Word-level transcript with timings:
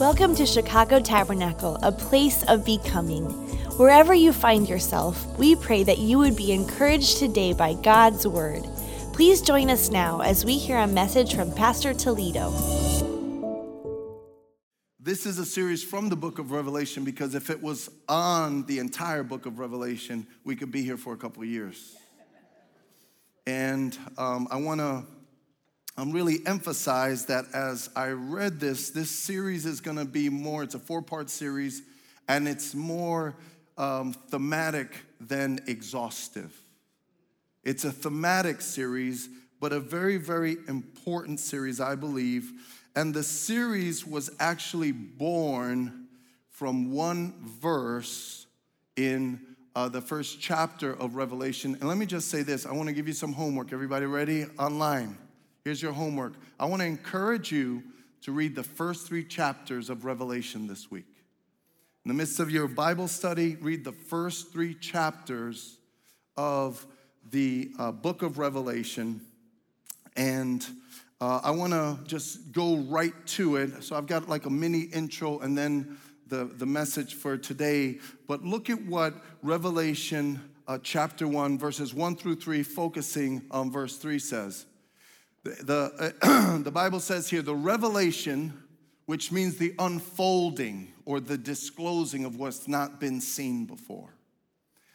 Welcome 0.00 0.36
to 0.36 0.46
Chicago 0.46 1.00
Tabernacle, 1.00 1.76
a 1.82 1.90
place 1.90 2.44
of 2.44 2.64
becoming. 2.64 3.24
Wherever 3.78 4.14
you 4.14 4.32
find 4.32 4.68
yourself, 4.68 5.26
we 5.36 5.56
pray 5.56 5.82
that 5.82 5.98
you 5.98 6.18
would 6.18 6.36
be 6.36 6.52
encouraged 6.52 7.18
today 7.18 7.52
by 7.52 7.74
God's 7.74 8.24
Word. 8.24 8.62
Please 9.12 9.42
join 9.42 9.70
us 9.70 9.90
now 9.90 10.20
as 10.20 10.44
we 10.44 10.56
hear 10.56 10.78
a 10.78 10.86
message 10.86 11.34
from 11.34 11.52
Pastor 11.52 11.92
Toledo. 11.94 12.52
This 15.00 15.26
is 15.26 15.40
a 15.40 15.44
series 15.44 15.82
from 15.82 16.08
the 16.08 16.16
book 16.16 16.38
of 16.38 16.52
Revelation 16.52 17.02
because 17.02 17.34
if 17.34 17.50
it 17.50 17.60
was 17.60 17.90
on 18.08 18.66
the 18.66 18.78
entire 18.78 19.24
book 19.24 19.46
of 19.46 19.58
Revelation, 19.58 20.28
we 20.44 20.54
could 20.54 20.70
be 20.70 20.84
here 20.84 20.96
for 20.96 21.12
a 21.12 21.16
couple 21.16 21.44
years. 21.44 21.96
And 23.48 23.98
um, 24.16 24.46
I 24.48 24.58
want 24.58 24.78
to 24.78 25.02
um, 25.98 26.12
really 26.12 26.38
emphasize 26.46 27.26
that 27.26 27.46
as 27.52 27.90
I 27.96 28.10
read 28.10 28.60
this, 28.60 28.90
this 28.90 29.10
series 29.10 29.66
is 29.66 29.80
going 29.80 29.96
to 29.96 30.04
be 30.04 30.28
more, 30.28 30.62
it's 30.62 30.76
a 30.76 30.78
four 30.78 31.02
part 31.02 31.28
series, 31.28 31.82
and 32.28 32.46
it's 32.46 32.72
more 32.72 33.34
um, 33.76 34.12
thematic 34.12 34.94
than 35.20 35.58
exhaustive. 35.66 36.54
It's 37.64 37.84
a 37.84 37.90
thematic 37.90 38.60
series, 38.60 39.28
but 39.60 39.72
a 39.72 39.80
very, 39.80 40.18
very 40.18 40.58
important 40.68 41.40
series, 41.40 41.80
I 41.80 41.96
believe. 41.96 42.52
And 42.94 43.12
the 43.12 43.24
series 43.24 44.06
was 44.06 44.30
actually 44.38 44.92
born 44.92 46.06
from 46.48 46.92
one 46.92 47.34
verse 47.60 48.46
in 48.94 49.40
uh, 49.74 49.88
the 49.88 50.00
first 50.00 50.40
chapter 50.40 50.92
of 50.92 51.16
Revelation. 51.16 51.74
And 51.74 51.88
let 51.88 51.98
me 51.98 52.06
just 52.06 52.28
say 52.28 52.42
this 52.42 52.66
I 52.66 52.72
want 52.72 52.88
to 52.88 52.94
give 52.94 53.08
you 53.08 53.14
some 53.14 53.32
homework. 53.32 53.72
Everybody 53.72 54.06
ready? 54.06 54.46
Online. 54.60 55.18
Here's 55.68 55.82
your 55.82 55.92
homework. 55.92 56.32
I 56.58 56.64
want 56.64 56.80
to 56.80 56.86
encourage 56.86 57.52
you 57.52 57.82
to 58.22 58.32
read 58.32 58.54
the 58.54 58.62
first 58.62 59.06
three 59.06 59.22
chapters 59.22 59.90
of 59.90 60.06
Revelation 60.06 60.66
this 60.66 60.90
week. 60.90 61.04
In 62.06 62.08
the 62.08 62.14
midst 62.14 62.40
of 62.40 62.50
your 62.50 62.66
Bible 62.66 63.06
study, 63.06 63.56
read 63.56 63.84
the 63.84 63.92
first 63.92 64.50
three 64.50 64.72
chapters 64.72 65.76
of 66.38 66.86
the 67.30 67.70
uh, 67.78 67.92
book 67.92 68.22
of 68.22 68.38
Revelation. 68.38 69.20
And 70.16 70.66
uh, 71.20 71.40
I 71.44 71.50
want 71.50 71.74
to 71.74 71.98
just 72.04 72.50
go 72.50 72.78
right 72.78 73.12
to 73.26 73.56
it. 73.56 73.84
So 73.84 73.94
I've 73.94 74.06
got 74.06 74.26
like 74.26 74.46
a 74.46 74.50
mini 74.50 74.84
intro 74.84 75.38
and 75.40 75.58
then 75.58 75.98
the, 76.28 76.46
the 76.46 76.64
message 76.64 77.12
for 77.12 77.36
today. 77.36 77.98
But 78.26 78.42
look 78.42 78.70
at 78.70 78.80
what 78.86 79.22
Revelation 79.42 80.40
uh, 80.66 80.78
chapter 80.82 81.28
1, 81.28 81.58
verses 81.58 81.92
1 81.92 82.16
through 82.16 82.36
3, 82.36 82.62
focusing 82.62 83.42
on 83.50 83.70
verse 83.70 83.98
3 83.98 84.18
says. 84.18 84.64
The, 85.62 86.14
uh, 86.22 86.58
the 86.62 86.70
Bible 86.70 87.00
says 87.00 87.28
here, 87.28 87.42
the 87.42 87.54
revelation, 87.54 88.52
which 89.06 89.32
means 89.32 89.56
the 89.56 89.74
unfolding 89.78 90.92
or 91.04 91.20
the 91.20 91.38
disclosing 91.38 92.24
of 92.24 92.36
what's 92.36 92.68
not 92.68 93.00
been 93.00 93.20
seen 93.20 93.64
before. 93.64 94.14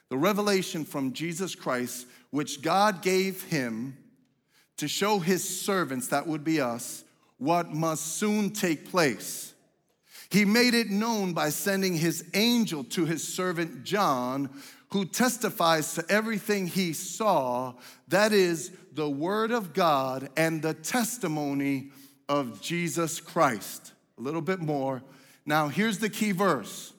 The 0.09 0.17
revelation 0.17 0.85
from 0.85 1.13
Jesus 1.13 1.55
Christ, 1.55 2.07
which 2.29 2.61
God 2.61 3.01
gave 3.01 3.43
him 3.43 3.97
to 4.77 4.87
show 4.87 5.19
his 5.19 5.61
servants, 5.61 6.07
that 6.09 6.27
would 6.27 6.43
be 6.43 6.61
us, 6.61 7.03
what 7.37 7.73
must 7.73 8.17
soon 8.17 8.51
take 8.51 8.89
place 8.89 9.53
he 10.33 10.45
made 10.45 10.73
it 10.73 10.89
known 10.89 11.33
by 11.33 11.49
sending 11.49 11.93
his 11.93 12.25
angel 12.33 12.83
to 12.85 13.05
his 13.05 13.23
servant 13.23 13.83
John, 13.83 14.49
who 14.89 15.05
testifies 15.05 15.93
to 15.93 16.03
everything 16.09 16.65
he 16.65 16.93
saw, 16.93 17.75
that 18.07 18.33
is, 18.33 18.71
the 18.93 19.09
word 19.09 19.51
of 19.51 19.73
God 19.73 20.29
and 20.37 20.61
the 20.61 20.73
testimony 20.73 21.91
of 22.29 22.61
Jesus 22.61 23.19
Christ. 23.19 23.93
A 24.17 24.21
little 24.21 24.41
bit 24.41 24.59
more. 24.59 25.01
Now, 25.45 25.67
here's 25.67 25.99
the 25.99 26.09
key 26.09 26.31
verse 26.31 26.93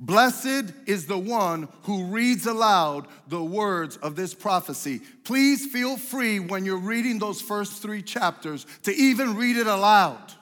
Blessed 0.00 0.72
is 0.86 1.06
the 1.06 1.18
one 1.18 1.68
who 1.82 2.04
reads 2.04 2.46
aloud 2.46 3.08
the 3.26 3.42
words 3.42 3.96
of 3.96 4.14
this 4.14 4.32
prophecy. 4.32 5.00
Please 5.24 5.66
feel 5.66 5.96
free 5.96 6.38
when 6.38 6.64
you're 6.64 6.78
reading 6.78 7.18
those 7.18 7.40
first 7.40 7.82
three 7.82 8.02
chapters 8.02 8.64
to 8.84 8.94
even 8.94 9.34
read 9.34 9.56
it 9.56 9.66
aloud. 9.66 10.32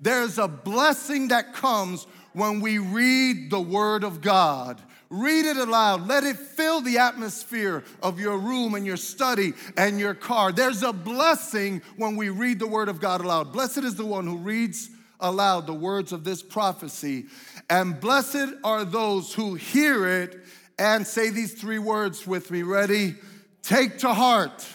There's 0.00 0.38
a 0.38 0.48
blessing 0.48 1.28
that 1.28 1.52
comes 1.52 2.06
when 2.32 2.60
we 2.60 2.78
read 2.78 3.50
the 3.50 3.60
Word 3.60 4.04
of 4.04 4.20
God. 4.20 4.80
Read 5.10 5.44
it 5.44 5.56
aloud. 5.56 6.06
Let 6.06 6.22
it 6.22 6.36
fill 6.36 6.80
the 6.80 6.98
atmosphere 6.98 7.82
of 8.00 8.20
your 8.20 8.38
room 8.38 8.74
and 8.74 8.86
your 8.86 8.96
study 8.96 9.54
and 9.76 9.98
your 9.98 10.14
car. 10.14 10.52
There's 10.52 10.84
a 10.84 10.92
blessing 10.92 11.82
when 11.96 12.14
we 12.14 12.28
read 12.28 12.60
the 12.60 12.68
Word 12.68 12.88
of 12.88 13.00
God 13.00 13.20
aloud. 13.20 13.52
Blessed 13.52 13.78
is 13.78 13.96
the 13.96 14.06
one 14.06 14.26
who 14.26 14.36
reads 14.36 14.88
aloud 15.18 15.66
the 15.66 15.74
words 15.74 16.12
of 16.12 16.22
this 16.22 16.42
prophecy, 16.42 17.26
and 17.68 18.00
blessed 18.00 18.54
are 18.64 18.84
those 18.84 19.34
who 19.34 19.54
hear 19.54 20.06
it 20.06 20.40
and 20.78 21.06
say 21.06 21.28
these 21.28 21.54
three 21.54 21.78
words 21.78 22.26
with 22.26 22.50
me. 22.50 22.62
Ready? 22.62 23.16
Take 23.62 23.98
to 23.98 24.14
heart. 24.14 24.66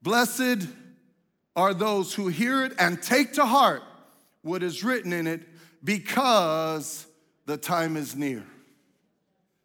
Blessed 0.00 0.66
are 1.54 1.74
those 1.74 2.14
who 2.14 2.28
hear 2.28 2.64
it 2.64 2.72
and 2.78 3.02
take 3.02 3.34
to 3.34 3.44
heart 3.44 3.82
what 4.42 4.62
is 4.62 4.82
written 4.84 5.12
in 5.12 5.26
it 5.26 5.42
because 5.84 7.06
the 7.48 7.56
time 7.56 7.96
is 7.96 8.14
near. 8.14 8.44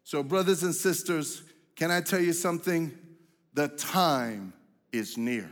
So, 0.06 0.24
brothers 0.24 0.64
and 0.64 0.74
sisters, 0.74 1.44
can 1.76 1.92
I 1.92 2.00
tell 2.00 2.22
you 2.22 2.32
something? 2.32 2.98
The 3.54 3.68
time 3.68 4.54
is 4.94 5.18
near. 5.18 5.50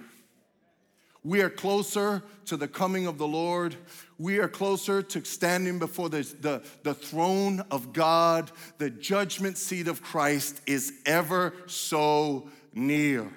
We 1.26 1.42
are 1.42 1.50
closer 1.50 2.24
to 2.46 2.56
the 2.56 2.70
coming 2.70 3.06
of 3.06 3.18
the 3.18 3.28
Lord. 3.28 3.76
We 4.18 4.40
are 4.40 4.48
closer 4.48 5.02
to 5.04 5.26
standing 5.26 5.78
before 5.78 6.08
the, 6.08 6.22
the, 6.40 6.64
the, 6.84 6.94
throne 6.94 7.66
of 7.70 7.92
God. 7.92 8.50
The 8.78 8.90
judgment 8.90 9.58
seat 9.58 9.90
of 9.90 10.02
Christ 10.02 10.62
is 10.66 10.94
ever 11.06 11.54
so 11.66 12.50
near. 12.74 13.30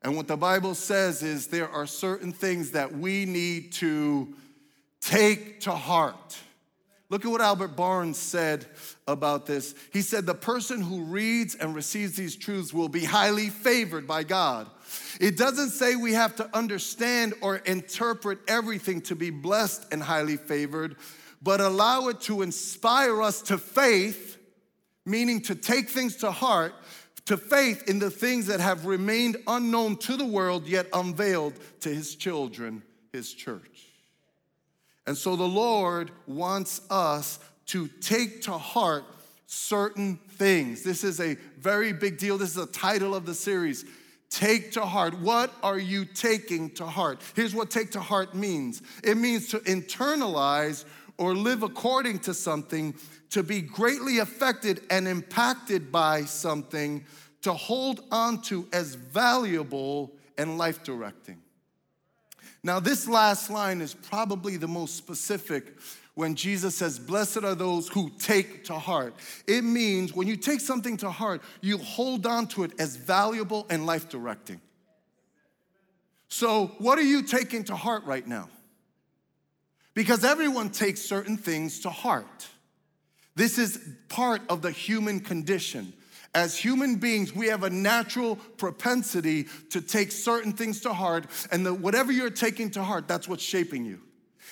And 0.00 0.16
what 0.16 0.26
the 0.26 0.38
Bible 0.38 0.74
says 0.74 1.22
is 1.22 1.48
there 1.48 1.68
are 1.68 1.86
certain 1.86 2.32
things 2.32 2.70
that 2.70 2.96
we 2.96 3.26
need 3.26 3.72
to 3.74 4.34
take 5.02 5.60
to 5.60 5.72
heart. 5.72 6.38
Look 7.10 7.24
at 7.24 7.30
what 7.30 7.40
Albert 7.40 7.76
Barnes 7.76 8.16
said 8.16 8.66
about 9.08 9.44
this. 9.44 9.74
He 9.92 10.00
said, 10.00 10.26
The 10.26 10.34
person 10.34 10.80
who 10.80 11.02
reads 11.02 11.56
and 11.56 11.74
receives 11.74 12.16
these 12.16 12.36
truths 12.36 12.72
will 12.72 12.88
be 12.88 13.04
highly 13.04 13.48
favored 13.48 14.06
by 14.06 14.22
God. 14.22 14.70
It 15.20 15.36
doesn't 15.36 15.70
say 15.70 15.96
we 15.96 16.12
have 16.12 16.36
to 16.36 16.48
understand 16.56 17.34
or 17.42 17.56
interpret 17.56 18.38
everything 18.46 19.00
to 19.02 19.16
be 19.16 19.30
blessed 19.30 19.92
and 19.92 20.00
highly 20.00 20.36
favored, 20.36 20.96
but 21.42 21.60
allow 21.60 22.08
it 22.08 22.20
to 22.22 22.42
inspire 22.42 23.20
us 23.20 23.42
to 23.42 23.58
faith, 23.58 24.38
meaning 25.04 25.40
to 25.42 25.56
take 25.56 25.90
things 25.90 26.16
to 26.18 26.30
heart 26.30 26.74
to 27.26 27.36
faith 27.36 27.88
in 27.88 28.00
the 28.00 28.10
things 28.10 28.46
that 28.46 28.58
have 28.58 28.86
remained 28.86 29.36
unknown 29.46 29.96
to 29.96 30.16
the 30.16 30.24
world, 30.24 30.66
yet 30.66 30.88
unveiled 30.92 31.54
to 31.80 31.88
his 31.88 32.16
children, 32.16 32.82
his 33.12 33.32
church. 33.32 33.89
And 35.10 35.18
so 35.18 35.34
the 35.34 35.42
Lord 35.42 36.12
wants 36.28 36.82
us 36.88 37.40
to 37.66 37.88
take 38.00 38.42
to 38.42 38.52
heart 38.52 39.02
certain 39.46 40.20
things. 40.36 40.84
This 40.84 41.02
is 41.02 41.18
a 41.18 41.34
very 41.58 41.92
big 41.92 42.16
deal. 42.16 42.38
This 42.38 42.50
is 42.50 42.54
the 42.54 42.66
title 42.66 43.16
of 43.16 43.26
the 43.26 43.34
series. 43.34 43.84
Take 44.30 44.70
to 44.74 44.82
heart. 44.82 45.18
What 45.18 45.52
are 45.64 45.80
you 45.80 46.04
taking 46.04 46.70
to 46.76 46.86
heart? 46.86 47.22
Here's 47.34 47.56
what 47.56 47.72
take 47.72 47.90
to 47.90 48.00
heart 48.00 48.36
means 48.36 48.82
it 49.02 49.16
means 49.16 49.48
to 49.48 49.58
internalize 49.58 50.84
or 51.18 51.34
live 51.34 51.64
according 51.64 52.20
to 52.20 52.32
something, 52.32 52.94
to 53.30 53.42
be 53.42 53.62
greatly 53.62 54.20
affected 54.20 54.82
and 54.90 55.08
impacted 55.08 55.90
by 55.90 56.24
something, 56.24 57.04
to 57.42 57.52
hold 57.52 58.04
on 58.12 58.42
to 58.42 58.68
as 58.72 58.94
valuable 58.94 60.12
and 60.38 60.56
life 60.56 60.84
directing. 60.84 61.42
Now, 62.62 62.78
this 62.78 63.08
last 63.08 63.50
line 63.50 63.80
is 63.80 63.94
probably 63.94 64.56
the 64.56 64.68
most 64.68 64.96
specific 64.96 65.78
when 66.14 66.34
Jesus 66.34 66.76
says, 66.76 66.98
Blessed 66.98 67.44
are 67.44 67.54
those 67.54 67.88
who 67.88 68.10
take 68.18 68.64
to 68.64 68.74
heart. 68.74 69.14
It 69.46 69.62
means 69.62 70.14
when 70.14 70.28
you 70.28 70.36
take 70.36 70.60
something 70.60 70.96
to 70.98 71.10
heart, 71.10 71.42
you 71.62 71.78
hold 71.78 72.26
on 72.26 72.46
to 72.48 72.64
it 72.64 72.72
as 72.78 72.96
valuable 72.96 73.66
and 73.70 73.86
life 73.86 74.08
directing. 74.08 74.60
So, 76.28 76.68
what 76.78 76.98
are 76.98 77.02
you 77.02 77.22
taking 77.22 77.64
to 77.64 77.76
heart 77.76 78.04
right 78.04 78.26
now? 78.26 78.48
Because 79.94 80.24
everyone 80.24 80.70
takes 80.70 81.00
certain 81.00 81.36
things 81.36 81.80
to 81.80 81.90
heart. 81.90 82.48
This 83.34 83.58
is 83.58 83.80
part 84.08 84.42
of 84.48 84.62
the 84.62 84.70
human 84.70 85.20
condition. 85.20 85.92
As 86.34 86.56
human 86.56 86.96
beings, 86.96 87.34
we 87.34 87.48
have 87.48 87.64
a 87.64 87.70
natural 87.70 88.36
propensity 88.36 89.48
to 89.70 89.80
take 89.80 90.12
certain 90.12 90.52
things 90.52 90.80
to 90.82 90.92
heart, 90.92 91.26
and 91.50 91.66
the, 91.66 91.74
whatever 91.74 92.12
you're 92.12 92.30
taking 92.30 92.70
to 92.72 92.84
heart, 92.84 93.08
that's 93.08 93.26
what's 93.26 93.42
shaping 93.42 93.84
you. 93.84 94.00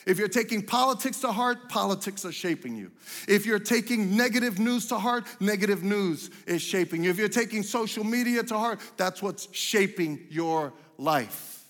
If 0.06 0.19
you're 0.19 0.28
taking 0.28 0.62
politics 0.62 1.20
to 1.20 1.32
heart, 1.32 1.69
politics 1.69 2.25
are 2.25 2.32
shaping 2.32 2.76
you. 2.76 2.90
If 3.28 3.46
you're 3.46 3.58
taking 3.58 4.16
negative 4.16 4.58
news 4.58 4.86
to 4.86 4.98
heart, 4.98 5.25
negative 5.40 5.82
news 5.82 6.30
is 6.46 6.62
shaping 6.62 7.04
you. 7.04 7.10
If 7.10 7.19
you're 7.19 7.28
taking 7.28 7.62
social 7.62 8.04
media 8.04 8.42
to 8.44 8.58
heart, 8.58 8.80
that's 8.96 9.22
what's 9.22 9.48
shaping 9.52 10.26
your 10.30 10.72
life. 10.96 11.64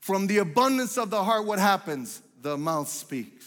From 0.00 0.26
the 0.26 0.38
abundance 0.38 0.98
of 0.98 1.10
the 1.10 1.22
heart, 1.22 1.46
what 1.46 1.58
happens? 1.58 2.22
The 2.42 2.56
mouth 2.56 2.88
speaks. 2.88 3.39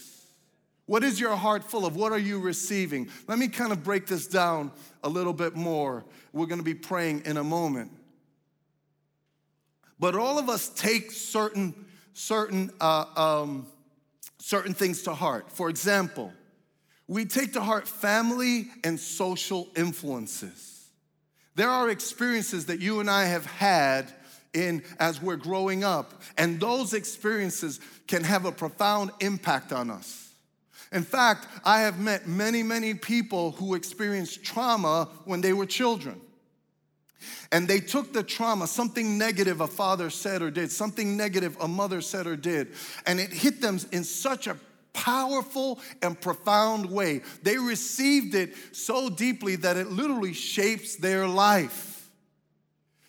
What 0.86 1.02
is 1.02 1.18
your 1.18 1.34
heart 1.34 1.64
full 1.64 1.86
of? 1.86 1.96
What 1.96 2.12
are 2.12 2.18
you 2.18 2.38
receiving? 2.38 3.08
Let 3.26 3.38
me 3.38 3.48
kind 3.48 3.72
of 3.72 3.82
break 3.82 4.06
this 4.06 4.26
down 4.26 4.70
a 5.02 5.08
little 5.08 5.32
bit 5.32 5.54
more. 5.54 6.04
We're 6.32 6.46
going 6.46 6.58
to 6.58 6.64
be 6.64 6.74
praying 6.74 7.22
in 7.24 7.38
a 7.38 7.44
moment. 7.44 7.90
But 9.98 10.14
all 10.14 10.38
of 10.38 10.50
us 10.50 10.68
take 10.68 11.10
certain, 11.10 11.74
certain, 12.12 12.70
uh, 12.80 13.06
um, 13.16 13.66
certain 14.38 14.74
things 14.74 15.02
to 15.04 15.14
heart. 15.14 15.50
For 15.50 15.70
example, 15.70 16.32
we 17.06 17.24
take 17.24 17.54
to 17.54 17.62
heart 17.62 17.88
family 17.88 18.66
and 18.82 19.00
social 19.00 19.68
influences. 19.76 20.88
There 21.54 21.70
are 21.70 21.88
experiences 21.88 22.66
that 22.66 22.80
you 22.80 23.00
and 23.00 23.08
I 23.08 23.24
have 23.26 23.46
had 23.46 24.12
in 24.52 24.82
as 24.98 25.20
we're 25.20 25.36
growing 25.36 25.84
up, 25.84 26.22
and 26.36 26.60
those 26.60 26.92
experiences 26.92 27.80
can 28.06 28.24
have 28.24 28.44
a 28.44 28.52
profound 28.52 29.10
impact 29.20 29.72
on 29.72 29.90
us. 29.90 30.33
In 30.92 31.02
fact, 31.02 31.46
I 31.64 31.80
have 31.80 31.98
met 31.98 32.28
many, 32.28 32.62
many 32.62 32.94
people 32.94 33.52
who 33.52 33.74
experienced 33.74 34.44
trauma 34.44 35.08
when 35.24 35.40
they 35.40 35.52
were 35.52 35.66
children. 35.66 36.20
And 37.52 37.68
they 37.68 37.80
took 37.80 38.12
the 38.12 38.22
trauma, 38.22 38.66
something 38.66 39.16
negative 39.16 39.60
a 39.60 39.66
father 39.66 40.10
said 40.10 40.42
or 40.42 40.50
did, 40.50 40.70
something 40.70 41.16
negative 41.16 41.56
a 41.60 41.68
mother 41.68 42.00
said 42.00 42.26
or 42.26 42.36
did, 42.36 42.68
and 43.06 43.20
it 43.20 43.32
hit 43.32 43.60
them 43.60 43.78
in 43.92 44.04
such 44.04 44.46
a 44.46 44.56
powerful 44.92 45.80
and 46.02 46.20
profound 46.20 46.90
way. 46.90 47.22
They 47.42 47.58
received 47.58 48.34
it 48.34 48.54
so 48.72 49.08
deeply 49.10 49.56
that 49.56 49.76
it 49.76 49.88
literally 49.88 50.32
shapes 50.32 50.96
their 50.96 51.26
life. 51.26 51.93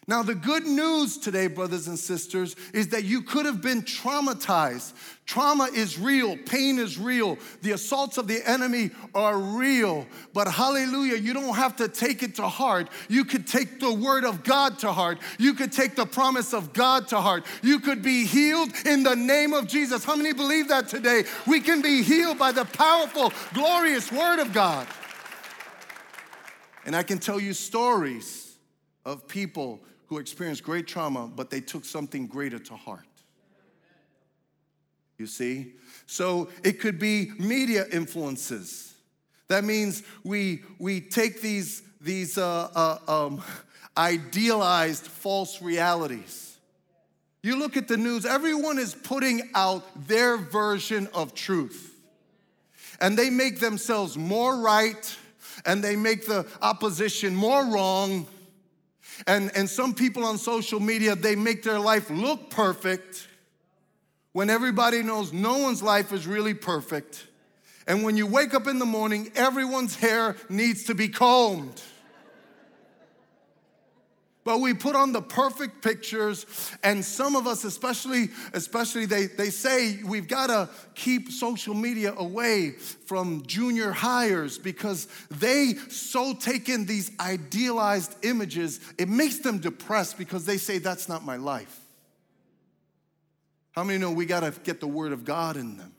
Now, 0.08 0.22
the 0.22 0.36
good 0.36 0.68
news 0.68 1.18
today, 1.18 1.48
brothers 1.48 1.88
and 1.88 1.98
sisters, 1.98 2.56
is 2.76 2.90
that 2.90 3.06
you 3.06 3.24
could 3.24 3.48
have 3.48 3.60
been 3.60 3.82
traumatized. 3.82 4.94
Trauma 5.26 5.68
is 5.74 5.98
real, 5.98 6.38
pain 6.38 6.78
is 6.78 7.00
real, 7.00 7.40
the 7.64 7.72
assaults 7.72 8.20
of 8.20 8.28
the 8.28 8.48
enemy 8.48 8.92
are 9.16 9.36
real. 9.36 10.06
But 10.32 10.48
hallelujah, 10.48 11.18
you 11.18 11.34
don't 11.34 11.56
have 11.56 11.78
to 11.78 11.88
take 11.88 12.22
it 12.22 12.36
to 12.36 12.48
heart. 12.48 12.90
You 13.10 13.26
could 13.26 13.48
take 13.48 13.80
the 13.80 13.92
word 13.92 14.26
of 14.26 14.44
God 14.44 14.78
to 14.80 14.94
heart. 14.94 15.18
You 15.40 15.56
could 15.56 15.72
take 15.72 15.96
the 15.96 16.06
promise 16.06 16.54
of 16.54 16.72
God 16.74 17.08
to 17.08 17.20
heart. 17.20 17.44
You 17.64 17.80
could 17.80 18.04
be 18.04 18.26
healed 18.26 18.70
in 18.86 19.02
the 19.02 19.16
name 19.16 19.54
of 19.54 19.66
Jesus. 19.66 20.06
How 20.06 20.16
many 20.16 20.34
believe 20.34 20.68
that 20.68 20.88
today? 20.88 21.24
We 21.48 21.62
can 21.62 21.82
be 21.82 22.04
healed 22.04 22.38
by 22.38 22.52
the 22.52 22.66
powerful, 22.66 23.34
glorious 23.56 24.12
word 24.12 24.38
of 24.38 24.54
God. 24.54 24.86
And 26.86 26.96
I 26.96 27.02
can 27.02 27.18
tell 27.18 27.40
you 27.40 27.54
stories 27.54 28.56
of 29.04 29.28
people 29.28 29.82
who 30.08 30.18
experienced 30.18 30.64
great 30.64 30.88
trauma, 30.88 31.28
but 31.34 31.50
they 31.50 31.62
took 31.62 31.86
something 31.86 32.28
greater 32.28 32.60
to 32.60 32.76
heart. 32.76 33.06
You 35.18 35.28
see? 35.28 35.74
So 36.06 36.50
it 36.64 36.80
could 36.80 37.00
be 37.00 37.32
media 37.40 37.86
influences. 37.92 38.94
That 39.48 39.64
means 39.64 40.04
we, 40.24 40.64
we 40.80 41.02
take 41.02 41.42
these, 41.42 41.84
these 42.02 42.38
uh, 42.38 42.70
uh, 42.76 43.26
um, 43.28 43.42
idealized 43.98 45.06
false 45.08 45.62
realities. 45.62 46.58
You 47.42 47.58
look 47.58 47.78
at 47.78 47.88
the 47.88 47.98
news, 47.98 48.26
everyone 48.26 48.80
is 48.80 48.96
putting 48.96 49.50
out 49.54 50.08
their 50.08 50.38
version 50.38 51.08
of 51.14 51.34
truth. 51.34 51.94
And 53.00 53.18
they 53.18 53.30
make 53.30 53.60
themselves 53.60 54.18
more 54.18 54.58
right 54.60 55.18
and 55.66 55.84
they 55.84 55.96
make 55.96 56.26
the 56.26 56.46
opposition 56.62 57.36
more 57.36 57.66
wrong 57.66 58.28
and, 59.28 59.52
and 59.56 59.70
some 59.70 59.94
people 59.94 60.26
on 60.26 60.38
social 60.38 60.80
media, 60.80 61.16
they 61.16 61.36
make 61.36 61.64
their 61.64 61.80
life 61.80 62.10
look 62.10 62.50
perfect 62.50 63.28
when 64.34 64.50
everybody 64.50 65.02
knows 65.02 65.32
no 65.32 65.60
one's 65.60 65.82
life 65.82 66.12
is 66.12 66.28
really 66.28 66.54
perfect. 66.54 67.26
And 67.88 68.04
when 68.04 68.18
you 68.18 68.28
wake 68.28 68.54
up 68.54 68.68
in 68.68 68.80
the 68.80 68.86
morning, 68.86 69.32
everyone's 69.36 69.96
hair 69.96 70.36
needs 70.50 70.86
to 70.86 70.96
be 70.96 71.08
combed. 71.08 71.82
But 74.46 74.62
we 74.62 74.76
put 74.76 74.96
on 74.96 75.12
the 75.12 75.24
perfect 75.24 75.82
pictures, 75.82 76.46
and 76.84 77.04
some 77.04 77.36
of 77.36 77.48
us, 77.48 77.64
especially, 77.64 78.30
especially 78.54 79.08
they, 79.08 79.26
they 79.26 79.50
say 79.50 80.00
we've 80.04 80.28
got 80.28 80.48
to 80.48 80.70
keep 80.94 81.32
social 81.32 81.74
media 81.74 82.14
away 82.16 82.74
from 82.74 83.44
junior 83.48 83.92
highers 83.92 84.62
because 84.62 85.08
they 85.32 85.74
so 85.90 86.36
take 86.36 86.70
in 86.70 86.86
these 86.86 87.12
idealized 87.20 88.16
images, 88.24 88.80
it 89.00 89.10
makes 89.10 89.40
them 89.40 89.58
depressed 89.58 90.16
because 90.16 90.46
they 90.46 90.58
say, 90.58 90.78
That's 90.78 91.10
not 91.10 91.26
my 91.26 91.38
life. 91.38 91.80
How 93.72 93.84
many 93.84 93.98
know 93.98 94.12
we 94.12 94.28
got 94.28 94.42
to 94.42 94.54
get 94.62 94.80
the 94.80 94.88
word 94.88 95.12
of 95.12 95.26
God 95.26 95.58
in 95.58 95.76
them? 95.78 95.92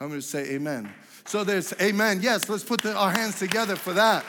I'm 0.00 0.08
going 0.08 0.20
to 0.20 0.26
say 0.26 0.54
amen. 0.54 0.90
So 1.26 1.44
there's 1.44 1.74
amen. 1.74 2.20
Yes, 2.22 2.48
let's 2.48 2.64
put 2.64 2.80
the, 2.80 2.94
our 2.94 3.10
hands 3.10 3.38
together 3.38 3.76
for 3.76 3.92
that. 3.92 4.24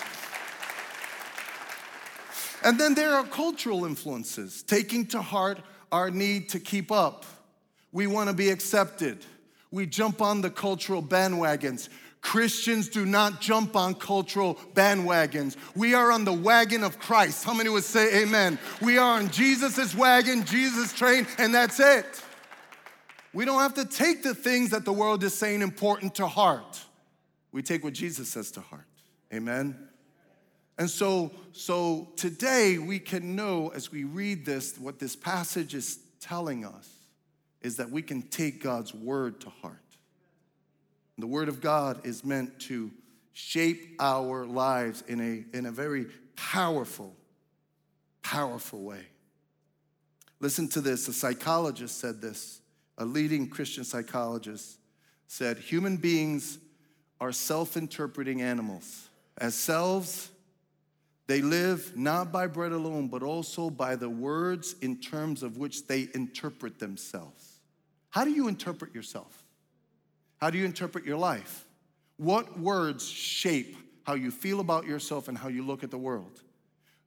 And 2.68 2.78
then 2.78 2.96
there 2.96 3.14
are 3.14 3.24
cultural 3.24 3.86
influences, 3.86 4.62
taking 4.62 5.06
to 5.08 5.22
heart 5.22 5.62
our 5.90 6.12
need 6.12 6.50
to 6.50 6.60
keep 6.60 6.92
up. 6.92 7.26
We 7.94 8.08
want 8.08 8.30
to 8.30 8.36
be 8.36 8.50
accepted. 8.50 9.20
We 9.72 9.86
jump 9.86 10.22
on 10.22 10.42
the 10.42 10.50
cultural 10.50 11.02
bandwagons. 11.02 11.88
Christians 12.20 12.90
do 12.90 13.06
not 13.06 13.40
jump 13.40 13.78
on 13.78 13.94
cultural 13.96 14.56
bandwagons. 14.74 15.56
We 15.78 15.94
are 15.94 16.12
on 16.12 16.26
the 16.26 16.34
wagon 16.34 16.84
of 16.84 17.00
Christ. 17.00 17.46
How 17.46 17.54
many 17.54 17.70
would 17.70 17.86
say 17.86 18.24
amen? 18.24 18.60
We 18.82 18.98
are 18.98 19.18
on 19.18 19.30
Jesus' 19.30 19.96
wagon, 19.96 20.44
Jesus' 20.44 20.92
train, 20.92 21.26
and 21.38 21.56
that's 21.56 21.80
it. 21.80 22.22
We 23.32 23.46
don't 23.46 23.62
have 23.62 23.76
to 23.76 23.86
take 23.86 24.24
the 24.24 24.36
things 24.36 24.72
that 24.72 24.84
the 24.84 24.92
world 24.92 25.24
is 25.24 25.34
saying 25.34 25.62
important 25.62 26.16
to 26.16 26.28
heart. 26.28 26.82
We 27.54 27.62
take 27.62 27.86
what 27.86 27.94
Jesus 27.94 28.28
says 28.28 28.52
to 28.52 28.60
heart. 28.60 28.84
Amen. 29.34 29.87
And 30.78 30.90
so, 30.90 31.32
so 31.54 32.10
today 32.16 32.78
we 32.78 33.00
can 33.00 33.36
know 33.36 33.70
as 33.70 33.92
we 33.92 34.04
read 34.04 34.46
this, 34.46 34.78
what 34.78 35.00
this 35.00 35.16
passage 35.16 35.74
is 35.74 36.00
telling 36.20 36.66
us 36.66 36.90
is 37.62 37.78
that 37.78 37.90
we 37.90 38.02
can 38.02 38.22
take 38.22 38.62
God's 38.62 38.94
word 38.94 39.42
to 39.42 39.50
heart. 39.50 39.82
The 41.18 41.28
word 41.28 41.50
of 41.50 41.62
God 41.62 42.06
is 42.06 42.24
meant 42.24 42.60
to 42.62 42.92
shape 43.34 43.96
our 44.00 44.46
lives 44.46 45.04
in 45.08 45.20
a, 45.20 45.58
in 45.58 45.66
a 45.66 45.72
very 45.72 46.06
powerful, 46.36 47.16
powerful 48.22 48.84
way. 48.84 49.08
Listen 50.40 50.68
to 50.70 50.82
this. 50.82 51.08
A 51.08 51.14
psychologist 51.14 52.00
said 52.00 52.22
this, 52.22 52.62
a 53.00 53.06
leading 53.06 53.50
Christian 53.50 53.84
psychologist 53.84 54.78
said, 55.28 55.58
Human 55.58 55.98
beings 55.98 56.60
are 57.20 57.32
self 57.32 57.76
interpreting 57.76 58.44
animals. 58.44 59.10
As 59.40 59.56
selves, 59.56 60.30
they 61.28 61.42
live 61.42 61.96
not 61.96 62.32
by 62.32 62.48
bread 62.48 62.72
alone, 62.72 63.10
but 63.10 63.22
also 63.22 63.70
by 63.70 63.98
the 63.98 64.10
words 64.10 64.76
in 64.82 64.98
terms 64.98 65.44
of 65.44 65.58
which 65.58 65.86
they 65.86 66.08
interpret 66.14 66.80
themselves. 66.80 67.60
How 68.10 68.24
do 68.24 68.32
you 68.32 68.48
interpret 68.48 68.96
yourself? 68.96 69.44
How 70.38 70.50
do 70.50 70.58
you 70.58 70.66
interpret 70.66 71.06
your 71.06 71.18
life? 71.18 71.66
What 72.16 72.58
words 72.58 73.08
shape 73.08 73.76
how 74.04 74.14
you 74.14 74.32
feel 74.32 74.62
about 74.62 74.88
yourself 74.88 75.28
and 75.28 75.38
how 75.38 75.50
you 75.50 75.66
look 75.66 75.84
at 75.84 75.92
the 75.92 75.98
world? 75.98 76.42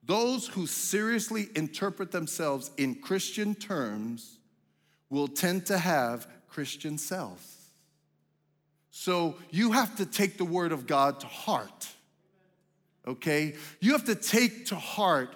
Those 0.05 0.49
who 0.49 0.67
seriously 0.67 1.49
interpret 1.55 2.11
themselves 2.13 2.71
in 2.77 2.97
Christian 2.97 3.55
terms 3.55 4.39
will 5.09 5.29
tend 5.29 5.67
to 5.67 5.79
have 5.79 6.27
Christian 6.49 6.99
selves. 6.99 7.57
So 8.91 9.37
you 9.51 9.73
have 9.73 9.97
to 9.97 10.07
take 10.07 10.37
the 10.37 10.45
word 10.45 10.73
of 10.73 10.87
God 10.87 11.21
to 11.21 11.27
heart 11.27 11.89
okay? 13.07 13.55
You 13.81 13.93
have 13.93 14.05
to 14.05 14.15
take 14.15 14.67
to 14.67 14.77
heart 14.77 15.35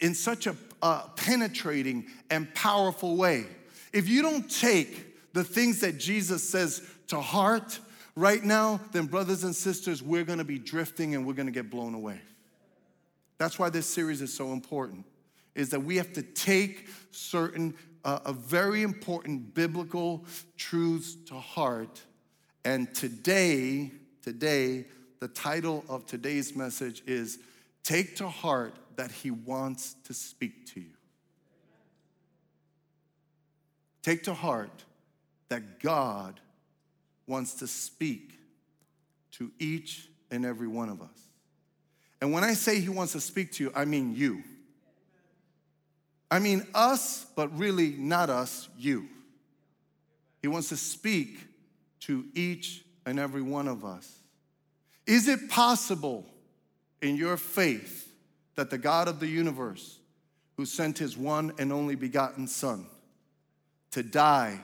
in 0.00 0.14
such 0.14 0.46
a 0.46 0.56
uh, 0.82 1.08
penetrating 1.16 2.06
and 2.30 2.52
powerful 2.54 3.16
way. 3.16 3.46
If 3.92 4.08
you 4.08 4.22
don't 4.22 4.50
take 4.50 5.32
the 5.32 5.44
things 5.44 5.80
that 5.80 5.98
Jesus 5.98 6.48
says 6.48 6.82
to 7.08 7.20
heart 7.20 7.78
right 8.14 8.42
now, 8.42 8.80
then, 8.92 9.06
brothers 9.06 9.44
and 9.44 9.54
sisters, 9.54 10.02
we're 10.02 10.24
gonna 10.24 10.44
be 10.44 10.58
drifting 10.58 11.14
and 11.14 11.26
we're 11.26 11.34
gonna 11.34 11.50
get 11.50 11.70
blown 11.70 11.94
away. 11.94 12.20
That's 13.38 13.58
why 13.58 13.68
this 13.68 13.86
series 13.86 14.22
is 14.22 14.32
so 14.32 14.52
important, 14.52 15.04
is 15.54 15.70
that 15.70 15.80
we 15.80 15.96
have 15.96 16.12
to 16.14 16.22
take 16.22 16.88
certain, 17.10 17.74
uh, 18.04 18.20
a 18.24 18.32
very 18.32 18.82
important 18.82 19.54
biblical 19.54 20.24
truths 20.56 21.16
to 21.26 21.34
heart. 21.34 22.00
And 22.64 22.94
today, 22.94 23.92
today, 24.22 24.86
the 25.20 25.28
title 25.28 25.84
of 25.88 26.06
today's 26.06 26.54
message 26.54 27.02
is 27.06 27.38
Take 27.82 28.16
to 28.16 28.28
Heart 28.28 28.74
That 28.96 29.10
He 29.10 29.30
Wants 29.30 29.94
to 30.04 30.14
Speak 30.14 30.66
to 30.74 30.80
You. 30.80 30.96
Take 34.02 34.22
to 34.22 34.34
heart 34.34 34.84
that 35.48 35.80
God 35.80 36.38
wants 37.26 37.54
to 37.54 37.66
speak 37.66 38.38
to 39.32 39.50
each 39.58 40.08
and 40.30 40.46
every 40.46 40.68
one 40.68 40.88
of 40.88 41.02
us. 41.02 41.08
And 42.20 42.32
when 42.32 42.44
I 42.44 42.54
say 42.54 42.78
He 42.78 42.88
wants 42.88 43.14
to 43.14 43.20
speak 43.20 43.50
to 43.54 43.64
you, 43.64 43.72
I 43.74 43.84
mean 43.84 44.14
you. 44.14 44.44
I 46.30 46.38
mean, 46.38 46.64
us, 46.72 47.26
but 47.34 47.56
really 47.58 47.90
not 47.90 48.30
us, 48.30 48.68
you. 48.78 49.08
He 50.40 50.46
wants 50.46 50.68
to 50.68 50.76
speak 50.76 51.40
to 52.02 52.26
each 52.32 52.84
and 53.04 53.18
every 53.18 53.42
one 53.42 53.66
of 53.66 53.84
us. 53.84 54.08
Is 55.06 55.28
it 55.28 55.48
possible 55.48 56.26
in 57.00 57.16
your 57.16 57.36
faith 57.36 58.12
that 58.56 58.70
the 58.70 58.78
God 58.78 59.08
of 59.08 59.20
the 59.20 59.28
universe, 59.28 59.98
who 60.56 60.64
sent 60.64 60.98
his 60.98 61.16
one 61.16 61.52
and 61.58 61.72
only 61.72 61.94
begotten 61.94 62.48
Son 62.48 62.86
to 63.90 64.02
die 64.02 64.60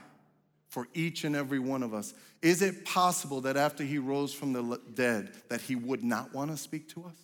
for 0.67 0.87
each 0.93 1.23
and 1.23 1.35
every 1.35 1.59
one 1.59 1.83
of 1.83 1.93
us, 1.93 2.13
is 2.41 2.61
it 2.61 2.83
possible 2.83 3.41
that 3.41 3.55
after 3.55 3.83
he 3.83 3.99
rose 3.99 4.33
from 4.33 4.51
the 4.51 4.79
dead 4.95 5.31
that 5.49 5.61
he 5.61 5.75
would 5.75 6.03
not 6.03 6.33
want 6.33 6.51
to 6.51 6.57
speak 6.57 6.89
to 6.89 7.05
us? 7.05 7.15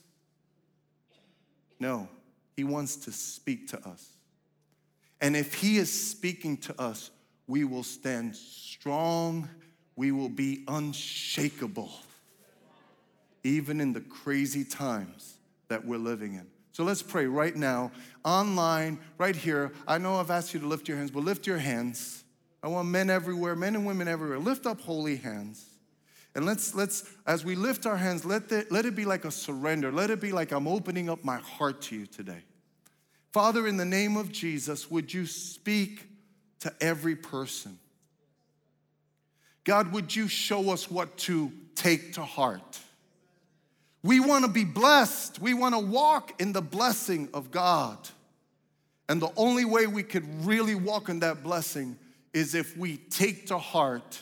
No, 1.79 2.07
he 2.55 2.63
wants 2.63 2.95
to 2.97 3.11
speak 3.11 3.67
to 3.69 3.87
us. 3.87 4.11
And 5.19 5.35
if 5.35 5.55
he 5.55 5.77
is 5.77 5.91
speaking 5.91 6.57
to 6.57 6.81
us, 6.81 7.11
we 7.47 7.63
will 7.63 7.83
stand 7.83 8.35
strong, 8.35 9.49
we 9.95 10.11
will 10.11 10.29
be 10.29 10.63
unshakable, 10.67 11.91
even 13.43 13.79
in 13.79 13.93
the 13.93 14.01
crazy 14.01 14.63
times 14.63 15.37
that 15.67 15.85
we're 15.85 15.97
living 15.97 16.33
in. 16.33 16.47
So 16.71 16.83
let's 16.83 17.01
pray 17.01 17.25
right 17.25 17.55
now, 17.55 17.91
online, 18.23 18.99
right 19.17 19.35
here. 19.35 19.73
I 19.87 19.97
know 19.97 20.15
I've 20.15 20.31
asked 20.31 20.53
you 20.53 20.59
to 20.61 20.67
lift 20.67 20.87
your 20.87 20.97
hands, 20.97 21.11
but 21.11 21.23
lift 21.23 21.45
your 21.45 21.57
hands. 21.57 22.23
I 22.63 22.67
want 22.67 22.87
men 22.87 23.09
everywhere, 23.09 23.55
men 23.55 23.75
and 23.75 23.85
women 23.85 24.07
everywhere. 24.07 24.39
Lift 24.39 24.65
up 24.65 24.81
holy 24.81 25.17
hands. 25.17 25.65
And 26.35 26.45
let's, 26.45 26.75
let's 26.75 27.09
as 27.25 27.43
we 27.43 27.55
lift 27.55 27.85
our 27.85 27.97
hands, 27.97 28.23
let, 28.23 28.49
the, 28.49 28.65
let 28.69 28.85
it 28.85 28.95
be 28.95 29.05
like 29.05 29.25
a 29.25 29.31
surrender. 29.31 29.91
Let 29.91 30.09
it 30.09 30.21
be 30.21 30.31
like 30.31 30.51
I'm 30.51 30.67
opening 30.67 31.09
up 31.09 31.23
my 31.23 31.37
heart 31.37 31.81
to 31.83 31.95
you 31.95 32.05
today. 32.05 32.43
Father, 33.31 33.67
in 33.67 33.77
the 33.77 33.85
name 33.85 34.17
of 34.17 34.31
Jesus, 34.31 34.89
would 34.89 35.13
you 35.13 35.25
speak 35.25 36.07
to 36.61 36.73
every 36.81 37.15
person? 37.15 37.77
God, 39.63 39.91
would 39.91 40.15
you 40.15 40.27
show 40.27 40.71
us 40.71 40.89
what 40.89 41.17
to 41.19 41.51
take 41.75 42.13
to 42.13 42.23
heart? 42.23 42.79
We 44.01 44.19
want 44.19 44.45
to 44.45 44.51
be 44.51 44.63
blessed. 44.63 45.39
We 45.39 45.53
want 45.53 45.75
to 45.75 45.79
walk 45.79 46.41
in 46.41 46.53
the 46.53 46.61
blessing 46.61 47.29
of 47.33 47.51
God. 47.51 47.97
And 49.07 49.21
the 49.21 49.31
only 49.35 49.65
way 49.65 49.87
we 49.87 50.03
could 50.03 50.45
really 50.45 50.75
walk 50.75 51.09
in 51.09 51.19
that 51.19 51.43
blessing 51.43 51.97
is 52.33 52.55
if 52.55 52.77
we 52.77 52.97
take 52.97 53.47
to 53.47 53.57
heart 53.57 54.21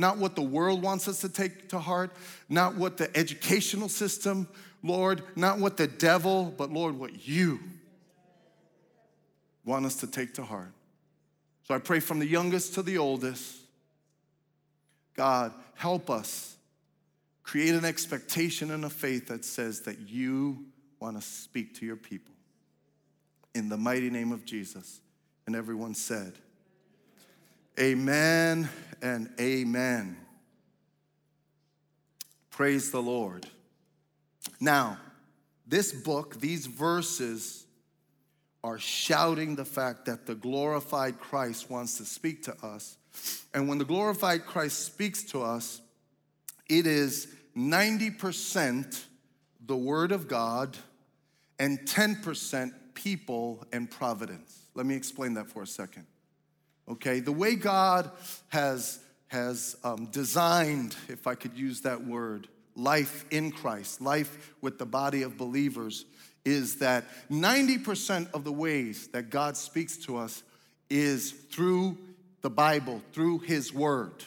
not 0.00 0.16
what 0.16 0.34
the 0.34 0.42
world 0.42 0.82
wants 0.82 1.06
us 1.08 1.20
to 1.20 1.28
take 1.28 1.68
to 1.68 1.78
heart, 1.78 2.10
not 2.48 2.74
what 2.74 2.96
the 2.96 3.14
educational 3.16 3.88
system, 3.88 4.48
Lord, 4.82 5.22
not 5.36 5.58
what 5.58 5.76
the 5.76 5.86
devil, 5.86 6.52
but 6.56 6.72
Lord, 6.72 6.98
what 6.98 7.28
you 7.28 7.60
want 9.64 9.84
us 9.84 9.96
to 9.96 10.06
take 10.06 10.34
to 10.34 10.42
heart. 10.42 10.72
So 11.64 11.74
I 11.74 11.78
pray 11.78 12.00
from 12.00 12.18
the 12.18 12.26
youngest 12.26 12.74
to 12.74 12.82
the 12.82 12.98
oldest, 12.98 13.56
God, 15.14 15.52
help 15.74 16.08
us 16.08 16.56
create 17.42 17.74
an 17.74 17.84
expectation 17.84 18.70
and 18.70 18.84
a 18.84 18.90
faith 18.90 19.28
that 19.28 19.44
says 19.44 19.82
that 19.82 19.98
you 20.08 20.66
want 21.00 21.20
to 21.20 21.26
speak 21.26 21.74
to 21.76 21.86
your 21.86 21.96
people. 21.96 22.34
In 23.54 23.68
the 23.68 23.76
mighty 23.76 24.10
name 24.10 24.32
of 24.32 24.44
Jesus. 24.44 25.00
And 25.46 25.56
everyone 25.56 25.94
said, 25.94 26.34
Amen 27.78 28.68
and 29.02 29.30
amen. 29.40 30.16
Praise 32.50 32.90
the 32.90 33.00
Lord. 33.00 33.46
Now, 34.60 34.98
this 35.66 35.92
book, 35.92 36.38
these 36.40 36.66
verses, 36.66 37.64
are 38.62 38.78
shouting 38.78 39.56
the 39.56 39.64
fact 39.64 40.04
that 40.06 40.26
the 40.26 40.34
glorified 40.34 41.18
Christ 41.18 41.70
wants 41.70 41.96
to 41.96 42.04
speak 42.04 42.42
to 42.44 42.54
us. 42.64 42.98
And 43.54 43.68
when 43.68 43.78
the 43.78 43.84
glorified 43.84 44.44
Christ 44.44 44.84
speaks 44.84 45.22
to 45.24 45.42
us, 45.42 45.80
it 46.70 46.86
is 46.86 47.26
90% 47.56 49.04
the 49.66 49.76
Word 49.76 50.12
of 50.12 50.28
God 50.28 50.78
and 51.58 51.80
10% 51.80 52.72
people 52.94 53.66
and 53.72 53.90
providence. 53.90 54.62
Let 54.74 54.86
me 54.86 54.94
explain 54.94 55.34
that 55.34 55.48
for 55.48 55.62
a 55.62 55.66
second. 55.66 56.06
Okay, 56.88 57.20
the 57.20 57.32
way 57.32 57.56
God 57.56 58.10
has, 58.48 59.00
has 59.28 59.76
um, 59.84 60.06
designed, 60.06 60.96
if 61.08 61.26
I 61.26 61.34
could 61.34 61.56
use 61.58 61.82
that 61.82 62.04
word, 62.04 62.48
life 62.76 63.24
in 63.30 63.50
Christ, 63.50 64.00
life 64.00 64.54
with 64.60 64.78
the 64.78 64.86
body 64.86 65.22
of 65.22 65.36
believers, 65.36 66.04
is 66.44 66.76
that 66.76 67.04
90% 67.30 68.30
of 68.32 68.44
the 68.44 68.52
ways 68.52 69.08
that 69.08 69.28
God 69.28 69.56
speaks 69.56 69.96
to 69.98 70.16
us 70.16 70.42
is 70.88 71.32
through 71.32 71.98
the 72.42 72.50
Bible, 72.50 73.02
through 73.12 73.40
His 73.40 73.72
Word. 73.74 74.24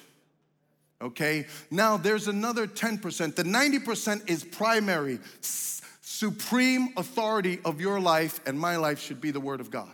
Okay? 1.03 1.45
Now 1.69 1.97
there's 1.97 2.27
another 2.27 2.65
10%. 2.65 3.35
The 3.35 3.43
90% 3.43 4.29
is 4.29 4.43
primary, 4.43 5.19
supreme 5.41 6.93
authority 6.97 7.59
of 7.65 7.81
your 7.81 7.99
life 7.99 8.39
and 8.45 8.57
my 8.57 8.77
life 8.77 8.99
should 8.99 9.19
be 9.19 9.31
the 9.31 9.41
Word 9.41 9.59
of 9.59 9.69
God. 9.69 9.91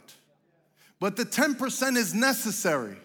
But 0.99 1.15
the 1.15 1.25
10% 1.25 1.97
is 1.97 2.13
necessary. 2.13 2.97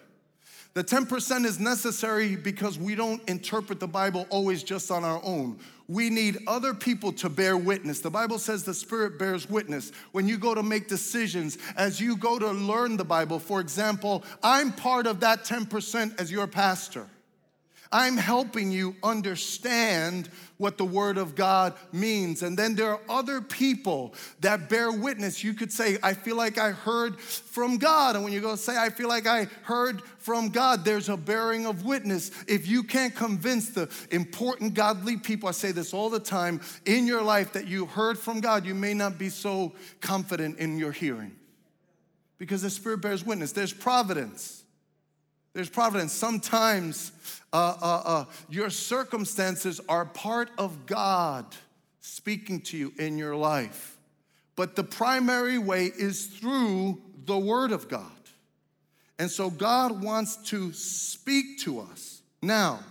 The 0.75 0.83
10% 0.83 1.45
is 1.45 1.57
necessary 1.57 2.35
because 2.35 2.77
we 2.77 2.95
don't 2.95 3.27
interpret 3.29 3.79
the 3.79 3.87
Bible 3.87 4.27
always 4.29 4.61
just 4.61 4.91
on 4.91 5.05
our 5.05 5.21
own. 5.23 5.57
We 5.87 6.09
need 6.09 6.39
other 6.47 6.73
people 6.73 7.13
to 7.13 7.29
bear 7.29 7.55
witness. 7.55 8.01
The 8.01 8.11
Bible 8.11 8.39
says 8.39 8.65
the 8.65 8.73
Spirit 8.73 9.17
bears 9.17 9.49
witness. 9.49 9.93
When 10.11 10.27
you 10.27 10.37
go 10.37 10.53
to 10.53 10.61
make 10.61 10.89
decisions, 10.89 11.57
as 11.77 12.01
you 12.01 12.17
go 12.17 12.37
to 12.37 12.51
learn 12.51 12.97
the 12.97 13.05
Bible, 13.05 13.39
for 13.39 13.61
example, 13.61 14.25
I'm 14.43 14.73
part 14.73 15.07
of 15.07 15.21
that 15.21 15.45
10% 15.45 16.19
as 16.19 16.29
your 16.29 16.47
pastor. 16.47 17.07
I'm 17.95 18.17
helping 18.17 18.73
you 18.73 18.93
understand 19.01 20.27
what 20.57 20.77
the 20.77 20.83
Word 20.83 21.17
of 21.17 21.33
God 21.33 21.75
means. 21.93 22.43
And 22.43 22.59
then 22.59 22.75
there 22.75 22.91
are 22.91 22.99
other 23.07 23.39
people 23.39 24.13
that 24.41 24.67
bear 24.67 24.91
witness. 24.91 25.45
You 25.45 25.53
could 25.53 25.71
say, 25.71 25.97
I 26.03 26.13
feel 26.13 26.35
like 26.35 26.57
I 26.57 26.71
heard 26.71 27.17
from 27.17 27.77
God. 27.77 28.15
And 28.15 28.25
when 28.25 28.33
you 28.33 28.41
go 28.41 28.57
say, 28.57 28.75
I 28.77 28.89
feel 28.89 29.07
like 29.07 29.27
I 29.27 29.45
heard 29.61 30.01
from 30.17 30.49
God, 30.49 30.83
there's 30.83 31.07
a 31.07 31.15
bearing 31.15 31.65
of 31.65 31.85
witness. 31.85 32.31
If 32.49 32.67
you 32.67 32.83
can't 32.83 33.15
convince 33.15 33.69
the 33.69 33.89
important 34.11 34.73
godly 34.73 35.15
people, 35.15 35.47
I 35.47 35.53
say 35.53 35.71
this 35.71 35.93
all 35.93 36.09
the 36.09 36.19
time, 36.19 36.59
in 36.85 37.07
your 37.07 37.21
life 37.21 37.53
that 37.53 37.65
you 37.65 37.85
heard 37.85 38.19
from 38.19 38.41
God, 38.41 38.65
you 38.65 38.75
may 38.75 38.93
not 38.93 39.17
be 39.17 39.29
so 39.29 39.71
confident 40.01 40.59
in 40.59 40.77
your 40.77 40.91
hearing. 40.91 41.31
Because 42.39 42.61
the 42.61 42.69
Spirit 42.69 42.99
bears 42.99 43.25
witness. 43.25 43.53
There's 43.53 43.71
providence. 43.71 44.65
There's 45.53 45.69
providence. 45.69 46.11
Sometimes 46.11 47.13
uh, 47.55 47.77
uh, 47.81 48.01
uh, 48.05 48.25
your 48.49 48.69
circumstances 48.69 49.79
are 49.87 50.03
part 50.03 50.51
of 50.57 50.85
God 50.85 51.45
speaking 52.01 52.59
to 52.59 52.75
you 52.77 52.91
in 52.99 53.17
your 53.17 53.33
life. 53.33 53.97
But 54.57 54.75
the 54.75 54.83
primary 54.83 55.57
way 55.57 55.85
is 55.85 56.25
through 56.25 57.01
the 57.23 57.37
Word 57.37 57.71
of 57.71 57.87
God. 57.87 58.11
And 59.17 59.31
so 59.31 59.49
God 59.49 60.03
wants 60.03 60.35
to 60.49 60.73
speak 60.73 61.59
to 61.59 61.79
us. 61.79 62.21
Now, 62.41 62.81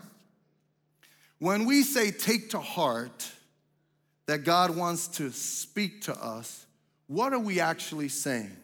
when 1.41 1.67
we 1.67 1.83
say 1.83 2.11
take 2.11 2.49
to 2.51 2.59
heart 2.59 3.31
that 4.25 4.45
God 4.45 4.75
wants 4.75 5.09
to 5.09 5.31
speak 5.31 6.01
to 6.05 6.15
us, 6.15 6.65
what 7.07 7.35
are 7.35 7.39
we 7.39 7.61
actually 7.61 8.09
saying? 8.09 8.57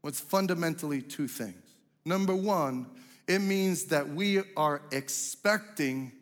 What's 0.00 0.20
well, 0.20 0.40
fundamentally 0.40 1.02
two 1.02 1.28
things. 1.28 1.62
Number 2.04 2.34
one, 2.34 2.86
it 3.28 3.40
means 3.40 3.84
that 3.84 4.08
we 4.08 4.42
are 4.56 4.82
expecting 4.90 6.12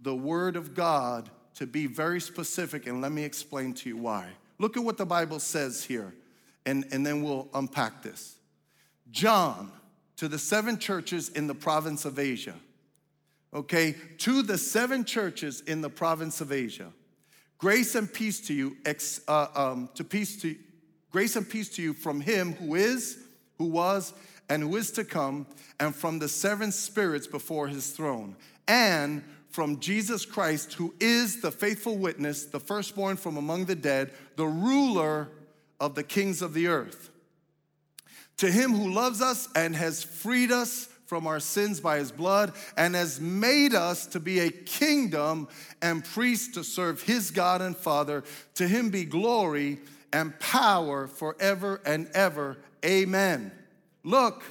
the 0.00 0.14
Word 0.14 0.56
of 0.56 0.74
God 0.74 1.30
to 1.56 1.66
be 1.66 1.86
very 1.86 2.20
specific, 2.20 2.86
and 2.86 3.00
let 3.00 3.12
me 3.12 3.22
explain 3.22 3.74
to 3.74 3.88
you 3.88 3.96
why. 3.96 4.28
Look 4.58 4.76
at 4.76 4.82
what 4.82 4.96
the 4.96 5.06
Bible 5.06 5.38
says 5.38 5.84
here, 5.84 6.14
and, 6.66 6.84
and 6.90 7.06
then 7.06 7.22
we'll 7.22 7.48
unpack 7.54 8.02
this. 8.02 8.36
John, 9.10 9.70
to 10.16 10.26
the 10.26 10.38
seven 10.38 10.78
churches 10.78 11.28
in 11.28 11.46
the 11.46 11.54
province 11.54 12.04
of 12.04 12.18
Asia, 12.18 12.54
okay, 13.52 13.94
to 14.18 14.42
the 14.42 14.58
seven 14.58 15.04
churches 15.04 15.60
in 15.60 15.80
the 15.80 15.90
province 15.90 16.40
of 16.40 16.50
Asia, 16.50 16.92
grace 17.58 17.94
and 17.94 18.12
peace 18.12 18.40
to 18.46 18.54
you, 18.54 18.76
ex, 18.84 19.20
uh, 19.28 19.48
um, 19.54 19.90
to 19.94 20.02
peace 20.02 20.40
to 20.42 20.56
grace 21.10 21.36
and 21.36 21.48
peace 21.48 21.68
to 21.68 21.82
you 21.82 21.92
from 21.92 22.20
Him 22.20 22.54
who 22.54 22.74
is, 22.74 23.18
who 23.58 23.66
was, 23.66 24.12
and 24.48 24.62
who 24.62 24.76
is 24.76 24.90
to 24.92 25.04
come, 25.04 25.46
and 25.80 25.94
from 25.94 26.18
the 26.18 26.28
seven 26.28 26.72
spirits 26.72 27.26
before 27.26 27.68
his 27.68 27.90
throne, 27.90 28.36
and 28.68 29.22
from 29.48 29.78
Jesus 29.78 30.26
Christ, 30.26 30.72
who 30.74 30.92
is 30.98 31.40
the 31.40 31.52
faithful 31.52 31.96
witness, 31.96 32.46
the 32.46 32.58
firstborn 32.58 33.16
from 33.16 33.36
among 33.36 33.66
the 33.66 33.76
dead, 33.76 34.10
the 34.36 34.46
ruler 34.46 35.28
of 35.78 35.94
the 35.94 36.02
kings 36.02 36.42
of 36.42 36.54
the 36.54 36.66
earth. 36.66 37.10
To 38.38 38.50
him 38.50 38.72
who 38.72 38.92
loves 38.92 39.22
us 39.22 39.48
and 39.54 39.76
has 39.76 40.02
freed 40.02 40.50
us 40.50 40.88
from 41.06 41.26
our 41.26 41.38
sins 41.38 41.80
by 41.80 41.98
his 41.98 42.10
blood 42.10 42.52
and 42.76 42.94
has 42.94 43.20
made 43.20 43.74
us 43.74 44.06
to 44.06 44.18
be 44.18 44.40
a 44.40 44.50
kingdom 44.50 45.46
and 45.82 46.04
priests 46.04 46.54
to 46.54 46.64
serve 46.64 47.02
his 47.02 47.30
God 47.30 47.62
and 47.62 47.76
Father, 47.76 48.24
to 48.54 48.66
him 48.66 48.90
be 48.90 49.04
glory 49.04 49.78
and 50.12 50.38
power 50.40 51.06
forever 51.06 51.80
and 51.86 52.08
ever. 52.14 52.56
Amen. 52.84 53.52
Look, 54.04 54.44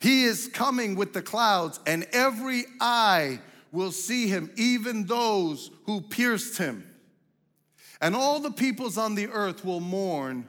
he 0.00 0.24
is 0.24 0.48
coming 0.48 0.96
with 0.96 1.12
the 1.12 1.22
clouds, 1.22 1.78
and 1.86 2.06
every 2.12 2.64
eye 2.80 3.40
will 3.70 3.92
see 3.92 4.28
him, 4.28 4.50
even 4.56 5.04
those 5.04 5.70
who 5.84 6.00
pierced 6.00 6.56
him. 6.58 6.90
And 8.00 8.16
all 8.16 8.40
the 8.40 8.50
peoples 8.50 8.98
on 8.98 9.14
the 9.14 9.28
earth 9.28 9.64
will 9.64 9.80
mourn 9.80 10.48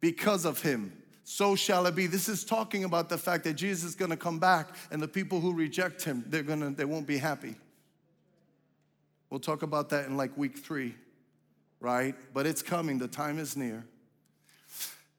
because 0.00 0.44
of 0.44 0.60
him. 0.62 0.92
So 1.24 1.56
shall 1.56 1.86
it 1.86 1.94
be. 1.94 2.06
This 2.06 2.28
is 2.28 2.44
talking 2.44 2.84
about 2.84 3.08
the 3.08 3.16
fact 3.16 3.44
that 3.44 3.54
Jesus 3.54 3.90
is 3.90 3.94
going 3.94 4.10
to 4.10 4.16
come 4.16 4.38
back, 4.38 4.76
and 4.90 5.02
the 5.02 5.08
people 5.08 5.40
who 5.40 5.54
reject 5.54 6.04
him, 6.04 6.24
they're 6.26 6.42
gonna, 6.42 6.70
they 6.70 6.84
won't 6.84 7.06
be 7.06 7.16
happy. 7.16 7.56
We'll 9.30 9.40
talk 9.40 9.62
about 9.62 9.88
that 9.88 10.06
in 10.06 10.16
like 10.18 10.36
week 10.36 10.58
three, 10.58 10.94
right? 11.80 12.14
But 12.34 12.46
it's 12.46 12.62
coming, 12.62 12.98
the 12.98 13.08
time 13.08 13.38
is 13.38 13.56
near 13.56 13.86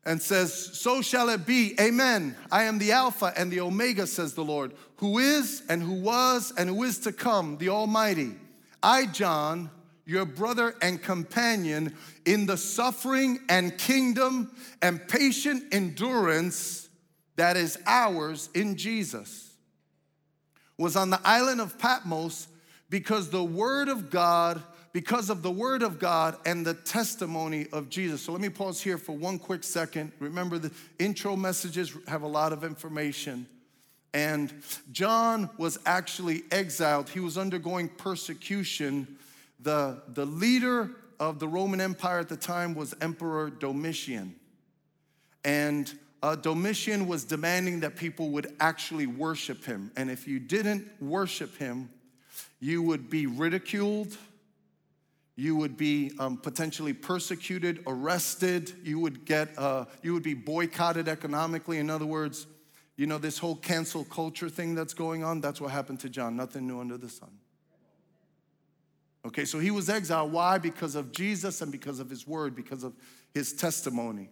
and 0.06 0.22
says, 0.22 0.54
So 0.54 1.02
shall 1.02 1.30
it 1.30 1.46
be. 1.46 1.76
Amen. 1.80 2.36
I 2.52 2.64
am 2.64 2.78
the 2.78 2.92
Alpha 2.92 3.34
and 3.36 3.52
the 3.52 3.62
Omega, 3.62 4.06
says 4.08 4.34
the 4.34 4.44
Lord, 4.44 4.74
who 4.98 5.20
is 5.20 5.64
and 5.68 5.82
who 5.82 5.94
was 5.94 6.54
and 6.58 6.70
who 6.70 6.84
is 6.84 7.00
to 7.00 7.12
come, 7.12 7.58
the 7.58 7.70
Almighty. 7.70 8.34
I, 8.84 9.08
John, 9.08 9.72
your 10.06 10.26
brother 10.26 10.76
and 10.82 11.02
companion 11.02 11.96
in 12.26 12.46
the 12.46 12.58
suffering 12.58 13.40
and 13.50 13.78
kingdom 13.78 14.52
and 14.82 15.06
patient 15.08 15.64
endurance 15.72 16.88
that 17.36 17.58
is 17.58 17.78
ours 17.86 18.50
in 18.54 18.78
Jesus, 18.78 19.52
was 20.78 20.96
on 20.96 21.10
the 21.10 21.20
island 21.26 21.60
of 21.60 21.78
Patmos 21.80 22.48
because 22.90 23.30
the 23.30 23.44
word 23.44 23.90
of 23.90 24.10
God 24.10 24.62
because 24.96 25.30
of 25.30 25.42
the 25.42 25.52
word 25.52 25.84
of 25.84 26.00
God 26.00 26.38
and 26.46 26.66
the 26.66 26.74
testimony 26.74 27.68
of 27.74 27.90
Jesus. 27.90 28.22
So 28.22 28.32
let 28.32 28.40
me 28.40 28.48
pause 28.48 28.80
here 28.80 28.98
for 28.98 29.12
one 29.12 29.38
quick 29.38 29.66
second. 29.66 30.14
Remember, 30.20 30.58
the 30.58 30.72
intro 31.00 31.36
messages 31.36 31.94
have 32.08 32.22
a 32.22 32.28
lot 32.28 32.54
of 32.54 32.64
information. 32.64 33.46
And 34.14 34.54
John 34.94 35.50
was 35.58 35.78
actually 35.86 36.44
exiled, 36.50 37.10
he 37.10 37.20
was 37.20 37.38
undergoing 37.38 37.90
persecution. 37.90 39.18
The, 39.60 40.02
the 40.08 40.26
leader 40.26 40.92
of 41.20 41.40
the 41.40 41.48
Roman 41.50 41.82
Empire 41.82 42.20
at 42.20 42.30
the 42.30 42.38
time 42.38 42.74
was 42.74 42.96
Emperor 43.02 43.50
Domitian. 43.50 44.34
And 45.44 45.94
uh, 46.24 46.38
Domitian 46.38 47.06
was 47.06 47.26
demanding 47.26 47.82
that 47.82 47.98
people 47.98 48.30
would 48.30 48.56
actually 48.62 49.08
worship 49.08 49.66
him. 49.66 49.92
And 49.98 50.10
if 50.10 50.26
you 50.26 50.40
didn't 50.40 50.88
worship 51.02 51.58
him, 51.58 51.90
you 52.62 52.82
would 52.82 53.10
be 53.10 53.28
ridiculed 53.28 54.16
you 55.36 55.56
would 55.58 55.76
be 55.76 56.12
um, 56.18 56.38
potentially 56.38 56.94
persecuted, 56.94 57.84
arrested. 57.88 58.72
You 58.84 59.00
would 59.00 59.26
get, 59.26 59.50
uh, 59.58 59.86
you 60.02 60.14
would 60.14 60.24
be 60.24 60.34
boycotted 60.34 61.08
economically. 61.08 61.78
In 61.78 61.90
other 61.90 62.06
words, 62.06 62.48
you 62.96 63.06
know 63.06 63.18
this 63.18 63.38
whole 63.38 63.58
cancel 63.58 64.06
culture 64.06 64.50
thing 64.50 64.76
that's 64.76 64.94
going 64.94 65.24
on. 65.24 65.42
That's 65.42 65.60
what 65.60 65.72
happened 65.72 66.00
to 66.02 66.10
John. 66.10 66.38
Nothing 66.38 66.68
new 66.68 66.80
under 66.80 66.98
the 66.98 67.10
sun. 67.10 67.32
Okay, 69.26 69.44
so 69.44 69.60
he 69.60 69.72
was 69.72 69.90
exiled. 69.90 70.32
Why? 70.32 70.58
Because 70.58 70.96
of 70.96 71.12
Jesus 71.12 71.62
and 71.62 71.72
because 71.72 72.00
of 72.00 72.10
his 72.10 72.26
word, 72.26 72.56
because 72.56 72.84
of 72.84 72.94
his 73.34 73.54
testimony. 73.54 74.30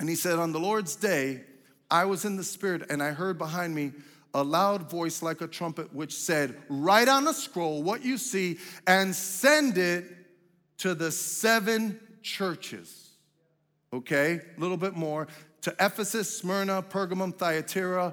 And 0.00 0.08
he 0.08 0.16
said, 0.16 0.38
On 0.38 0.50
the 0.50 0.58
Lord's 0.58 0.96
day, 0.96 1.42
I 1.90 2.06
was 2.06 2.24
in 2.24 2.36
the 2.36 2.44
Spirit 2.44 2.90
and 2.90 3.02
I 3.02 3.12
heard 3.12 3.38
behind 3.38 3.74
me 3.74 3.92
a 4.34 4.42
loud 4.42 4.90
voice 4.90 5.22
like 5.22 5.40
a 5.40 5.46
trumpet, 5.46 5.94
which 5.94 6.14
said, 6.14 6.56
Write 6.68 7.08
on 7.08 7.26
a 7.28 7.34
scroll 7.34 7.82
what 7.82 8.04
you 8.04 8.18
see 8.18 8.58
and 8.86 9.14
send 9.14 9.78
it 9.78 10.04
to 10.78 10.94
the 10.94 11.10
seven 11.10 11.98
churches. 12.22 13.10
Okay, 13.92 14.40
a 14.56 14.60
little 14.60 14.76
bit 14.76 14.94
more. 14.94 15.28
To 15.62 15.74
Ephesus, 15.80 16.38
Smyrna, 16.38 16.82
Pergamum, 16.82 17.34
Thyatira, 17.34 18.12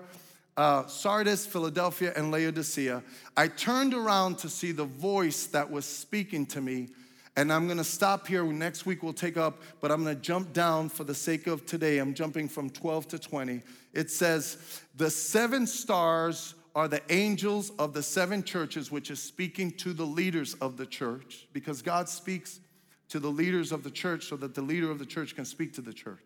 uh, 0.58 0.88
Sardis, 0.88 1.46
Philadelphia, 1.46 2.14
and 2.16 2.32
Laodicea. 2.32 3.04
I 3.36 3.48
turned 3.50 3.94
around 3.94 4.38
to 4.40 4.50
see 4.50 4.72
the 4.72 4.86
voice 4.86 5.48
that 5.48 5.70
was 5.70 5.86
speaking 5.86 6.46
to 6.48 6.62
me. 6.62 6.90
And 7.38 7.52
I'm 7.52 7.68
gonna 7.68 7.84
stop 7.84 8.28
here. 8.28 8.44
Next 8.46 8.86
week 8.86 9.04
we'll 9.04 9.14
take 9.14 9.38
up, 9.38 9.62
but 9.82 9.92
I'm 9.92 10.04
gonna 10.04 10.16
jump 10.16 10.54
down 10.54 10.90
for 10.90 11.04
the 11.04 11.16
sake 11.16 11.48
of 11.48 11.66
today. 11.66 11.98
I'm 11.98 12.14
jumping 12.14 12.48
from 12.48 12.70
12 12.70 13.08
to 13.10 13.20
20 13.20 13.62
it 13.96 14.12
says, 14.12 14.58
The 14.96 15.10
seven 15.10 15.66
stars 15.66 16.54
are 16.76 16.88
the 16.90 17.02
angels 17.10 17.72
of 17.80 17.94
the 17.94 18.04
seven 18.04 18.44
churches, 18.44 18.92
which 18.92 19.10
is 19.10 19.24
speaking 19.24 19.72
to 19.72 19.94
the 19.94 20.06
leaders 20.06 20.54
of 20.56 20.76
the 20.78 20.86
church, 20.86 21.48
because 21.54 21.82
God 21.82 22.10
speaks 22.10 22.60
to 23.08 23.20
the 23.20 23.30
leaders 23.30 23.72
of 23.72 23.84
the 23.84 23.90
church 23.90 24.26
so 24.26 24.36
that 24.36 24.54
the 24.54 24.62
leader 24.62 24.92
of 24.92 25.00
the 25.00 25.06
church 25.06 25.36
can 25.36 25.46
speak 25.46 25.74
to 25.74 25.82
the 25.82 25.94
church. 25.94 26.20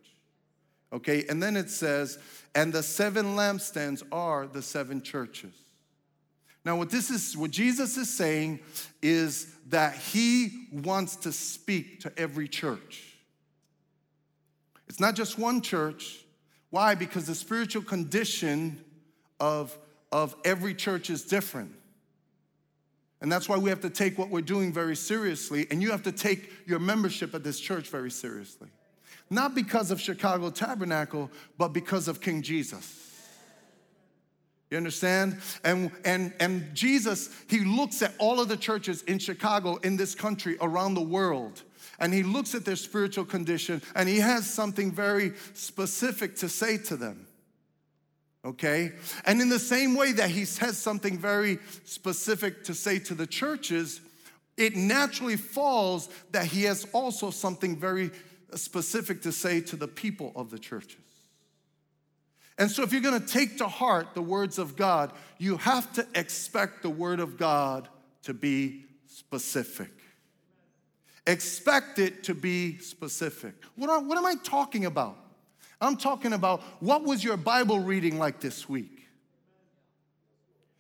Okay, 0.92 1.24
and 1.30 1.42
then 1.42 1.56
it 1.56 1.70
says, 1.70 2.18
and 2.56 2.74
the 2.74 2.82
seven 2.82 3.36
lampstands 3.36 4.02
are 4.12 4.48
the 4.48 4.64
seven 4.64 5.04
churches. 5.04 5.54
Now, 6.66 6.78
what 6.78 6.90
this 6.90 7.10
is, 7.10 7.38
what 7.38 7.52
Jesus 7.52 7.98
is 7.98 8.14
saying 8.14 8.60
is 9.02 9.54
that 9.70 9.96
he 9.96 10.68
wants 10.72 11.16
to 11.18 11.32
speak 11.32 12.02
to 12.02 12.12
every 12.18 12.48
church. 12.48 13.06
It's 14.88 15.00
not 15.00 15.16
just 15.16 15.38
one 15.38 15.62
church, 15.62 16.26
why? 16.70 16.96
Because 16.96 17.26
the 17.26 17.36
spiritual 17.36 17.84
condition 17.84 18.84
of, 19.40 19.76
of 20.12 20.36
every 20.44 20.74
church 20.76 21.10
is 21.10 21.24
different. 21.24 21.74
And 23.22 23.32
that's 23.32 23.50
why 23.50 23.58
we 23.58 23.70
have 23.70 23.82
to 23.82 23.90
take 23.90 24.18
what 24.18 24.30
we're 24.30 24.42
doing 24.42 24.72
very 24.72 24.96
seriously, 24.96 25.68
and 25.72 25.82
you 25.82 25.92
have 25.92 26.04
to 26.04 26.12
take 26.12 26.52
your 26.66 26.80
membership 26.80 27.36
at 27.36 27.44
this 27.44 27.60
church 27.60 27.90
very 27.90 28.12
seriously. 28.12 28.70
Not 29.30 29.54
because 29.54 29.92
of 29.92 30.00
Chicago 30.00 30.50
Tabernacle, 30.50 31.30
but 31.58 31.70
because 31.70 32.08
of 32.08 32.22
King 32.22 32.42
Jesus. 32.42 33.09
You 34.70 34.78
understand? 34.78 35.38
And, 35.64 35.92
and, 36.06 36.34
and 36.40 36.74
Jesus, 36.76 37.30
he 37.50 37.60
looks 37.62 38.02
at 38.02 38.14
all 38.20 38.40
of 38.40 38.50
the 38.50 38.58
churches 38.58 39.02
in 39.04 39.18
Chicago, 39.18 39.78
in 39.78 39.98
this 39.98 40.14
country, 40.14 40.58
around 40.62 40.94
the 40.94 41.02
world 41.02 41.64
and 42.00 42.14
he 42.14 42.24
looks 42.24 42.56
at 42.56 42.66
their 42.66 42.76
spiritual 42.76 43.26
condition 43.26 43.82
and 43.96 44.10
he 44.10 44.20
has 44.20 44.50
something 44.50 44.92
very 44.92 45.34
specific 45.54 46.36
to 46.38 46.50
say 46.50 46.78
to 46.78 46.96
them. 46.96 47.28
Okay? 48.46 48.94
And 49.26 49.42
in 49.42 49.50
the 49.50 49.60
same 49.60 49.96
way 49.96 50.14
that 50.14 50.30
he 50.30 50.46
says 50.46 50.78
something 50.78 51.18
very 51.18 51.60
specific 51.84 52.64
to 52.66 52.74
say 52.74 53.00
to 53.00 53.14
the 53.14 53.28
churches, 53.28 54.00
it 54.58 54.76
naturally 54.76 55.36
falls 55.36 56.10
that 56.32 56.46
he 56.46 56.64
has 56.64 56.86
also 56.94 57.32
something 57.32 57.78
very 57.78 58.12
specific 58.56 59.22
to 59.24 59.32
say 59.32 59.62
to 59.62 59.76
the 59.76 59.88
people 59.88 60.32
of 60.36 60.50
the 60.50 60.60
churches. 60.60 60.98
And 62.60 62.70
so, 62.70 62.84
if 62.84 62.92
you're 62.92 63.02
gonna 63.02 63.22
take 63.22 63.58
to 63.60 63.68
heart 63.68 64.14
the 64.14 64.22
words 64.22 64.60
of 64.60 64.76
God, 64.76 65.14
you 65.38 65.56
have 65.58 65.92
to 65.94 66.06
expect 66.14 66.84
the 66.84 66.90
word 66.90 67.22
of 67.22 67.38
God 67.38 67.88
to 68.24 68.34
be 68.34 68.86
specific. 69.08 69.92
Expect 71.26 72.00
it 72.00 72.24
to 72.26 72.36
be 72.36 72.78
specific. 72.80 73.54
What, 73.76 73.90
are, 73.90 74.02
what 74.02 74.18
am 74.18 74.26
I 74.26 74.36
talking 74.44 74.86
about? 74.86 75.16
I'm 75.80 75.96
talking 75.96 76.34
about 76.34 76.62
what 76.82 77.04
was 77.04 77.24
your 77.24 77.38
Bible 77.38 77.80
reading 77.80 78.20
like 78.20 78.42
this 78.42 78.68
week? 78.68 79.08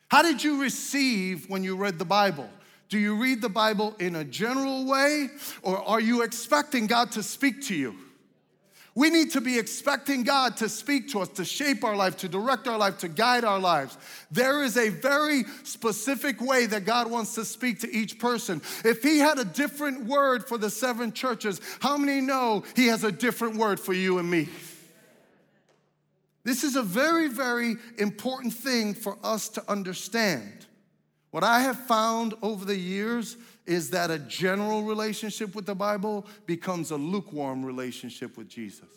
How 0.10 0.22
did 0.22 0.44
you 0.44 0.62
receive 0.62 1.50
when 1.50 1.63
you 1.63 1.78
read 1.78 1.98
the 1.98 2.06
Bible? 2.06 2.50
Do 2.89 2.98
you 2.98 3.15
read 3.15 3.42
the 3.42 3.50
Bible 3.50 3.96
in 4.00 4.15
a 4.15 4.24
general 4.26 4.86
way, 4.86 5.30
or 5.62 5.78
are 5.88 6.02
you 6.02 6.24
expecting 6.24 6.88
God 6.88 7.12
to 7.12 7.24
speak 7.24 7.62
to 7.68 7.76
you? 7.76 7.96
We 8.99 9.09
need 9.09 9.31
to 9.31 9.39
be 9.39 9.57
expecting 9.57 10.23
God 10.23 10.57
to 10.57 10.67
speak 10.67 11.12
to 11.12 11.21
us, 11.21 11.29
to 11.29 11.45
shape 11.45 11.85
our 11.85 11.95
life, 11.95 12.17
to 12.17 12.27
direct 12.27 12.67
our 12.67 12.77
life, 12.77 12.97
to 12.97 13.07
guide 13.07 13.45
our 13.45 13.57
lives. 13.57 13.97
There 14.29 14.62
is 14.62 14.75
a 14.75 14.89
very 14.89 15.45
specific 15.63 16.41
way 16.41 16.65
that 16.65 16.83
God 16.83 17.09
wants 17.09 17.33
to 17.35 17.45
speak 17.45 17.79
to 17.79 17.89
each 17.89 18.19
person. 18.19 18.62
If 18.83 19.01
He 19.01 19.19
had 19.19 19.39
a 19.39 19.45
different 19.45 20.03
word 20.03 20.45
for 20.45 20.57
the 20.57 20.69
seven 20.69 21.13
churches, 21.13 21.62
how 21.79 21.95
many 21.95 22.19
know 22.19 22.65
He 22.75 22.88
has 22.88 23.05
a 23.05 23.12
different 23.12 23.55
word 23.55 23.79
for 23.79 23.93
you 23.93 24.17
and 24.17 24.29
me? 24.29 24.49
This 26.43 26.65
is 26.65 26.75
a 26.75 26.83
very, 26.83 27.29
very 27.29 27.77
important 27.99 28.53
thing 28.53 28.93
for 28.93 29.17
us 29.23 29.47
to 29.49 29.63
understand. 29.71 30.59
What 31.32 31.44
I 31.44 31.60
have 31.62 31.80
found 31.80 32.34
over 32.42 32.65
the 32.65 32.78
years 32.78 33.38
is 33.65 33.92
that 33.92 34.10
a 34.10 34.18
general 34.18 34.84
relationship 34.84 35.54
with 35.54 35.65
the 35.65 35.76
Bible 35.76 36.26
becomes 36.48 36.89
a 36.92 36.96
lukewarm 36.96 37.63
relationship 37.63 38.36
with 38.36 38.50
Jesus. 38.50 38.88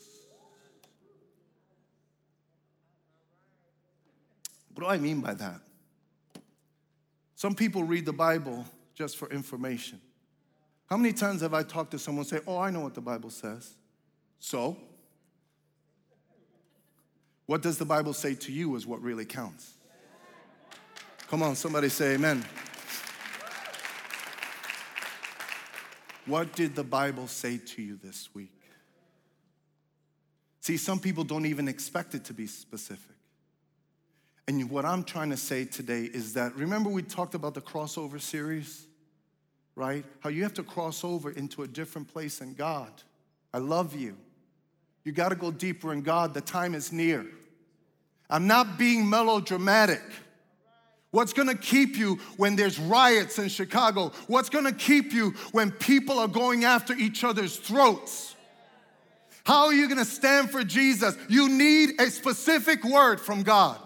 What 4.74 4.84
do 4.84 4.90
I 4.90 4.96
mean 4.96 5.20
by 5.20 5.34
that? 5.34 5.60
Some 7.34 7.54
people 7.54 7.84
read 7.84 8.06
the 8.06 8.12
Bible 8.12 8.64
just 8.94 9.18
for 9.18 9.28
information. 9.30 10.00
How 10.88 10.96
many 10.96 11.12
times 11.12 11.42
have 11.42 11.52
I 11.52 11.62
talked 11.62 11.90
to 11.90 11.98
someone 11.98 12.24
say, 12.24 12.40
"Oh, 12.46 12.58
I 12.58 12.70
know 12.70 12.80
what 12.80 12.94
the 12.94 13.00
Bible 13.00 13.30
says." 13.30 13.76
So, 14.38 14.76
what 17.46 17.62
does 17.62 17.78
the 17.78 17.84
Bible 17.84 18.14
say 18.14 18.34
to 18.34 18.52
you 18.52 18.74
is 18.76 18.86
what 18.86 19.02
really 19.02 19.24
counts. 19.24 19.74
Come 21.32 21.42
on, 21.44 21.56
somebody 21.56 21.88
say 21.88 22.12
amen. 22.12 22.44
What 26.26 26.52
did 26.52 26.74
the 26.76 26.84
Bible 26.84 27.26
say 27.26 27.56
to 27.56 27.80
you 27.80 27.96
this 27.96 28.28
week? 28.34 28.52
See, 30.60 30.76
some 30.76 31.00
people 31.00 31.24
don't 31.24 31.46
even 31.46 31.68
expect 31.68 32.14
it 32.14 32.26
to 32.26 32.34
be 32.34 32.46
specific. 32.46 33.16
And 34.46 34.68
what 34.68 34.84
I'm 34.84 35.04
trying 35.04 35.30
to 35.30 35.38
say 35.38 35.64
today 35.64 36.02
is 36.02 36.34
that 36.34 36.54
remember, 36.54 36.90
we 36.90 37.00
talked 37.00 37.34
about 37.34 37.54
the 37.54 37.62
crossover 37.62 38.20
series, 38.20 38.84
right? 39.74 40.04
How 40.20 40.28
you 40.28 40.42
have 40.42 40.52
to 40.52 40.62
cross 40.62 41.02
over 41.02 41.30
into 41.30 41.62
a 41.62 41.66
different 41.66 42.12
place 42.12 42.42
in 42.42 42.52
God. 42.52 42.92
I 43.54 43.58
love 43.58 43.96
you. 43.96 44.18
You 45.02 45.12
got 45.12 45.30
to 45.30 45.36
go 45.36 45.50
deeper 45.50 45.94
in 45.94 46.02
God. 46.02 46.34
The 46.34 46.42
time 46.42 46.74
is 46.74 46.92
near. 46.92 47.24
I'm 48.28 48.46
not 48.46 48.76
being 48.76 49.08
melodramatic. 49.08 50.02
What's 51.12 51.34
gonna 51.34 51.54
keep 51.54 51.96
you 51.96 52.16
when 52.38 52.56
there's 52.56 52.78
riots 52.78 53.38
in 53.38 53.50
Chicago? 53.50 54.12
What's 54.26 54.48
gonna 54.48 54.72
keep 54.72 55.12
you 55.12 55.34
when 55.52 55.70
people 55.70 56.18
are 56.18 56.26
going 56.26 56.64
after 56.64 56.94
each 56.94 57.22
other's 57.22 57.56
throats? 57.56 58.34
How 59.44 59.66
are 59.66 59.74
you 59.74 59.88
gonna 59.88 60.06
stand 60.06 60.50
for 60.50 60.64
Jesus? 60.64 61.14
You 61.28 61.50
need 61.50 62.00
a 62.00 62.10
specific 62.10 62.82
word 62.82 63.20
from 63.20 63.42
God. 63.42 63.78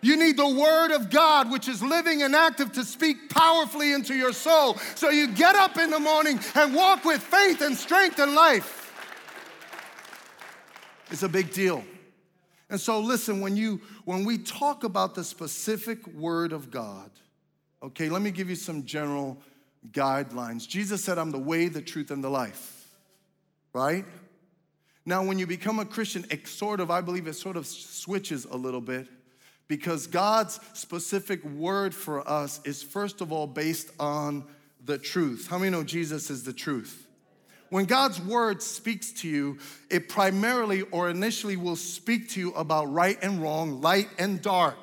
You 0.00 0.16
need 0.16 0.36
the 0.36 0.48
word 0.48 0.90
of 0.90 1.08
God, 1.08 1.52
which 1.52 1.68
is 1.68 1.82
living 1.82 2.22
and 2.22 2.34
active, 2.34 2.72
to 2.72 2.84
speak 2.84 3.30
powerfully 3.30 3.92
into 3.92 4.14
your 4.14 4.32
soul. 4.32 4.76
So 4.96 5.10
you 5.10 5.28
get 5.28 5.54
up 5.54 5.76
in 5.76 5.90
the 5.90 6.00
morning 6.00 6.40
and 6.56 6.74
walk 6.74 7.04
with 7.04 7.22
faith 7.22 7.60
and 7.60 7.76
strength 7.76 8.18
and 8.18 8.34
life. 8.34 8.92
It's 11.10 11.22
a 11.22 11.28
big 11.28 11.52
deal. 11.52 11.84
And 12.70 12.80
so 12.80 13.00
listen, 13.00 13.40
when 13.40 13.56
you 13.56 13.80
when 14.04 14.24
we 14.24 14.38
talk 14.38 14.84
about 14.84 15.14
the 15.14 15.24
specific 15.24 16.06
word 16.08 16.52
of 16.52 16.70
God, 16.70 17.10
okay, 17.82 18.08
let 18.08 18.22
me 18.22 18.30
give 18.30 18.50
you 18.50 18.56
some 18.56 18.84
general 18.84 19.38
guidelines. 19.90 20.68
Jesus 20.68 21.02
said, 21.02 21.18
I'm 21.18 21.30
the 21.30 21.38
way, 21.38 21.68
the 21.68 21.80
truth, 21.80 22.10
and 22.10 22.22
the 22.22 22.28
life. 22.28 22.88
Right? 23.72 24.04
Now, 25.06 25.24
when 25.24 25.38
you 25.38 25.46
become 25.46 25.78
a 25.78 25.86
Christian, 25.86 26.26
it 26.30 26.46
sort 26.46 26.80
of, 26.80 26.90
I 26.90 27.00
believe 27.00 27.26
it 27.26 27.34
sort 27.34 27.56
of 27.56 27.66
switches 27.66 28.44
a 28.44 28.56
little 28.56 28.82
bit 28.82 29.08
because 29.66 30.06
God's 30.06 30.60
specific 30.74 31.42
word 31.44 31.94
for 31.94 32.28
us 32.28 32.60
is, 32.64 32.82
first 32.82 33.22
of 33.22 33.32
all, 33.32 33.46
based 33.46 33.90
on 33.98 34.44
the 34.84 34.98
truth. 34.98 35.46
How 35.48 35.58
many 35.58 35.70
know 35.70 35.82
Jesus 35.82 36.28
is 36.28 36.42
the 36.44 36.52
truth? 36.52 37.07
When 37.70 37.84
God's 37.84 38.20
word 38.20 38.62
speaks 38.62 39.12
to 39.12 39.28
you, 39.28 39.58
it 39.90 40.08
primarily 40.08 40.82
or 40.82 41.10
initially 41.10 41.56
will 41.56 41.76
speak 41.76 42.30
to 42.30 42.40
you 42.40 42.52
about 42.52 42.86
right 42.86 43.18
and 43.20 43.42
wrong, 43.42 43.80
light 43.82 44.08
and 44.18 44.40
dark. 44.40 44.78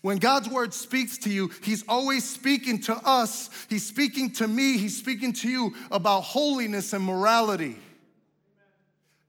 When 0.00 0.18
God's 0.18 0.48
word 0.48 0.72
speaks 0.74 1.18
to 1.18 1.30
you, 1.30 1.50
He's 1.62 1.84
always 1.88 2.28
speaking 2.28 2.80
to 2.82 2.94
us. 2.94 3.50
He's 3.68 3.86
speaking 3.86 4.30
to 4.32 4.48
me. 4.48 4.78
He's 4.78 4.96
speaking 4.96 5.32
to 5.34 5.48
you 5.48 5.74
about 5.90 6.22
holiness 6.22 6.92
and 6.92 7.04
morality. 7.04 7.76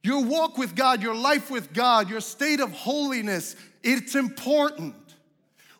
Your 0.01 0.23
walk 0.23 0.57
with 0.57 0.75
God, 0.75 1.01
your 1.01 1.15
life 1.15 1.51
with 1.51 1.73
God, 1.73 2.09
your 2.09 2.21
state 2.21 2.61
of 2.61 2.71
holiness, 2.71 3.55
it's 3.83 4.15
important. 4.15 4.95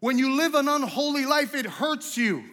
When 0.02 0.18
you 0.18 0.36
live 0.36 0.56
an 0.56 0.68
unholy 0.68 1.26
life, 1.26 1.56
it 1.56 1.66
hurts 1.66 2.18
you. 2.18 2.44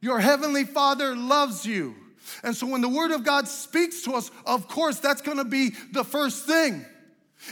Your 0.00 0.20
heavenly 0.20 0.64
Father 0.64 1.16
loves 1.16 1.64
you. 1.64 1.94
And 2.42 2.56
so 2.56 2.66
when 2.66 2.80
the 2.80 2.88
Word 2.88 3.10
of 3.10 3.24
God 3.24 3.48
speaks 3.48 4.02
to 4.02 4.14
us, 4.14 4.30
of 4.46 4.68
course, 4.68 5.00
that's 5.00 5.22
gonna 5.22 5.44
be 5.44 5.70
the 5.92 6.04
first 6.04 6.46
thing. 6.46 6.84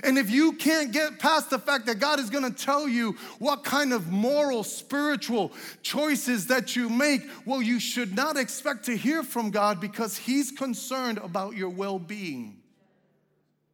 And 0.02 0.16
if 0.16 0.30
you 0.30 0.52
can't 0.52 0.90
get 0.90 1.18
past 1.18 1.50
the 1.50 1.58
fact 1.58 1.86
that 1.86 1.98
God 1.98 2.18
is 2.18 2.30
gonna 2.30 2.50
tell 2.50 2.88
you 2.88 3.12
what 3.38 3.64
kind 3.64 3.92
of 3.92 4.08
moral, 4.08 4.64
spiritual 4.64 5.52
choices 5.82 6.46
that 6.46 6.74
you 6.74 6.88
make, 6.88 7.22
well, 7.44 7.60
you 7.60 7.78
should 7.78 8.14
not 8.14 8.36
expect 8.36 8.86
to 8.86 8.96
hear 8.96 9.22
from 9.22 9.50
God 9.50 9.80
because 9.80 10.16
He's 10.16 10.50
concerned 10.50 11.18
about 11.18 11.56
your 11.56 11.68
well 11.68 11.98
being. 11.98 12.62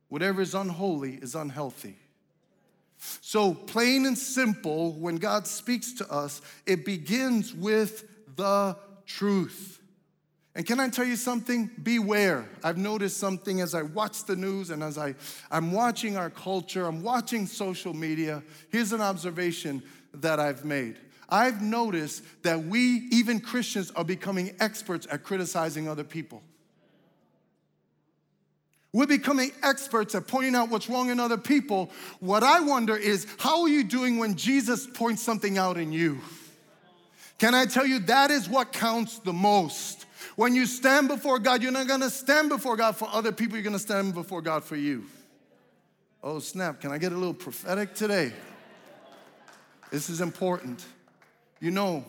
Whatever 0.09 0.41
is 0.41 0.55
unholy 0.55 1.15
is 1.15 1.35
unhealthy. 1.35 1.97
So, 3.21 3.55
plain 3.55 4.07
and 4.07 4.19
simple, 4.19 4.93
when 4.93 5.17
God 5.17 5.47
speaks 5.47 5.93
to 5.95 6.11
us, 6.13 6.43
it 6.67 6.85
begins 6.85 7.55
with 7.55 8.05
the 8.35 8.77
truth. 9.07 9.78
And 10.59 10.67
can 10.67 10.81
I 10.81 10.89
tell 10.89 11.05
you 11.05 11.15
something? 11.15 11.71
Beware. 11.85 12.45
I've 12.65 12.79
noticed 12.79 13.19
something 13.19 13.61
as 13.61 13.77
I 13.77 13.83
watch 13.83 14.25
the 14.25 14.35
news 14.35 14.71
and 14.71 14.83
as 14.83 14.99
I, 14.99 15.15
I'm 15.53 15.71
watching 15.71 16.17
our 16.17 16.31
culture, 16.31 16.85
I'm 16.85 17.01
watching 17.01 17.47
social 17.47 17.95
media. 17.95 18.43
Here's 18.71 18.93
an 18.93 19.01
observation 19.01 19.85
that 20.15 20.41
I've 20.41 20.65
made. 20.65 20.97
I've 21.29 21.63
noticed 21.63 22.25
that 22.43 22.65
we, 22.65 23.07
even 23.13 23.39
Christians, 23.39 23.93
are 23.93 24.03
becoming 24.03 24.57
experts 24.59 25.07
at 25.13 25.23
criticizing 25.23 25.89
other 25.89 26.03
people. 26.03 26.43
We're 28.93 29.07
becoming 29.07 29.53
experts 29.63 30.17
at 30.17 30.27
pointing 30.27 30.57
out 30.57 30.71
what's 30.71 30.89
wrong 30.89 31.11
in 31.11 31.21
other 31.21 31.39
people. 31.39 31.89
What 32.19 32.43
I 32.43 32.59
wonder 32.59 32.97
is, 32.97 33.29
how 33.39 33.63
are 33.63 33.69
you 33.69 33.85
doing 33.85 34.19
when 34.19 34.35
Jesus 34.35 34.89
points 34.89 35.23
something 35.23 35.57
out 35.57 35.77
in 35.77 35.93
you? 35.93 36.19
Can 37.39 37.55
I 37.55 37.67
tell 37.67 37.87
you 37.87 38.01
that 38.01 38.33
is 38.33 38.49
what 38.49 38.73
counts 38.73 39.21
the 39.21 39.33
most? 39.33 40.07
When 40.39 40.55
you 40.55 40.67
stand 40.67 41.09
before 41.09 41.41
God, 41.41 41.65
you're 41.65 41.73
not 41.73 41.89
gonna 41.89 42.09
stand 42.09 42.49
before 42.49 42.77
God 42.77 42.95
for 42.95 43.09
other 43.11 43.33
people, 43.33 43.57
you're 43.57 43.65
gonna 43.65 43.77
stand 43.77 44.15
before 44.15 44.41
God 44.41 44.63
for 44.63 44.77
you. 44.77 45.05
Oh, 46.23 46.39
snap, 46.39 46.81
can 46.81 46.93
I 46.93 46.99
get 46.99 47.11
a 47.11 47.17
little 47.17 47.35
prophetic 47.35 47.93
today? 47.93 48.33
This 49.91 50.09
is 50.09 50.21
important. 50.21 50.87
You 51.59 51.73
know, 51.73 52.05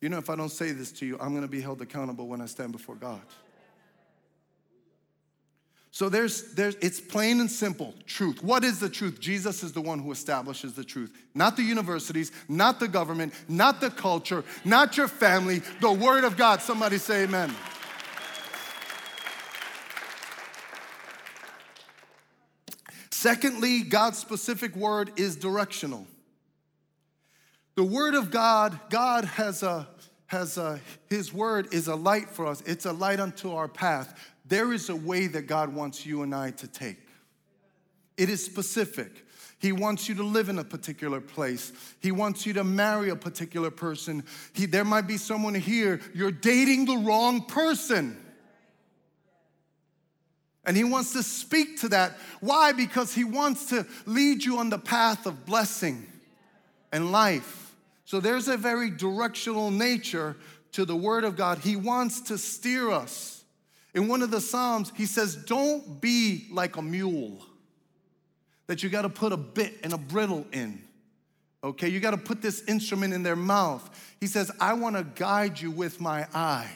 you 0.00 0.08
know, 0.08 0.18
if 0.18 0.30
I 0.30 0.36
don't 0.36 0.48
say 0.48 0.70
this 0.70 0.92
to 0.92 1.06
you, 1.06 1.18
I'm 1.18 1.34
gonna 1.34 1.48
be 1.48 1.60
held 1.60 1.82
accountable 1.82 2.28
when 2.28 2.40
I 2.40 2.46
stand 2.46 2.70
before 2.70 2.94
God. 2.94 3.20
So 5.92 6.08
there's, 6.08 6.54
there's, 6.54 6.76
it's 6.76 7.00
plain 7.00 7.40
and 7.40 7.50
simple 7.50 7.94
truth. 8.06 8.44
What 8.44 8.62
is 8.62 8.78
the 8.78 8.88
truth? 8.88 9.18
Jesus 9.18 9.64
is 9.64 9.72
the 9.72 9.80
one 9.80 9.98
who 9.98 10.12
establishes 10.12 10.74
the 10.74 10.84
truth. 10.84 11.12
Not 11.34 11.56
the 11.56 11.64
universities, 11.64 12.30
not 12.48 12.78
the 12.78 12.86
government, 12.86 13.34
not 13.48 13.80
the 13.80 13.90
culture, 13.90 14.44
not 14.64 14.96
your 14.96 15.08
family, 15.08 15.62
the 15.80 15.90
Word 15.90 16.24
of 16.24 16.36
God. 16.36 16.62
Somebody 16.62 16.98
say 16.98 17.24
amen. 17.24 17.52
Secondly, 23.10 23.82
God's 23.82 24.16
specific 24.16 24.74
word 24.76 25.10
is 25.16 25.36
directional. 25.36 26.06
The 27.74 27.84
Word 27.84 28.14
of 28.14 28.30
God, 28.30 28.78
God 28.90 29.24
has 29.24 29.62
a, 29.62 29.88
has 30.26 30.56
a, 30.56 30.80
His 31.08 31.32
Word 31.32 31.74
is 31.74 31.88
a 31.88 31.96
light 31.96 32.30
for 32.30 32.46
us, 32.46 32.62
it's 32.64 32.86
a 32.86 32.92
light 32.92 33.20
unto 33.20 33.52
our 33.52 33.68
path 33.68 34.29
there 34.50 34.72
is 34.72 34.90
a 34.90 34.96
way 34.96 35.28
that 35.28 35.42
God 35.42 35.72
wants 35.72 36.04
you 36.04 36.22
and 36.22 36.34
I 36.34 36.50
to 36.50 36.66
take. 36.66 36.98
It 38.18 38.28
is 38.28 38.44
specific. 38.44 39.24
He 39.60 39.72
wants 39.72 40.08
you 40.08 40.16
to 40.16 40.22
live 40.22 40.48
in 40.48 40.58
a 40.58 40.64
particular 40.64 41.20
place. 41.20 41.72
He 42.00 42.12
wants 42.12 42.44
you 42.44 42.52
to 42.54 42.64
marry 42.64 43.10
a 43.10 43.16
particular 43.16 43.70
person. 43.70 44.24
He, 44.52 44.66
there 44.66 44.84
might 44.84 45.06
be 45.06 45.16
someone 45.16 45.54
here, 45.54 46.00
you're 46.12 46.32
dating 46.32 46.86
the 46.86 46.96
wrong 46.96 47.44
person. 47.44 48.18
And 50.64 50.76
he 50.76 50.84
wants 50.84 51.12
to 51.12 51.22
speak 51.22 51.80
to 51.80 51.88
that. 51.90 52.18
Why? 52.40 52.72
Because 52.72 53.14
he 53.14 53.24
wants 53.24 53.66
to 53.66 53.86
lead 54.04 54.44
you 54.44 54.58
on 54.58 54.68
the 54.68 54.78
path 54.78 55.26
of 55.26 55.46
blessing 55.46 56.06
and 56.92 57.12
life. 57.12 57.76
So 58.04 58.18
there's 58.18 58.48
a 58.48 58.56
very 58.56 58.90
directional 58.90 59.70
nature 59.70 60.36
to 60.72 60.84
the 60.84 60.96
Word 60.96 61.24
of 61.24 61.36
God. 61.36 61.58
He 61.58 61.76
wants 61.76 62.22
to 62.22 62.36
steer 62.36 62.90
us. 62.90 63.39
In 63.94 64.08
one 64.08 64.22
of 64.22 64.30
the 64.30 64.40
Psalms, 64.40 64.92
he 64.96 65.06
says, 65.06 65.34
Don't 65.36 66.00
be 66.00 66.46
like 66.50 66.76
a 66.76 66.82
mule 66.82 67.44
that 68.66 68.82
you 68.82 68.88
got 68.88 69.02
to 69.02 69.08
put 69.08 69.32
a 69.32 69.36
bit 69.36 69.74
and 69.82 69.92
a 69.92 69.98
bridle 69.98 70.46
in. 70.52 70.82
Okay, 71.62 71.88
you 71.88 72.00
got 72.00 72.12
to 72.12 72.16
put 72.16 72.40
this 72.40 72.62
instrument 72.68 73.12
in 73.12 73.22
their 73.22 73.36
mouth. 73.36 74.14
He 74.20 74.26
says, 74.26 74.50
I 74.60 74.74
want 74.74 74.96
to 74.96 75.02
guide 75.02 75.60
you 75.60 75.70
with 75.70 76.00
my 76.00 76.26
eye. 76.32 76.70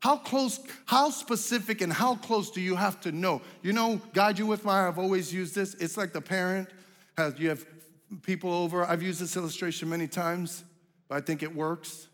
How 0.00 0.16
close, 0.16 0.60
how 0.84 1.10
specific, 1.10 1.80
and 1.80 1.92
how 1.92 2.16
close 2.16 2.50
do 2.50 2.60
you 2.60 2.76
have 2.76 3.00
to 3.02 3.12
know? 3.12 3.40
You 3.62 3.72
know, 3.72 4.00
guide 4.12 4.38
you 4.38 4.46
with 4.46 4.64
my 4.64 4.84
eye, 4.84 4.88
I've 4.88 4.98
always 4.98 5.32
used 5.32 5.54
this. 5.54 5.74
It's 5.74 5.96
like 5.96 6.12
the 6.12 6.20
parent 6.20 6.68
has, 7.16 7.38
you 7.38 7.48
have 7.48 7.64
people 8.22 8.52
over. 8.52 8.84
I've 8.84 9.02
used 9.02 9.20
this 9.20 9.36
illustration 9.36 9.88
many 9.88 10.06
times, 10.06 10.64
but 11.08 11.16
I 11.16 11.20
think 11.20 11.42
it 11.42 11.54
works. 11.54 12.08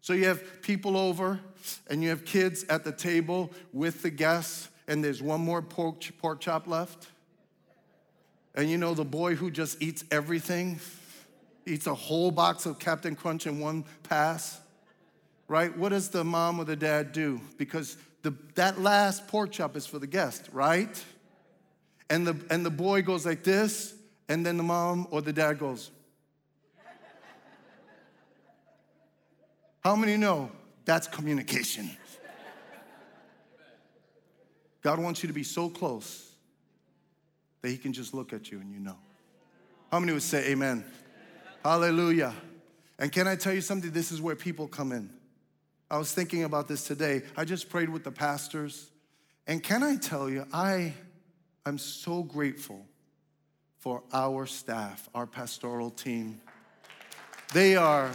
So 0.00 0.12
you 0.12 0.26
have 0.26 0.62
people 0.62 0.96
over 0.96 1.40
and 1.88 2.02
you 2.02 2.10
have 2.10 2.24
kids 2.24 2.64
at 2.68 2.84
the 2.84 2.92
table 2.92 3.50
with 3.72 4.02
the 4.02 4.10
guests, 4.10 4.68
and 4.86 5.02
there's 5.02 5.22
one 5.22 5.40
more 5.40 5.62
pork, 5.62 6.02
pork 6.18 6.40
chop 6.40 6.66
left. 6.66 7.08
And 8.54 8.70
you 8.70 8.78
know 8.78 8.94
the 8.94 9.04
boy 9.04 9.34
who 9.34 9.50
just 9.50 9.80
eats 9.82 10.04
everything, 10.10 10.80
eats 11.66 11.86
a 11.86 11.94
whole 11.94 12.30
box 12.30 12.66
of 12.66 12.78
Captain 12.78 13.14
Crunch 13.14 13.46
in 13.46 13.60
one 13.60 13.84
pass, 14.02 14.60
right? 15.46 15.76
What 15.76 15.90
does 15.90 16.08
the 16.08 16.24
mom 16.24 16.58
or 16.58 16.64
the 16.64 16.76
dad 16.76 17.12
do? 17.12 17.40
Because 17.56 17.96
the, 18.22 18.34
that 18.54 18.80
last 18.80 19.28
pork 19.28 19.52
chop 19.52 19.76
is 19.76 19.86
for 19.86 19.98
the 19.98 20.06
guest, 20.06 20.48
right? 20.52 21.04
And 22.10 22.26
the, 22.26 22.36
and 22.50 22.64
the 22.64 22.70
boy 22.70 23.02
goes 23.02 23.24
like 23.24 23.44
this, 23.44 23.94
and 24.28 24.44
then 24.44 24.56
the 24.56 24.62
mom 24.62 25.06
or 25.10 25.22
the 25.22 25.32
dad 25.32 25.58
goes, 25.58 25.90
How 29.80 29.96
many 29.96 30.16
know 30.16 30.50
that's 30.88 31.06
communication? 31.06 31.90
God 34.80 34.98
wants 34.98 35.22
you 35.22 35.26
to 35.26 35.34
be 35.34 35.42
so 35.42 35.68
close 35.68 36.32
that 37.60 37.68
He 37.68 37.76
can 37.76 37.92
just 37.92 38.14
look 38.14 38.32
at 38.32 38.50
you 38.50 38.58
and 38.58 38.72
you 38.72 38.80
know. 38.80 38.96
How 39.92 40.00
many 40.00 40.14
would 40.14 40.22
say 40.22 40.48
amen? 40.48 40.78
amen? 40.78 40.84
Hallelujah. 41.62 42.32
And 42.98 43.12
can 43.12 43.28
I 43.28 43.36
tell 43.36 43.52
you 43.52 43.60
something? 43.60 43.90
This 43.90 44.10
is 44.10 44.22
where 44.22 44.34
people 44.34 44.66
come 44.66 44.92
in. 44.92 45.10
I 45.90 45.98
was 45.98 46.14
thinking 46.14 46.44
about 46.44 46.68
this 46.68 46.84
today. 46.84 47.20
I 47.36 47.44
just 47.44 47.68
prayed 47.68 47.90
with 47.90 48.02
the 48.02 48.10
pastors. 48.10 48.88
And 49.46 49.62
can 49.62 49.82
I 49.82 49.96
tell 49.96 50.30
you, 50.30 50.46
I 50.54 50.94
am 51.66 51.76
so 51.76 52.22
grateful 52.22 52.86
for 53.76 54.02
our 54.10 54.46
staff, 54.46 55.06
our 55.14 55.26
pastoral 55.26 55.90
team. 55.90 56.40
They 57.52 57.76
are 57.76 58.10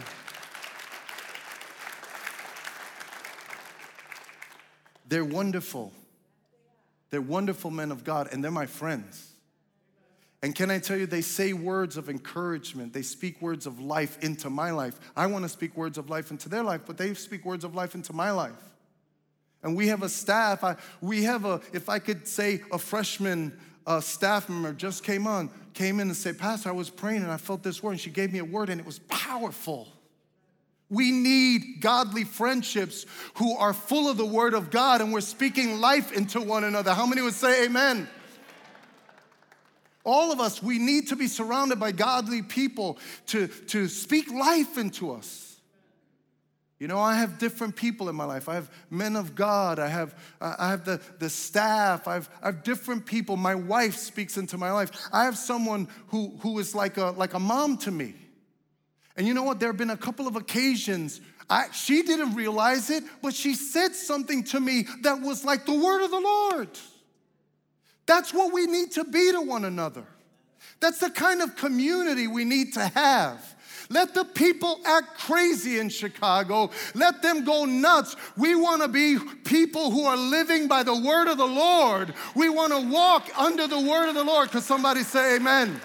they're 5.14 5.24
wonderful. 5.24 5.92
They're 7.10 7.20
wonderful 7.20 7.70
men 7.70 7.92
of 7.92 8.02
God 8.02 8.30
and 8.32 8.42
they're 8.42 8.50
my 8.50 8.66
friends. 8.66 9.30
And 10.42 10.56
can 10.56 10.72
I 10.72 10.80
tell 10.80 10.96
you, 10.96 11.06
they 11.06 11.20
say 11.20 11.52
words 11.52 11.96
of 11.96 12.10
encouragement. 12.10 12.92
They 12.92 13.02
speak 13.02 13.40
words 13.40 13.64
of 13.64 13.78
life 13.78 14.18
into 14.24 14.50
my 14.50 14.72
life. 14.72 14.98
I 15.14 15.28
want 15.28 15.44
to 15.44 15.48
speak 15.48 15.76
words 15.76 15.98
of 15.98 16.10
life 16.10 16.32
into 16.32 16.48
their 16.48 16.64
life, 16.64 16.80
but 16.84 16.98
they 16.98 17.14
speak 17.14 17.44
words 17.44 17.62
of 17.62 17.76
life 17.76 17.94
into 17.94 18.12
my 18.12 18.32
life. 18.32 18.60
And 19.62 19.76
we 19.76 19.86
have 19.86 20.02
a 20.02 20.08
staff. 20.08 20.64
I, 20.64 20.74
we 21.00 21.22
have 21.22 21.44
a, 21.44 21.60
if 21.72 21.88
I 21.88 22.00
could 22.00 22.26
say, 22.26 22.62
a 22.72 22.78
freshman 22.78 23.56
uh, 23.86 24.00
staff 24.00 24.48
member 24.48 24.72
just 24.72 25.04
came 25.04 25.28
on, 25.28 25.48
came 25.74 26.00
in 26.00 26.08
and 26.08 26.16
said, 26.16 26.40
Pastor, 26.40 26.70
I 26.70 26.72
was 26.72 26.90
praying 26.90 27.22
and 27.22 27.30
I 27.30 27.36
felt 27.36 27.62
this 27.62 27.84
word, 27.84 27.92
and 27.92 28.00
she 28.00 28.10
gave 28.10 28.32
me 28.32 28.40
a 28.40 28.44
word 28.44 28.68
and 28.68 28.80
it 28.80 28.86
was 28.86 28.98
powerful. 28.98 29.86
We 30.90 31.10
need 31.10 31.80
godly 31.80 32.24
friendships 32.24 33.06
who 33.34 33.56
are 33.56 33.72
full 33.72 34.08
of 34.08 34.16
the 34.16 34.26
word 34.26 34.54
of 34.54 34.70
God 34.70 35.00
and 35.00 35.12
we're 35.12 35.20
speaking 35.20 35.80
life 35.80 36.12
into 36.12 36.40
one 36.40 36.64
another. 36.64 36.92
How 36.92 37.06
many 37.06 37.22
would 37.22 37.34
say 37.34 37.64
amen? 37.64 38.08
All 40.04 40.30
of 40.30 40.38
us, 40.38 40.62
we 40.62 40.78
need 40.78 41.08
to 41.08 41.16
be 41.16 41.26
surrounded 41.26 41.80
by 41.80 41.90
godly 41.92 42.42
people 42.42 42.98
to, 43.28 43.48
to 43.48 43.88
speak 43.88 44.30
life 44.30 44.76
into 44.76 45.12
us. 45.12 45.44
You 46.78 46.88
know, 46.88 46.98
I 46.98 47.14
have 47.14 47.38
different 47.38 47.76
people 47.76 48.10
in 48.10 48.16
my 48.16 48.24
life. 48.24 48.46
I 48.46 48.56
have 48.56 48.70
men 48.90 49.16
of 49.16 49.34
God. 49.34 49.78
I 49.78 49.88
have, 49.88 50.14
I 50.40 50.68
have 50.68 50.84
the, 50.84 51.00
the 51.18 51.30
staff. 51.30 52.06
I 52.06 52.14
have, 52.14 52.28
I 52.42 52.46
have 52.46 52.62
different 52.62 53.06
people. 53.06 53.38
My 53.38 53.54
wife 53.54 53.96
speaks 53.96 54.36
into 54.36 54.58
my 54.58 54.70
life. 54.70 54.90
I 55.10 55.24
have 55.24 55.38
someone 55.38 55.88
who, 56.08 56.36
who 56.40 56.58
is 56.58 56.74
like 56.74 56.98
a, 56.98 57.12
like 57.12 57.32
a 57.32 57.38
mom 57.38 57.78
to 57.78 57.90
me. 57.90 58.14
And 59.16 59.26
you 59.26 59.34
know 59.34 59.44
what? 59.44 59.60
There 59.60 59.68
have 59.68 59.76
been 59.76 59.90
a 59.90 59.96
couple 59.96 60.26
of 60.26 60.36
occasions 60.36 61.20
I, 61.48 61.66
she 61.72 62.02
didn't 62.02 62.34
realize 62.34 62.90
it, 62.90 63.04
but 63.22 63.34
she 63.34 63.54
said 63.54 63.94
something 63.94 64.44
to 64.44 64.60
me 64.60 64.86
that 65.02 65.20
was 65.20 65.44
like 65.44 65.66
the 65.66 65.74
word 65.74 66.02
of 66.02 66.10
the 66.10 66.20
Lord. 66.20 66.70
That's 68.06 68.32
what 68.32 68.52
we 68.52 68.66
need 68.66 68.92
to 68.92 69.04
be 69.04 69.32
to 69.32 69.40
one 69.40 69.64
another. 69.64 70.04
That's 70.80 70.98
the 70.98 71.10
kind 71.10 71.42
of 71.42 71.56
community 71.56 72.26
we 72.26 72.44
need 72.44 72.74
to 72.74 72.86
have. 72.88 73.54
Let 73.90 74.14
the 74.14 74.24
people 74.24 74.80
act 74.86 75.18
crazy 75.18 75.78
in 75.78 75.90
Chicago. 75.90 76.70
Let 76.94 77.20
them 77.20 77.44
go 77.44 77.66
nuts. 77.66 78.16
We 78.36 78.54
want 78.54 78.80
to 78.82 78.88
be 78.88 79.18
people 79.44 79.90
who 79.90 80.04
are 80.06 80.16
living 80.16 80.68
by 80.68 80.82
the 80.82 80.98
word 80.98 81.28
of 81.28 81.36
the 81.36 81.46
Lord. 81.46 82.14
We 82.34 82.48
want 82.48 82.72
to 82.72 82.90
walk 82.90 83.28
under 83.38 83.66
the 83.66 83.80
word 83.80 84.08
of 84.08 84.14
the 84.14 84.24
Lord. 84.24 84.48
Because 84.48 84.64
somebody 84.64 85.02
say 85.02 85.36
amen? 85.36 85.80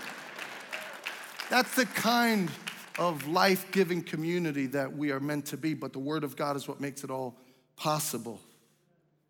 That's 1.49 1.75
the 1.75 1.85
kind 1.85 2.49
of 2.99 3.27
life 3.27 3.71
giving 3.71 4.03
community 4.03 4.67
that 4.67 4.95
we 4.95 5.11
are 5.11 5.21
meant 5.21 5.45
to 5.47 5.57
be, 5.57 5.73
but 5.73 5.93
the 5.93 5.99
word 5.99 6.25
of 6.25 6.35
God 6.35 6.57
is 6.57 6.67
what 6.67 6.81
makes 6.81 7.03
it 7.03 7.09
all 7.09 7.37
possible. 7.77 8.41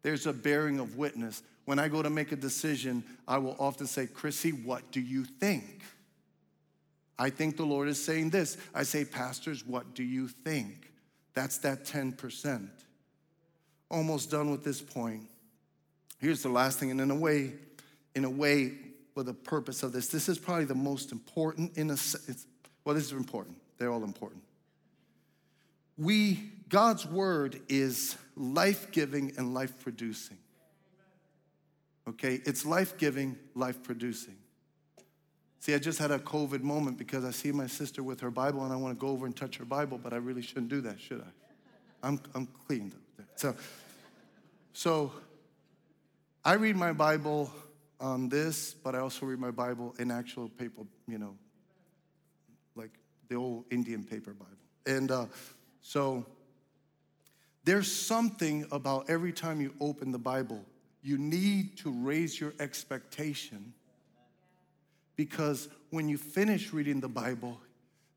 There's 0.02 0.26
a 0.26 0.34
bearing 0.34 0.80
of 0.80 0.98
witness. 0.98 1.44
When 1.66 1.78
I 1.78 1.88
go 1.88 2.02
to 2.02 2.10
make 2.10 2.32
a 2.32 2.36
decision, 2.36 3.04
I 3.28 3.38
will 3.38 3.56
often 3.60 3.86
say, 3.86 4.08
Chrissy, 4.08 4.52
what 4.52 4.92
do 4.92 5.00
you 5.00 5.24
think? 5.24 5.84
I 7.20 7.30
think 7.30 7.58
the 7.58 7.66
Lord 7.66 7.88
is 7.88 8.04
saying 8.04 8.32
this. 8.32 8.58
I 8.74 8.84
say, 8.84 9.06
Pastors, 9.06 9.66
what 9.66 9.94
do 9.94 10.04
you 10.04 10.28
think? 10.28 10.92
That's 11.36 11.60
that 11.60 11.86
10%. 11.86 12.70
Almost 13.92 14.32
done 14.32 14.50
with 14.50 14.64
this 14.64 14.82
point. 14.82 15.28
Here's 16.18 16.42
the 16.42 16.50
last 16.50 16.80
thing, 16.80 16.92
and 16.92 17.00
in 17.00 17.12
a 17.12 17.16
way, 17.16 17.54
in 18.16 18.26
a 18.26 18.30
way, 18.30 18.74
for 19.14 19.24
the 19.24 19.34
purpose 19.34 19.84
of 19.84 19.92
this, 19.92 20.08
this 20.08 20.28
is 20.28 20.40
probably 20.40 20.66
the 20.66 20.76
most 20.76 21.12
important 21.12 21.78
in 21.78 21.92
a 21.92 21.98
well, 22.90 22.96
this 22.96 23.06
is 23.06 23.12
important. 23.12 23.56
They're 23.80 23.92
all 23.92 24.04
important. 24.04 24.44
We, 25.98 26.52
God's 26.70 27.06
word 27.06 27.60
is 27.68 28.16
life 28.36 28.92
giving 28.92 29.34
and 29.38 29.54
life 29.54 29.74
producing. 29.80 30.38
Okay, 32.08 32.42
it's 32.46 32.66
life 32.66 32.98
giving, 32.98 33.38
life 33.56 33.82
producing. 33.84 34.36
See, 35.60 35.74
I 35.74 35.78
just 35.78 36.00
had 36.00 36.12
a 36.12 36.20
COVID 36.20 36.62
moment 36.62 36.98
because 36.98 37.26
I 37.26 37.32
see 37.32 37.52
my 37.52 37.68
sister 37.68 38.02
with 38.02 38.22
her 38.22 38.32
Bible 38.32 38.64
and 38.64 38.72
I 38.72 38.78
want 38.78 38.98
to 38.98 39.00
go 39.00 39.12
over 39.12 39.26
and 39.26 39.36
touch 39.36 39.58
her 39.58 39.66
Bible, 39.66 40.00
but 40.02 40.14
I 40.14 40.18
really 40.18 40.42
shouldn't 40.42 40.70
do 40.70 40.82
that, 40.82 41.00
should 41.00 41.22
I? 41.22 42.08
I'm, 42.08 42.22
I'm 42.34 42.48
clean. 42.68 42.94
So, 43.36 43.56
so 44.72 45.12
I 46.46 46.54
read 46.54 46.78
my 46.78 46.94
Bible 46.94 47.52
on 48.00 48.30
this, 48.30 48.74
but 48.74 48.96
I 48.96 49.00
also 49.00 49.26
read 49.26 49.40
my 49.40 49.52
Bible 49.52 49.94
in 50.00 50.12
actual 50.12 50.48
paper, 50.48 50.84
you 51.08 51.18
know, 51.18 51.36
the 53.30 53.36
old 53.36 53.66
Indian 53.72 54.04
paper 54.04 54.34
Bible. 54.34 54.58
And 54.86 55.12
uh, 55.12 55.26
so 55.82 56.26
there's 57.64 57.92
something 57.92 58.66
about 58.72 59.10
every 59.10 59.32
time 59.32 59.62
you 59.62 59.74
open 59.80 60.12
the 60.12 60.20
Bible, 60.20 60.66
you 61.02 61.18
need 61.18 61.78
to 61.78 61.92
raise 61.92 62.40
your 62.40 62.54
expectation 62.60 63.74
because 65.16 65.70
when 65.90 66.08
you 66.10 66.18
finish 66.18 66.74
reading 66.74 67.00
the 67.00 67.10
Bible, 67.10 67.60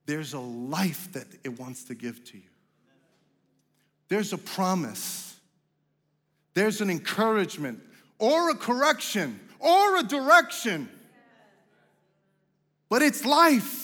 there's 0.07 0.35
a 0.35 0.41
life 0.41 1.13
that 1.13 1.27
it 1.45 1.59
wants 1.59 1.85
to 1.85 1.95
give 1.95 2.25
to 2.25 2.37
you. 2.37 2.45
There's 4.09 4.33
a 4.33 4.39
promise, 4.39 5.37
there's 6.55 6.81
an 6.81 6.91
encouragement, 6.91 7.81
or 8.19 8.51
a 8.51 8.55
correction, 8.55 9.41
or 9.59 9.97
a 9.97 10.03
direction. 10.03 10.89
But 12.89 13.03
it's 13.03 13.25
life. 13.25 13.82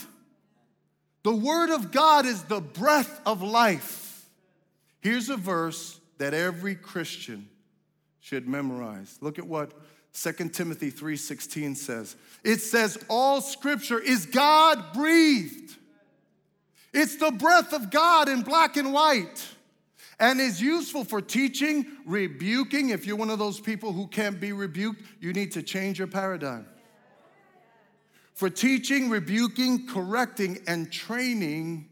The 1.29 1.35
Word 1.35 1.69
of 1.69 1.93
God 1.93 2.25
is 2.25 2.45
the 2.45 2.63
breath 2.63 3.21
of 3.27 3.43
life. 3.43 4.25
Here's 5.01 5.29
a 5.29 5.37
verse 5.37 6.01
that 6.17 6.33
every 6.33 6.75
Christian 6.75 7.51
should 8.19 8.49
memorize. 8.49 9.19
Look 9.21 9.39
at 9.39 9.47
what 9.47 9.73
2 10.15 10.55
Timothy 10.55 10.91
3:16 10.91 11.77
says. 11.77 12.17
It 12.45 12.63
says 12.63 12.97
all 13.11 13.43
scripture 13.43 13.99
is 13.99 14.25
God 14.25 14.95
breathed. 14.95 15.77
It's 16.95 17.17
the 17.17 17.33
breath 17.33 17.75
of 17.75 17.91
God 17.91 18.31
in 18.31 18.41
black 18.41 18.79
and 18.79 18.95
white 18.95 19.49
and 20.19 20.41
is 20.41 20.63
useful 20.63 21.05
for 21.05 21.21
teaching, 21.21 21.85
rebuking. 22.07 22.89
If 22.89 23.07
you're 23.07 23.17
one 23.17 23.29
of 23.29 23.39
those 23.39 23.61
people 23.61 23.93
who 23.93 24.07
can't 24.07 24.41
be 24.41 24.55
rebuked, 24.55 25.03
you 25.21 25.35
need 25.35 25.53
to 25.53 25.63
change 25.63 25.99
your 25.99 26.09
paradigm. 26.09 26.65
For 28.39 28.49
teaching, 28.49 29.11
rebuking, 29.11 29.89
correcting, 29.89 30.63
and 30.67 30.93
training 30.93 31.89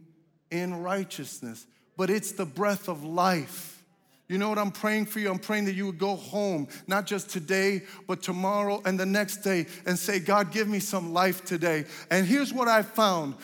in 0.51 0.83
righteousness. 0.83 1.67
But 1.97 2.09
it's 2.09 2.33
the 2.33 2.47
breath 2.47 2.89
of 2.89 3.05
life 3.05 3.77
you 4.29 4.39
know 4.39 4.49
what 4.49 4.59
I'm 4.59 4.73
praying 4.73 5.07
for 5.07 5.21
you? 5.21 5.31
I'm 5.31 5.39
praying 5.39 5.67
that 5.67 5.75
you 5.75 5.87
would 5.87 5.99
go 5.99 6.17
home, 6.17 6.67
not 6.89 7.07
just 7.07 7.31
today, 7.31 7.83
but 8.09 8.23
tomorrow 8.23 8.83
and 8.85 8.99
the 8.99 9.07
next 9.07 9.39
day, 9.39 9.67
and 9.87 9.97
say, 9.97 10.19
God, 10.19 10.51
give 10.51 10.67
me 10.67 10.81
some 10.81 11.13
life 11.13 11.45
today. 11.45 11.85
And 12.11 12.27
here's 12.27 12.53
what 12.53 12.67
I 12.67 12.83
found. 12.83 13.37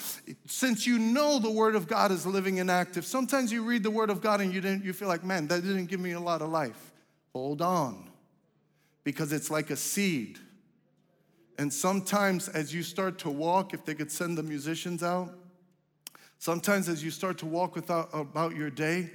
Since 0.47 0.85
you 0.85 0.99
know 0.99 1.39
the 1.39 1.51
Word 1.51 1.77
of 1.77 1.87
God 1.87 2.11
is 2.11 2.27
living 2.27 2.59
and 2.59 2.69
active, 2.69 3.07
sometimes 3.07 3.53
you 3.53 3.63
read 3.63 3.85
the 3.85 3.93
Word 3.93 4.11
of 4.11 4.21
God 4.21 4.41
and 4.41 4.53
you, 4.53 4.61
didn't, 4.61 4.85
you 4.85 4.93
feel 4.93 5.07
like, 5.07 5.23
man, 5.23 5.47
that 5.49 5.63
didn't 5.63 5.87
give 5.87 6.01
me 6.01 6.13
a 6.13 6.21
lot 6.21 6.43
of 6.43 6.49
life. 6.49 6.93
Hold 7.33 7.63
on, 7.63 8.11
because 9.05 9.33
it's 9.33 9.51
like 9.51 9.71
a 9.71 9.77
seed. 9.77 10.41
And 11.59 11.73
sometimes 11.73 12.49
as 12.49 12.75
you 12.75 12.83
start 12.83 13.19
to 13.21 13.31
walk, 13.31 13.75
if 13.75 13.85
they 13.85 13.95
could 13.95 14.11
send 14.11 14.39
the 14.39 14.43
musicians 14.43 15.03
out, 15.03 15.31
sometimes 16.39 16.89
as 16.89 17.05
you 17.05 17.11
start 17.11 17.39
to 17.39 17.47
walk 17.47 17.75
without, 17.75 18.09
about 18.13 18.57
your 18.57 18.71
day, 18.71 19.11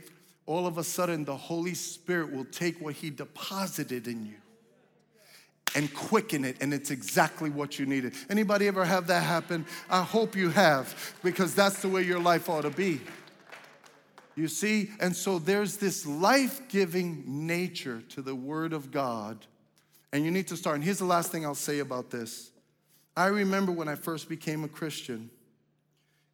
all 0.45 0.65
of 0.65 0.78
a 0.78 0.84
sudden 0.84 1.26
the 1.26 1.36
Holy 1.36 1.73
Spirit 1.73 2.32
will 2.32 2.45
take 2.45 2.80
what 2.80 2.95
He 2.95 3.10
deposited 3.10 4.08
in 4.08 4.26
you 4.26 4.36
and 5.76 5.93
quicken 5.93 6.45
it 6.45 6.58
and 6.62 6.73
it's 6.73 6.91
exactly 6.91 7.50
what 7.50 7.78
you 7.78 7.86
needed. 7.86 8.13
Anybody 8.30 8.67
ever 8.67 8.86
have 8.86 9.08
that 9.08 9.23
happen? 9.23 9.65
I 9.89 10.02
hope 10.02 10.36
you 10.36 10.50
have 10.50 11.15
because 11.23 11.54
that's 11.54 11.82
the 11.82 11.89
way 11.89 12.04
your 12.04 12.19
life 12.19 12.50
ought 12.50 12.62
to 12.62 12.69
be. 12.69 13.02
You 14.36 14.47
see? 14.47 14.91
And 15.00 15.15
so 15.15 15.39
there's 15.39 15.78
this 15.78 16.06
life-giving 16.06 17.23
nature 17.26 18.04
to 18.10 18.21
the 18.21 18.36
word 18.36 18.71
of 18.71 18.91
god 18.91 19.45
and 20.18 20.26
you 20.26 20.32
need 20.32 20.48
to 20.48 20.58
start 20.58 20.76
and 20.76 20.84
here's 20.84 21.00
the 21.00 21.06
last 21.06 21.32
thing 21.32 21.46
i'll 21.46 21.56
say 21.56 21.80
about 21.80 22.10
this 22.10 22.52
i 23.16 23.28
remember 23.28 23.72
when 23.72 23.88
i 23.88 23.96
first 23.96 24.28
became 24.28 24.64
a 24.64 24.68
christian 24.68 25.30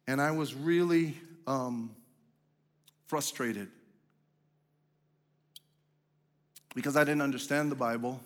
and 0.06 0.20
i 0.20 0.30
was 0.30 0.54
really 0.54 1.14
um, 1.46 1.94
frustrated 3.06 3.68
because 6.74 6.96
I 6.96 7.04
didn't 7.04 7.22
understand 7.22 7.70
the 7.70 7.76
Bible. 7.76 8.20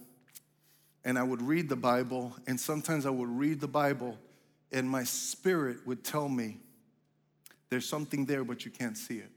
and 1.04 1.18
I 1.18 1.22
would 1.22 1.40
read 1.40 1.68
the 1.68 1.76
Bible, 1.76 2.34
and 2.46 2.58
sometimes 2.58 3.06
I 3.06 3.10
would 3.10 3.28
read 3.28 3.60
the 3.60 3.68
Bible, 3.68 4.18
and 4.72 4.90
my 4.90 5.04
spirit 5.04 5.86
would 5.86 6.04
tell 6.04 6.28
me, 6.28 6.58
there's 7.70 7.88
something 7.88 8.26
there, 8.26 8.44
but 8.44 8.64
you 8.64 8.70
can't 8.70 8.96
see 8.96 9.18
it. 9.18 9.30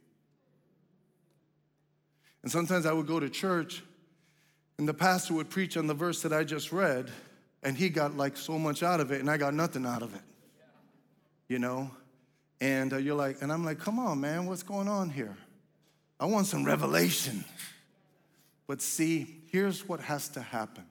And 2.44 2.52
sometimes 2.52 2.86
I 2.86 2.92
would 2.92 3.08
go 3.08 3.20
to 3.20 3.30
church, 3.30 3.84
and 4.82 4.90
the 4.90 4.96
pastor 4.96 5.36
would 5.36 5.52
preach 5.52 5.78
on 5.78 5.86
the 5.86 5.94
verse 5.94 6.24
that 6.24 6.34
I 6.34 6.44
just 6.44 6.72
read, 6.72 7.12
and 7.62 7.78
he 7.78 7.88
got 7.88 8.18
like 8.18 8.36
so 8.36 8.58
much 8.58 8.82
out 8.82 9.00
of 9.00 9.12
it, 9.12 9.20
and 9.20 9.30
I 9.30 9.38
got 9.38 9.54
nothing 9.54 9.86
out 9.86 10.02
of 10.02 10.16
it. 10.16 10.24
You 11.48 11.60
know? 11.60 11.92
And 12.60 12.92
uh, 12.92 12.98
you're 12.98 13.14
like, 13.14 13.44
and 13.44 13.54
I'm 13.54 13.64
like, 13.64 13.78
come 13.78 14.00
on, 14.00 14.20
man, 14.20 14.48
what's 14.48 14.64
going 14.64 14.88
on 14.88 15.12
here? 15.12 15.38
I 16.20 16.26
want 16.26 16.48
some 16.48 16.64
revelation. 16.66 17.46
But 18.66 18.82
see, 18.82 19.44
here's 19.52 19.88
what 19.88 20.00
has 20.00 20.30
to 20.30 20.42
happen. 20.42 20.86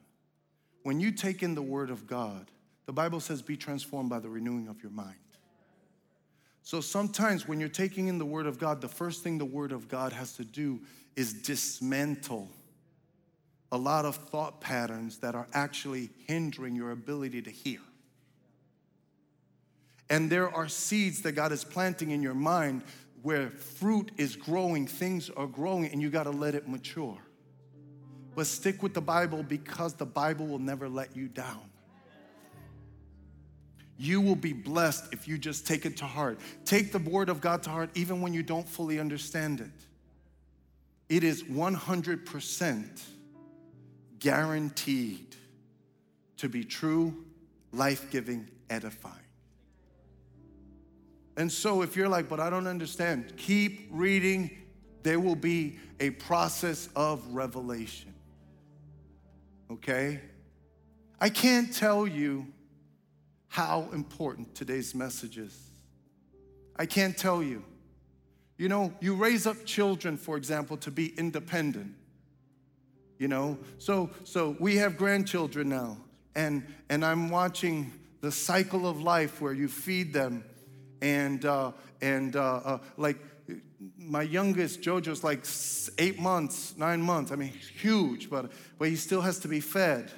When 0.83 1.01
you 1.01 1.11
take 1.11 1.43
in 1.43 1.53
the 1.53 1.61
Word 1.61 1.89
of 1.89 2.07
God, 2.07 2.49
the 2.85 2.93
Bible 2.93 3.19
says, 3.19 3.41
be 3.41 3.57
transformed 3.57 4.09
by 4.09 4.19
the 4.19 4.29
renewing 4.29 4.69
of 4.69 4.81
your 4.81 4.93
mind. 4.93 5.17
So 6.63 6.79
sometimes 6.79 7.45
when 7.45 7.59
you're 7.59 7.67
taking 7.67 8.07
in 8.07 8.19
the 8.19 8.25
Word 8.25 8.45
of 8.45 8.57
God, 8.57 8.79
the 8.79 8.87
first 8.87 9.21
thing 9.21 9.37
the 9.37 9.43
Word 9.43 9.73
of 9.73 9.89
God 9.89 10.13
has 10.13 10.31
to 10.37 10.45
do 10.45 10.79
is 11.17 11.33
dismantle 11.33 12.47
a 13.71 13.77
lot 13.77 14.05
of 14.05 14.15
thought 14.15 14.59
patterns 14.59 15.19
that 15.19 15.33
are 15.33 15.47
actually 15.53 16.09
hindering 16.27 16.75
your 16.75 16.91
ability 16.91 17.41
to 17.41 17.49
hear. 17.49 17.79
And 20.09 20.29
there 20.29 20.53
are 20.53 20.67
seeds 20.67 21.21
that 21.21 21.33
God 21.33 21.53
is 21.53 21.63
planting 21.63 22.11
in 22.11 22.21
your 22.21 22.33
mind 22.33 22.83
where 23.21 23.49
fruit 23.49 24.11
is 24.17 24.35
growing, 24.35 24.85
things 24.85 25.29
are 25.29 25.47
growing, 25.47 25.85
and 25.85 26.01
you 26.01 26.09
got 26.09 26.23
to 26.23 26.31
let 26.31 26.53
it 26.53 26.67
mature. 26.67 27.17
But 28.35 28.47
stick 28.47 28.83
with 28.83 28.93
the 28.93 29.01
Bible 29.01 29.43
because 29.43 29.93
the 29.93 30.05
Bible 30.05 30.47
will 30.47 30.59
never 30.59 30.89
let 30.89 31.15
you 31.15 31.27
down. 31.27 31.61
You 33.97 34.19
will 34.19 34.35
be 34.35 34.51
blessed 34.51 35.13
if 35.13 35.27
you 35.27 35.37
just 35.37 35.67
take 35.67 35.85
it 35.85 35.97
to 35.97 36.05
heart. 36.05 36.39
Take 36.65 36.91
the 36.91 36.99
Word 36.99 37.29
of 37.29 37.39
God 37.39 37.63
to 37.63 37.69
heart 37.69 37.91
even 37.93 38.19
when 38.19 38.33
you 38.33 38.41
don't 38.41 38.67
fully 38.67 38.99
understand 38.99 39.61
it. 39.61 39.69
It 41.07 41.23
is 41.23 41.43
100% 41.43 43.01
guaranteed 44.21 45.35
to 46.37 46.47
be 46.47 46.63
true, 46.63 47.25
life 47.73 48.09
giving, 48.09 48.47
edifying. 48.69 49.17
And 51.35 51.51
so, 51.51 51.81
if 51.81 51.95
you're 51.95 52.07
like, 52.07 52.29
but 52.29 52.39
I 52.39 52.49
don't 52.49 52.67
understand, 52.67 53.33
keep 53.35 53.89
reading. 53.91 54.51
There 55.03 55.19
will 55.19 55.35
be 55.35 55.79
a 55.99 56.11
process 56.11 56.87
of 56.95 57.25
revelation. 57.33 58.13
Okay? 59.71 60.21
I 61.19 61.29
can't 61.29 61.73
tell 61.73 62.07
you 62.07 62.47
how 63.47 63.89
important 63.93 64.53
today's 64.55 64.93
message 64.93 65.37
is. 65.37 65.57
I 66.75 66.85
can't 66.85 67.17
tell 67.17 67.41
you. 67.41 67.63
You 68.57 68.69
know, 68.69 68.93
you 68.99 69.15
raise 69.15 69.47
up 69.47 69.65
children, 69.65 70.17
for 70.17 70.37
example, 70.37 70.77
to 70.77 70.91
be 70.91 71.17
independent. 71.17 71.95
You 73.21 73.27
know, 73.27 73.59
so 73.77 74.09
so 74.23 74.55
we 74.59 74.77
have 74.77 74.97
grandchildren 74.97 75.69
now, 75.69 75.97
and 76.33 76.65
and 76.89 77.05
I'm 77.05 77.29
watching 77.29 77.93
the 78.19 78.31
cycle 78.31 78.87
of 78.87 78.99
life 78.99 79.39
where 79.39 79.53
you 79.53 79.67
feed 79.67 80.11
them, 80.11 80.43
and 81.03 81.45
uh, 81.45 81.73
and 82.01 82.35
uh, 82.35 82.41
uh, 82.41 82.77
like 82.97 83.19
my 83.95 84.23
youngest 84.23 84.81
Jojo's 84.81 85.23
like 85.23 85.45
eight 85.99 86.19
months, 86.19 86.75
nine 86.77 86.99
months. 86.99 87.31
I 87.31 87.35
mean, 87.35 87.53
huge, 87.79 88.27
but 88.27 88.51
but 88.79 88.87
he 88.87 88.95
still 88.95 89.21
has 89.21 89.37
to 89.41 89.47
be 89.47 89.59
fed. 89.59 90.11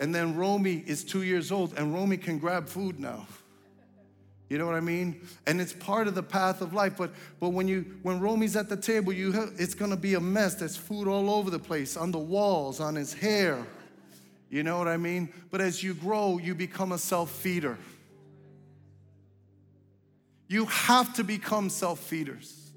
And 0.00 0.12
then 0.12 0.34
Romy 0.34 0.82
is 0.84 1.04
two 1.04 1.22
years 1.22 1.52
old, 1.52 1.74
and 1.78 1.94
Romy 1.94 2.16
can 2.16 2.38
grab 2.38 2.68
food 2.68 2.98
now. 2.98 3.28
You 4.52 4.58
know 4.58 4.66
what 4.66 4.74
I 4.74 4.80
mean? 4.80 5.26
And 5.46 5.62
it's 5.62 5.72
part 5.72 6.08
of 6.08 6.14
the 6.14 6.22
path 6.22 6.60
of 6.60 6.74
life. 6.74 6.98
But 6.98 7.14
but 7.40 7.54
when 7.54 7.68
you 7.68 7.86
when 8.02 8.20
Romy's 8.20 8.54
at 8.54 8.68
the 8.68 8.76
table, 8.76 9.10
you 9.10 9.50
it's 9.56 9.72
gonna 9.72 9.96
be 9.96 10.12
a 10.12 10.20
mess. 10.20 10.56
There's 10.56 10.76
food 10.76 11.08
all 11.08 11.30
over 11.30 11.48
the 11.48 11.58
place, 11.58 11.96
on 11.96 12.10
the 12.10 12.18
walls, 12.18 12.78
on 12.78 12.94
his 12.94 13.14
hair. 13.14 13.66
You 14.50 14.62
know 14.62 14.76
what 14.76 14.88
I 14.88 14.98
mean? 14.98 15.32
But 15.50 15.62
as 15.62 15.82
you 15.82 15.94
grow, 15.94 16.36
you 16.36 16.54
become 16.54 16.92
a 16.92 16.98
self-feeder. 16.98 17.78
You 20.48 20.66
have 20.66 21.14
to 21.14 21.24
become 21.24 21.70
self-feeders. 21.70 22.72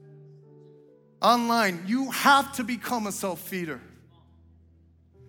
Online, 1.21 1.83
you 1.85 2.09
have 2.11 2.53
to 2.53 2.63
become 2.63 3.05
a 3.05 3.11
self-feeder. 3.11 3.81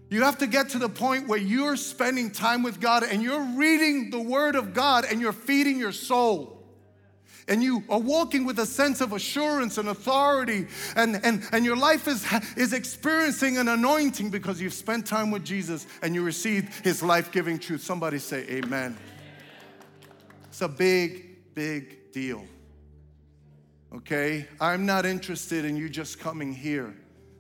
You 0.09 0.23
have 0.23 0.39
to 0.39 0.47
get 0.47 0.69
to 0.71 0.79
the 0.79 0.89
point 0.89 1.27
where 1.27 1.39
you're 1.39 1.77
spending 1.77 2.31
time 2.31 2.63
with 2.63 2.81
God 2.81 3.03
and 3.03 3.23
you're 3.23 3.43
reading 3.43 4.11
the 4.11 4.21
Word 4.21 4.55
of 4.55 4.73
God 4.73 5.05
and 5.05 5.21
you're 5.21 5.33
feeding 5.33 5.79
your 5.79 5.93
soul. 5.93 6.53
And 7.49 7.63
you 7.63 7.85
are 7.89 8.01
walking 8.01 8.45
with 8.45 8.59
a 8.59 8.67
sense 8.67 9.01
of 9.01 9.13
assurance 9.13 9.79
and 9.79 9.89
authority, 9.89 10.67
and, 10.97 11.21
and, 11.25 11.45
and 11.53 11.65
your 11.65 11.77
life 11.77 12.09
is, 12.09 12.27
is 12.57 12.73
experiencing 12.73 13.57
an 13.57 13.69
anointing 13.69 14.31
because 14.31 14.61
you've 14.61 14.75
spent 14.75 15.07
time 15.07 15.31
with 15.31 15.45
Jesus 15.45 15.87
and 16.03 16.13
you 16.13 16.25
received 16.25 16.85
His 16.85 17.05
life 17.05 17.31
giving 17.31 17.61
truth. 17.61 17.83
Somebody 17.83 18.19
say, 18.19 18.45
Amen. 18.49 18.97
It's 20.49 20.61
a 20.61 20.69
big, 20.69 21.55
big 21.55 22.11
deal. 22.11 22.45
Okay? 23.95 24.49
I'm 24.61 24.85
not 24.85 25.07
interested 25.07 25.65
in 25.65 25.77
you 25.77 25.89
just 25.89 26.19
coming 26.19 26.53
here. 26.53 26.97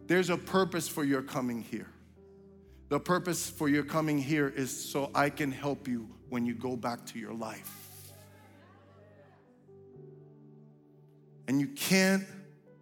There's 0.07 0.31
a 0.31 0.37
purpose 0.37 0.87
for 0.87 1.02
your 1.02 1.22
coming 1.22 1.62
here. 1.62 1.88
The 2.88 3.01
purpose 3.01 3.51
for 3.51 3.68
your 3.68 3.83
coming 3.83 4.16
here 4.16 4.49
is 4.49 4.70
so 4.70 5.11
I 5.14 5.29
can 5.29 5.51
help 5.51 5.88
you 5.88 6.09
when 6.29 6.46
you 6.46 6.55
go 6.55 6.77
back 6.77 7.05
to 7.07 7.18
your 7.18 7.35
life. 7.35 7.72
And 11.49 11.61
you 11.61 11.68
can't 11.68 12.25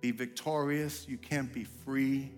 be 0.01 0.11
victorious, 0.11 1.09
you 1.09 1.17
can't 1.17 1.53
be 1.53 1.65
free, 1.65 2.31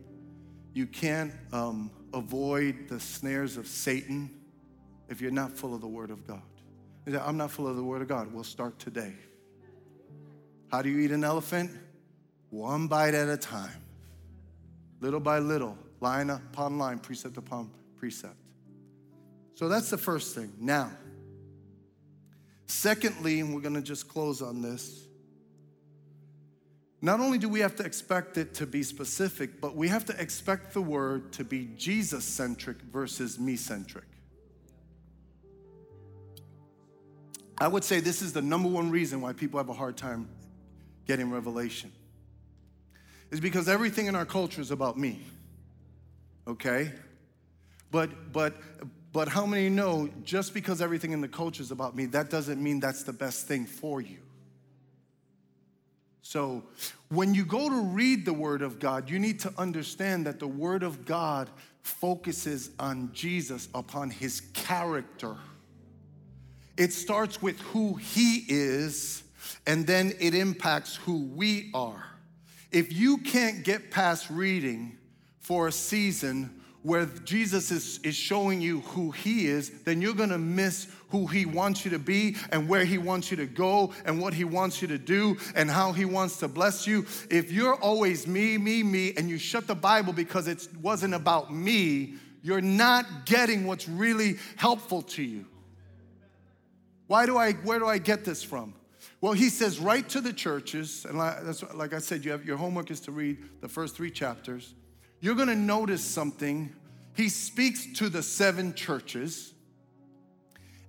you 0.74 0.87
can't 0.87 1.33
um, 1.52 1.90
avoid 2.14 2.88
the 2.88 3.00
snares 3.00 3.57
of 3.57 3.66
Satan 3.66 4.31
if 5.09 5.20
you're 5.20 5.31
not 5.33 5.52
full 5.52 5.74
of 5.74 5.81
the 5.81 5.88
Word 5.88 6.11
of 6.11 6.26
God. 6.26 6.42
I'm 7.20 7.37
not 7.37 7.50
full 7.50 7.66
of 7.66 7.76
the 7.76 7.85
Word 7.85 8.02
of 8.02 8.09
God. 8.09 8.33
We'll 8.33 8.44
start 8.44 8.79
today. 8.79 9.12
How 10.70 10.83
do 10.83 10.88
you 10.88 11.00
eat 11.00 11.12
an 11.12 11.24
elephant? 11.24 11.70
One 12.50 12.87
bite 12.87 13.14
at 13.14 13.29
a 13.29 13.37
time, 13.37 13.83
little 15.00 15.20
by 15.20 15.40
little 15.40 15.79
line 16.00 16.30
upon 16.30 16.78
line, 16.78 16.98
precept 16.98 17.37
upon 17.37 17.70
precept. 17.96 18.37
So 19.54 19.68
that's 19.68 19.90
the 19.90 19.98
first 19.98 20.35
thing. 20.35 20.52
Now, 20.61 20.90
secondly, 22.66 23.40
and 23.40 23.54
we're 23.54 23.62
going 23.62 23.74
to 23.74 23.82
just 23.82 24.09
close 24.09 24.42
on 24.42 24.61
this. 24.61 25.06
Not 27.00 27.20
only 27.20 27.38
do 27.38 27.48
we 27.48 27.61
have 27.61 27.76
to 27.76 27.85
expect 27.85 28.37
it 28.37 28.54
to 28.54 28.66
be 28.66 28.82
specific, 28.82 29.61
but 29.61 29.76
we 29.76 29.88
have 29.88 30.04
to 30.06 30.20
expect 30.20 30.74
the 30.74 30.80
word 30.80 31.32
to 31.35 31.44
be 31.44 31.68
Jesus 31.76 32.24
centric 32.24 32.78
versus 32.82 33.38
me 33.38 33.56
centric. 33.56 34.04
I 37.59 37.68
would 37.68 37.85
say 37.85 38.00
this 38.00 38.20
is 38.20 38.32
the 38.32 38.42
number 38.42 38.68
one 38.68 38.90
reason 38.90 39.20
why 39.20 39.32
people 39.32 39.59
have 39.59 39.68
a 39.68 39.74
hard 39.74 39.96
time 39.96 40.28
getting 41.06 41.30
revelation. 41.30 41.92
Is 43.30 43.40
because 43.40 43.68
everything 43.68 44.06
in 44.06 44.14
our 44.14 44.26
culture 44.26 44.61
is 44.61 44.70
about 44.70 44.98
me 44.98 45.22
okay? 46.46 46.92
But 47.90 48.32
but 48.32 48.54
but 49.12 49.28
how 49.28 49.46
many 49.46 49.68
know 49.68 50.11
just 50.24 50.52
because 50.52 50.82
everything 50.82 51.12
in 51.12 51.20
the 51.20 51.28
culture 51.28 51.62
is 51.62 51.70
about 51.70 51.96
me, 51.96 52.06
that 52.06 52.28
doesn't 52.28 52.62
mean 52.62 52.80
that's 52.80 53.02
the 53.02 53.12
best 53.12 53.46
thing 53.46 53.64
for 53.64 54.00
you. 54.00 54.18
So, 56.20 56.64
when 57.09 57.35
you 57.35 57.44
go 57.44 57.68
to 57.70 57.82
read 57.82 58.24
the 58.24 58.32
Word 58.32 58.61
of 58.61 58.80
God, 58.80 59.09
you 59.09 59.18
need 59.18 59.38
to 59.40 59.52
understand 59.56 60.26
that 60.26 60.40
the 60.40 60.48
Word 60.48 60.82
of 60.82 61.04
God 61.04 61.49
focuses 61.82 62.70
on 62.80 63.11
Jesus, 63.12 63.68
upon 63.74 64.11
His 64.11 64.40
character. 64.53 65.36
It 66.76 66.92
starts 66.92 67.40
with 67.40 67.61
who 67.61 67.94
He 67.94 68.44
is, 68.49 69.22
and 69.68 69.86
then 69.86 70.14
it 70.18 70.34
impacts 70.34 70.97
who 70.97 71.22
we 71.26 71.70
are. 71.72 72.05
If 72.72 72.92
you 72.92 73.18
can't 73.18 73.62
get 73.62 73.92
past 73.92 74.28
reading 74.28 74.99
for 75.47 75.68
a 75.68 75.72
season 75.72 76.51
where 76.82 77.07
Jesus 77.07 77.70
is, 77.70 78.01
is 78.03 78.16
showing 78.16 78.61
you 78.61 78.80
who 78.80 79.12
He 79.12 79.47
is, 79.47 79.70
then 79.84 80.03
you're 80.03 80.12
gonna 80.12 80.38
miss 80.38 80.88
who 81.11 81.28
He 81.28 81.47
wants 81.47 81.84
you 81.84 81.92
to 81.92 82.01
be 82.01 82.34
and 82.51 82.68
where 82.68 82.84
He 82.84 82.99
wants 82.99 83.30
you 83.30 83.36
to 83.36 83.47
go 83.47 83.92
and 84.05 84.20
what 84.20 84.34
He 84.34 84.42
wants 84.42 84.82
you 84.82 84.88
to 84.88 84.99
do 84.99 85.36
and 85.55 85.70
how 85.70 85.92
He 85.92 86.05
wants 86.05 86.38
to 86.38 86.49
bless 86.49 86.84
you. 86.84 87.07
If 87.30 87.53
you're 87.53 87.76
always 87.76 88.26
me, 88.26 88.59
me, 88.59 88.82
me, 88.82 89.12
and 89.16 89.30
you 89.30 89.38
shut 89.38 89.68
the 89.68 89.76
Bible 89.76 90.12
because 90.12 90.49
it 90.49 90.66
wasn't 90.82 91.14
about 91.14 91.55
me, 91.55 92.14
you're 92.42 92.61
not 92.61 93.24
getting 93.24 93.68
what's 93.68 93.88
really 93.88 94.38
helpful 94.57 95.03
to 95.03 95.22
you. 95.22 95.47
Why 97.07 97.24
do 97.24 97.38
I, 97.38 97.53
where 97.53 97.78
do 97.78 97.86
I 97.86 97.99
get 97.99 98.24
this 98.24 98.42
from? 98.42 98.74
Well, 99.20 99.32
he 99.32 99.49
says, 99.49 99.78
write 99.78 100.09
to 100.09 100.20
the 100.20 100.32
churches, 100.32 101.07
and 101.09 101.16
like, 101.16 101.72
like 101.72 101.94
I 101.94 101.99
said, 101.99 102.24
you 102.24 102.32
have, 102.32 102.44
your 102.44 102.57
homework 102.57 102.90
is 102.90 102.99
to 103.03 103.12
read 103.12 103.38
the 103.61 103.68
first 103.68 103.94
three 103.94 104.11
chapters 104.11 104.74
you're 105.20 105.34
going 105.34 105.48
to 105.48 105.54
notice 105.56 106.04
something. 106.04 106.74
he 107.14 107.28
speaks 107.28 107.86
to 107.94 108.08
the 108.08 108.22
seven 108.22 108.74
churches. 108.74 109.54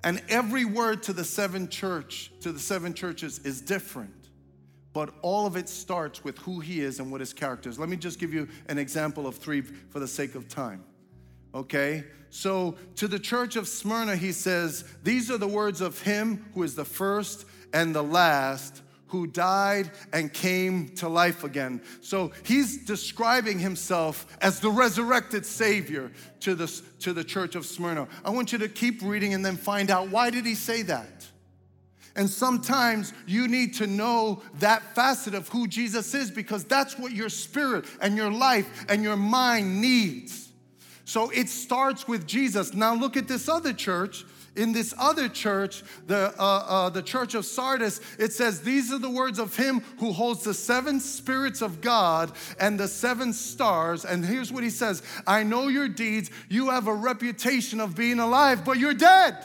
And 0.04 0.22
every 0.30 0.64
word 0.66 1.04
to 1.04 1.14
the 1.14 1.24
seven 1.24 1.68
church, 1.68 2.32
to 2.42 2.52
the 2.52 2.60
seven 2.60 2.94
churches 2.94 3.40
is 3.40 3.62
different. 3.62 4.30
But 4.94 5.14
all 5.22 5.46
of 5.46 5.56
it 5.56 5.70
starts 5.70 6.24
with 6.24 6.38
who 6.40 6.60
he 6.60 6.82
is 6.82 7.00
and 7.00 7.12
what 7.12 7.20
his 7.20 7.34
character 7.34 7.70
is. 7.70 7.78
Let 7.78 7.90
me 7.90 7.98
just 7.98 8.20
give 8.20 8.34
you 8.34 8.48
an 8.68 8.78
example 8.78 9.28
of 9.28 9.36
three 9.36 9.62
for 9.62 10.00
the 10.00 10.08
sake 10.08 10.36
of 10.36 10.48
time. 10.48 10.84
Okay? 11.54 12.04
So 12.30 12.78
to 12.96 13.08
the 13.08 13.20
church 13.20 13.56
of 13.56 13.68
Smyrna, 13.68 14.16
he 14.16 14.32
says, 14.32 14.84
These 15.04 15.32
are 15.32 15.38
the 15.38 15.48
words 15.48 15.82
of 15.82 16.02
him 16.02 16.46
who 16.54 16.64
is 16.64 16.76
the 16.76 16.86
first 16.86 17.46
and 17.74 17.94
the 17.94 18.04
last, 18.04 18.82
who 19.08 19.28
died 19.28 19.92
and 20.14 20.34
came 20.34 20.90
to 20.90 21.08
life 21.08 21.44
again. 21.44 21.82
So 22.02 22.32
he's 22.44 22.86
describing 22.86 23.60
himself 23.60 24.26
as 24.42 24.60
the 24.60 24.70
resurrected 24.70 25.46
Savior 25.46 26.12
to 26.42 26.56
the, 26.56 26.68
to 27.00 27.14
the 27.14 27.24
church 27.24 27.56
of 27.56 27.66
Smyrna. 27.66 28.08
I 28.24 28.30
want 28.30 28.52
you 28.52 28.58
to 28.60 28.70
keep 28.70 29.02
reading 29.02 29.34
and 29.34 29.46
then 29.46 29.58
find 29.58 29.90
out 29.90 30.10
why 30.10 30.30
did 30.30 30.46
he 30.46 30.56
say 30.56 30.82
that? 30.84 31.26
And 32.18 32.28
sometimes 32.28 33.14
you 33.28 33.48
need 33.48 33.76
to 33.76 33.86
know 33.86 34.42
that 34.56 34.96
facet 34.96 35.36
of 35.36 35.48
who 35.50 35.68
Jesus 35.68 36.16
is 36.16 36.32
because 36.32 36.64
that's 36.64 36.98
what 36.98 37.12
your 37.12 37.30
spirit 37.30 37.86
and 38.02 38.18
your 38.18 38.32
life 38.32 38.86
and 38.90 39.04
your 39.04 39.16
mind 39.16 39.80
needs. 39.80 40.50
So 41.06 41.30
it 41.30 41.48
starts 41.48 42.08
with 42.08 42.26
Jesus. 42.26 42.74
Now 42.74 42.96
look 42.96 43.16
at 43.16 43.28
this 43.28 43.48
other 43.48 43.72
church 43.72 44.26
in 44.58 44.74
this 44.74 44.94
other 44.98 45.30
church, 45.30 45.84
the, 46.08 46.34
uh, 46.38 46.66
uh, 46.68 46.90
the 46.90 47.02
church 47.02 47.36
of 47.36 47.46
Sardis, 47.46 48.02
it 48.18 48.34
says, 48.34 48.62
These 48.62 48.92
are 48.92 48.98
the 48.98 49.10
words 49.10 49.40
of 49.40 49.56
him 49.56 49.82
who 50.00 50.12
holds 50.12 50.44
the 50.44 50.54
seven 50.54 51.00
spirits 51.00 51.62
of 51.62 51.80
God 51.80 52.32
and 52.60 52.80
the 52.80 52.88
seven 52.88 53.32
stars. 53.34 54.04
And 54.04 54.26
here's 54.26 54.52
what 54.52 54.64
he 54.64 54.70
says 54.70 55.04
I 55.26 55.44
know 55.44 55.68
your 55.68 55.88
deeds. 55.88 56.32
You 56.50 56.70
have 56.70 56.88
a 56.88 56.94
reputation 56.94 57.80
of 57.80 57.96
being 57.96 58.20
alive, 58.20 58.66
but 58.66 58.80
you're 58.80 58.94
dead. 58.94 59.38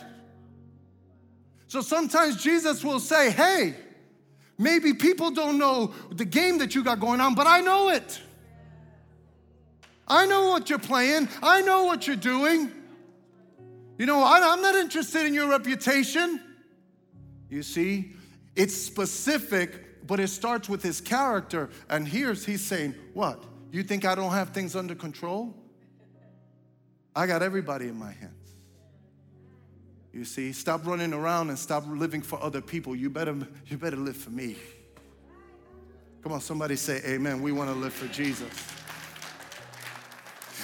So 1.68 1.80
sometimes 1.80 2.42
Jesus 2.42 2.82
will 2.82 3.00
say, 3.00 3.30
Hey, 3.30 3.76
maybe 4.58 4.94
people 4.94 5.30
don't 5.30 5.58
know 5.58 5.92
the 6.10 6.24
game 6.24 6.58
that 6.58 6.74
you 6.74 6.82
got 6.82 7.00
going 7.00 7.20
on, 7.20 7.34
but 7.34 7.46
I 7.46 7.60
know 7.60 7.90
it. 7.90 8.20
I 10.08 10.26
know 10.26 10.48
what 10.48 10.68
you're 10.68 10.78
playing, 10.78 11.28
I 11.42 11.62
know 11.62 11.84
what 11.84 12.06
you're 12.06 12.16
doing. 12.16 12.72
You 13.98 14.06
know, 14.06 14.22
I, 14.22 14.38
am 14.38 14.62
not 14.62 14.74
interested 14.74 15.26
in 15.26 15.34
your 15.34 15.48
reputation. 15.48 16.40
You 17.48 17.62
see, 17.62 18.12
it's 18.56 18.74
specific, 18.74 20.06
but 20.06 20.20
it 20.20 20.28
starts 20.28 20.68
with 20.68 20.82
his 20.82 21.00
character. 21.00 21.70
And 21.88 22.06
here's 22.06 22.44
he's 22.44 22.64
saying, 22.64 22.94
What? 23.14 23.44
You 23.70 23.82
think 23.82 24.04
I 24.04 24.14
don't 24.14 24.32
have 24.32 24.50
things 24.50 24.76
under 24.76 24.94
control? 24.94 25.54
I 27.14 27.26
got 27.26 27.42
everybody 27.42 27.88
in 27.88 27.98
my 27.98 28.12
hands. 28.12 28.32
You 30.12 30.24
see, 30.26 30.52
stop 30.52 30.86
running 30.86 31.14
around 31.14 31.48
and 31.48 31.58
stop 31.58 31.84
living 31.86 32.20
for 32.20 32.42
other 32.42 32.60
people. 32.60 32.94
You 32.94 33.08
better, 33.08 33.34
you 33.66 33.78
better 33.78 33.96
live 33.96 34.16
for 34.16 34.30
me. 34.30 34.56
Come 36.22 36.32
on, 36.32 36.40
somebody 36.40 36.76
say 36.76 37.00
amen. 37.04 37.42
We 37.42 37.50
want 37.50 37.70
to 37.70 37.76
live 37.76 37.92
for 37.92 38.06
Jesus. 38.08 38.48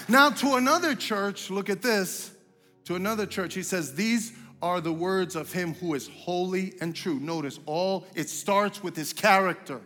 Now, 0.07 0.31
to 0.31 0.55
another 0.55 0.95
church, 0.95 1.51
look 1.51 1.69
at 1.69 1.83
this 1.83 2.31
to 2.89 2.95
another 2.95 3.27
church, 3.27 3.53
he 3.53 3.63
says, 3.63 3.95
These 3.95 4.33
are 4.63 4.81
the 4.81 4.93
words 4.95 5.37
of 5.37 5.53
him 5.53 5.75
who 5.75 5.93
is 5.93 6.09
holy 6.09 6.73
and 6.81 6.97
true. 6.97 7.21
Notice, 7.21 7.61
all 7.67 8.07
it 8.15 8.31
starts 8.31 8.83
with 8.83 8.97
his 8.97 9.13
character, 9.13 9.83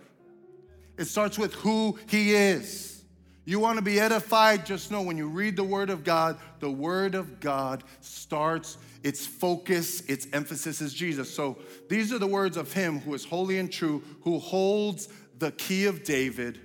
it 0.96 1.06
starts 1.06 1.36
with 1.36 1.52
who 1.54 1.98
he 2.06 2.32
is. 2.32 3.02
You 3.44 3.58
want 3.58 3.78
to 3.78 3.82
be 3.82 3.98
edified? 3.98 4.64
Just 4.64 4.92
know 4.92 5.02
when 5.02 5.16
you 5.16 5.26
read 5.26 5.56
the 5.56 5.64
Word 5.64 5.90
of 5.90 6.04
God, 6.04 6.38
the 6.60 6.70
Word 6.70 7.16
of 7.16 7.40
God 7.40 7.82
starts, 8.02 8.78
its 9.02 9.26
focus, 9.26 10.02
its 10.02 10.28
emphasis 10.32 10.80
is 10.80 10.94
Jesus. 10.94 11.28
So 11.28 11.58
these 11.88 12.12
are 12.12 12.20
the 12.20 12.26
words 12.28 12.56
of 12.56 12.72
Him 12.72 13.00
who 13.00 13.14
is 13.14 13.24
holy 13.24 13.58
and 13.58 13.70
true, 13.70 14.00
who 14.20 14.38
holds 14.38 15.08
the 15.40 15.50
key 15.50 15.86
of 15.86 16.04
David. 16.04 16.60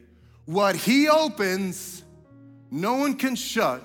What 0.45 0.75
He 0.75 1.09
opens, 1.09 2.03
no 2.69 2.93
one 2.93 3.15
can 3.15 3.33
shut, 3.33 3.83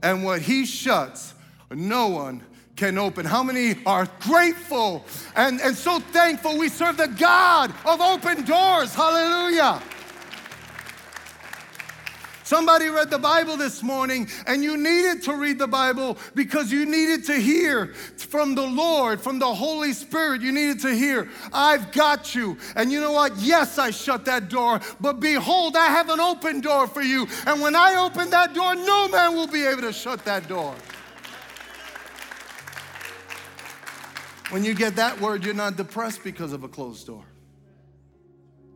and 0.00 0.22
what 0.22 0.42
He 0.42 0.64
shuts, 0.64 1.34
no 1.74 2.08
one 2.08 2.42
can 2.76 2.96
open. 2.96 3.26
How 3.26 3.42
many 3.42 3.74
are 3.84 4.08
grateful 4.20 5.04
and, 5.34 5.60
and 5.60 5.76
so 5.76 5.98
thankful 5.98 6.56
we 6.56 6.68
serve 6.68 6.96
the 6.96 7.08
God 7.08 7.72
of 7.84 8.00
open 8.00 8.44
doors? 8.44 8.94
Hallelujah. 8.94 9.82
Somebody 12.48 12.88
read 12.88 13.10
the 13.10 13.18
Bible 13.18 13.58
this 13.58 13.82
morning, 13.82 14.26
and 14.46 14.64
you 14.64 14.78
needed 14.78 15.22
to 15.24 15.34
read 15.34 15.58
the 15.58 15.66
Bible 15.66 16.16
because 16.34 16.72
you 16.72 16.86
needed 16.86 17.26
to 17.26 17.34
hear 17.34 17.88
from 18.16 18.54
the 18.54 18.66
Lord, 18.66 19.20
from 19.20 19.38
the 19.38 19.52
Holy 19.52 19.92
Spirit. 19.92 20.40
You 20.40 20.50
needed 20.52 20.80
to 20.80 20.94
hear, 20.94 21.28
I've 21.52 21.92
got 21.92 22.34
you. 22.34 22.56
And 22.74 22.90
you 22.90 23.02
know 23.02 23.12
what? 23.12 23.36
Yes, 23.36 23.76
I 23.76 23.90
shut 23.90 24.24
that 24.24 24.48
door, 24.48 24.80
but 24.98 25.20
behold, 25.20 25.76
I 25.76 25.88
have 25.88 26.08
an 26.08 26.20
open 26.20 26.62
door 26.62 26.86
for 26.86 27.02
you. 27.02 27.26
And 27.46 27.60
when 27.60 27.76
I 27.76 27.96
open 27.96 28.30
that 28.30 28.54
door, 28.54 28.74
no 28.74 29.08
man 29.08 29.34
will 29.34 29.46
be 29.46 29.66
able 29.66 29.82
to 29.82 29.92
shut 29.92 30.24
that 30.24 30.48
door. 30.48 30.74
When 34.50 34.64
you 34.64 34.74
get 34.74 34.96
that 34.96 35.20
word, 35.20 35.44
you're 35.44 35.52
not 35.52 35.76
depressed 35.76 36.24
because 36.24 36.52
of 36.54 36.64
a 36.64 36.68
closed 36.68 37.06
door. 37.06 37.24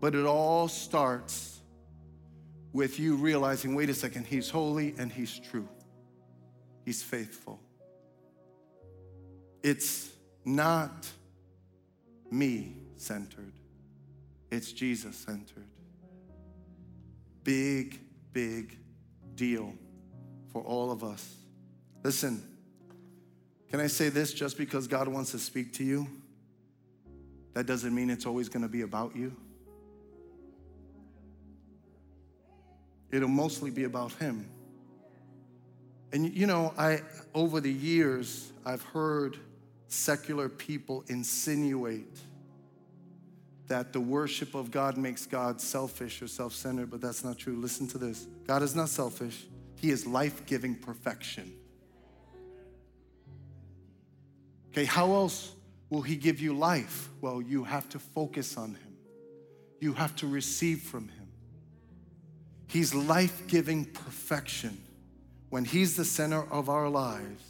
But 0.01 0.15
it 0.15 0.27
all 0.27 0.69
starts 0.69 1.61
with 2.73 2.99
you 2.99 3.17
realizing 3.17 3.75
wait 3.75 3.89
a 3.89 3.95
second, 3.95 4.27
He's 4.27 4.51
holy 4.51 4.95
and 4.99 5.11
He's 5.11 5.39
true, 5.39 5.69
He's 6.85 7.03
faithful. 7.03 7.61
It's 9.63 10.11
not 10.45 11.07
me 12.31 12.77
centered, 12.97 13.53
it's 14.51 14.73
Jesus 14.73 15.17
centered. 15.17 15.69
Big, 17.45 17.99
big 18.33 18.79
deal 19.35 19.73
for 20.53 20.63
all 20.63 20.91
of 20.91 21.03
us. 21.03 21.35
Listen. 22.05 22.52
Can 23.73 23.81
I 23.81 23.87
say 23.87 24.11
this 24.11 24.35
just 24.35 24.59
because 24.59 24.87
God 24.87 25.09
wants 25.09 25.31
to 25.31 25.39
speak 25.39 25.73
to 25.75 25.85
you? 25.85 26.07
That 27.55 27.65
doesn't 27.65 27.95
mean 27.95 28.11
it's 28.11 28.27
always 28.27 28.51
going 28.51 28.63
to 28.65 28.69
be 28.69 28.83
about 28.83 29.17
you. 29.17 29.35
It'll 33.11 33.31
mostly 33.31 33.71
be 33.71 33.85
about 33.85 34.13
Him. 34.13 34.47
And 36.13 36.35
you 36.37 36.47
know, 36.47 36.75
I 36.77 37.01
over 37.35 37.61
the 37.61 37.73
years 37.73 38.53
I've 38.67 38.83
heard 38.83 39.39
secular 39.89 40.51
people 40.51 41.03
insinuate 41.09 42.21
that 43.69 43.95
the 43.95 44.01
worship 44.01 44.55
of 44.55 44.71
God 44.71 44.99
makes 44.99 45.25
God 45.25 45.63
selfish 45.63 46.21
or 46.21 46.29
self-centered, 46.29 46.91
but 46.91 47.01
that's 47.01 47.25
not 47.25 47.39
true. 47.39 47.57
Listen 47.57 47.89
to 47.89 47.97
this. 47.97 48.27
God 48.47 48.63
is 48.63 48.75
not 48.75 48.91
selfish. 48.91 49.47
He 49.81 49.89
is 49.89 50.07
life-giving 50.07 50.75
perfection. 50.75 51.55
Okay, 54.73 54.87
how 54.87 55.13
else 55.13 55.53
will 55.91 56.01
He 56.01 56.17
give 56.17 56.41
you 56.41 56.55
life? 56.55 57.11
Well, 57.21 57.43
you 57.43 57.65
have 57.65 57.89
to 57.91 57.99
focus 57.99 58.57
on 58.57 58.71
Him, 58.71 58.97
you 59.81 59.93
have 59.93 60.17
to 60.17 60.27
receive 60.27 60.81
from 60.81 61.09
Him. 61.09 61.29
He's 62.67 62.95
life 62.95 63.47
giving 63.47 63.85
perfection. 63.85 64.83
When 65.51 65.67
He's 65.67 65.97
the 65.97 66.07
center 66.07 66.51
of 66.51 66.71
our 66.71 66.89
lives, 66.89 67.45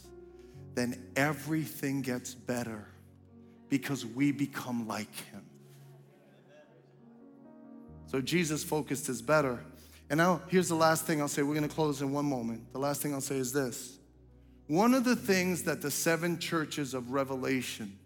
then 0.75 1.01
everything 1.15 2.01
gets 2.01 2.35
better 2.35 2.85
because 3.69 4.05
we 4.05 4.33
become 4.33 4.85
like 4.85 5.15
Him. 5.31 5.45
So 8.07 8.19
Jesus 8.19 8.65
focused 8.65 9.07
is 9.07 9.21
better. 9.21 9.63
And 10.09 10.17
now, 10.17 10.41
here's 10.49 10.67
the 10.67 10.75
last 10.75 11.05
thing 11.05 11.21
I'll 11.21 11.29
say. 11.29 11.41
We're 11.41 11.55
going 11.55 11.67
to 11.67 11.73
close 11.73 12.01
in 12.01 12.11
one 12.11 12.25
moment. 12.25 12.73
The 12.73 12.79
last 12.79 13.01
thing 13.01 13.13
I'll 13.13 13.21
say 13.21 13.37
is 13.37 13.53
this 13.53 13.97
one 14.67 14.93
of 14.93 15.03
the 15.03 15.15
things 15.15 15.63
that 15.63 15.81
the 15.81 15.91
seven 15.91 16.39
churches 16.39 16.93
of 16.93 17.11
Revelation 17.11 17.97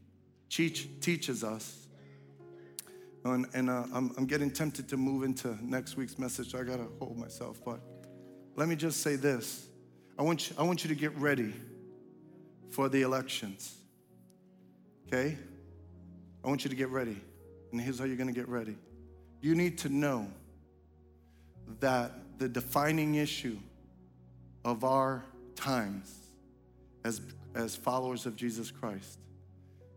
teach, 0.50 0.88
teaches 1.02 1.44
us, 1.44 1.88
and, 3.24 3.46
and 3.54 3.70
uh, 3.70 3.84
I'm, 3.94 4.12
I'm 4.18 4.26
getting 4.26 4.50
tempted 4.50 4.88
to 4.90 4.98
move 4.98 5.24
into 5.24 5.58
next 5.62 5.98
week's 5.98 6.18
message, 6.18 6.52
so 6.52 6.60
I 6.60 6.64
gotta 6.64 6.88
hold 7.00 7.18
myself, 7.18 7.60
but 7.64 7.80
let 8.56 8.68
me 8.68 8.76
just 8.76 9.02
say 9.02 9.16
this. 9.16 9.68
I 10.18 10.24
want 10.24 10.50
you, 10.50 10.56
I 10.58 10.64
want 10.64 10.84
you 10.84 10.88
to 10.90 10.96
get 10.96 11.16
ready 11.18 11.54
for 12.70 12.90
the 12.90 13.04
elections, 13.04 13.76
okay? 15.08 15.38
I 16.44 16.48
want 16.48 16.64
you 16.64 16.70
to 16.70 16.76
get 16.76 16.90
ready, 16.90 17.18
and 17.72 17.80
here's 17.80 18.00
how 18.00 18.06
you're 18.06 18.18
gonna 18.18 18.32
get 18.32 18.48
ready. 18.48 18.78
You 19.42 19.54
need 19.54 19.78
to 19.80 19.90
know 19.90 20.28
that 21.80 22.12
the 22.40 22.50
defining 22.50 23.16
issue 23.16 23.58
of 24.66 24.84
our 24.84 25.24
times 25.56 26.27
as, 27.04 27.22
as 27.56 27.76
followers 27.76 28.26
of 28.26 28.36
Jesus 28.36 28.72
Christ 28.72 29.20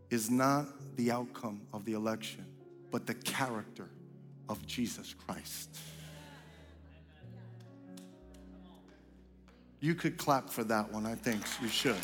is 0.09 0.29
not 0.29 0.67
the 0.97 1.11
outcome 1.11 1.61
of 1.73 1.85
the 1.85 1.93
election, 1.93 2.45
but 2.91 3.07
the 3.07 3.13
character 3.13 3.89
of 4.49 4.65
Jesus 4.67 5.15
Christ. 5.25 5.77
You 9.79 9.95
could 9.95 10.17
clap 10.17 10.49
for 10.49 10.63
that 10.65 10.91
one, 10.91 11.05
I 11.05 11.15
think 11.15 11.41
you 11.61 11.67
should. 11.67 11.95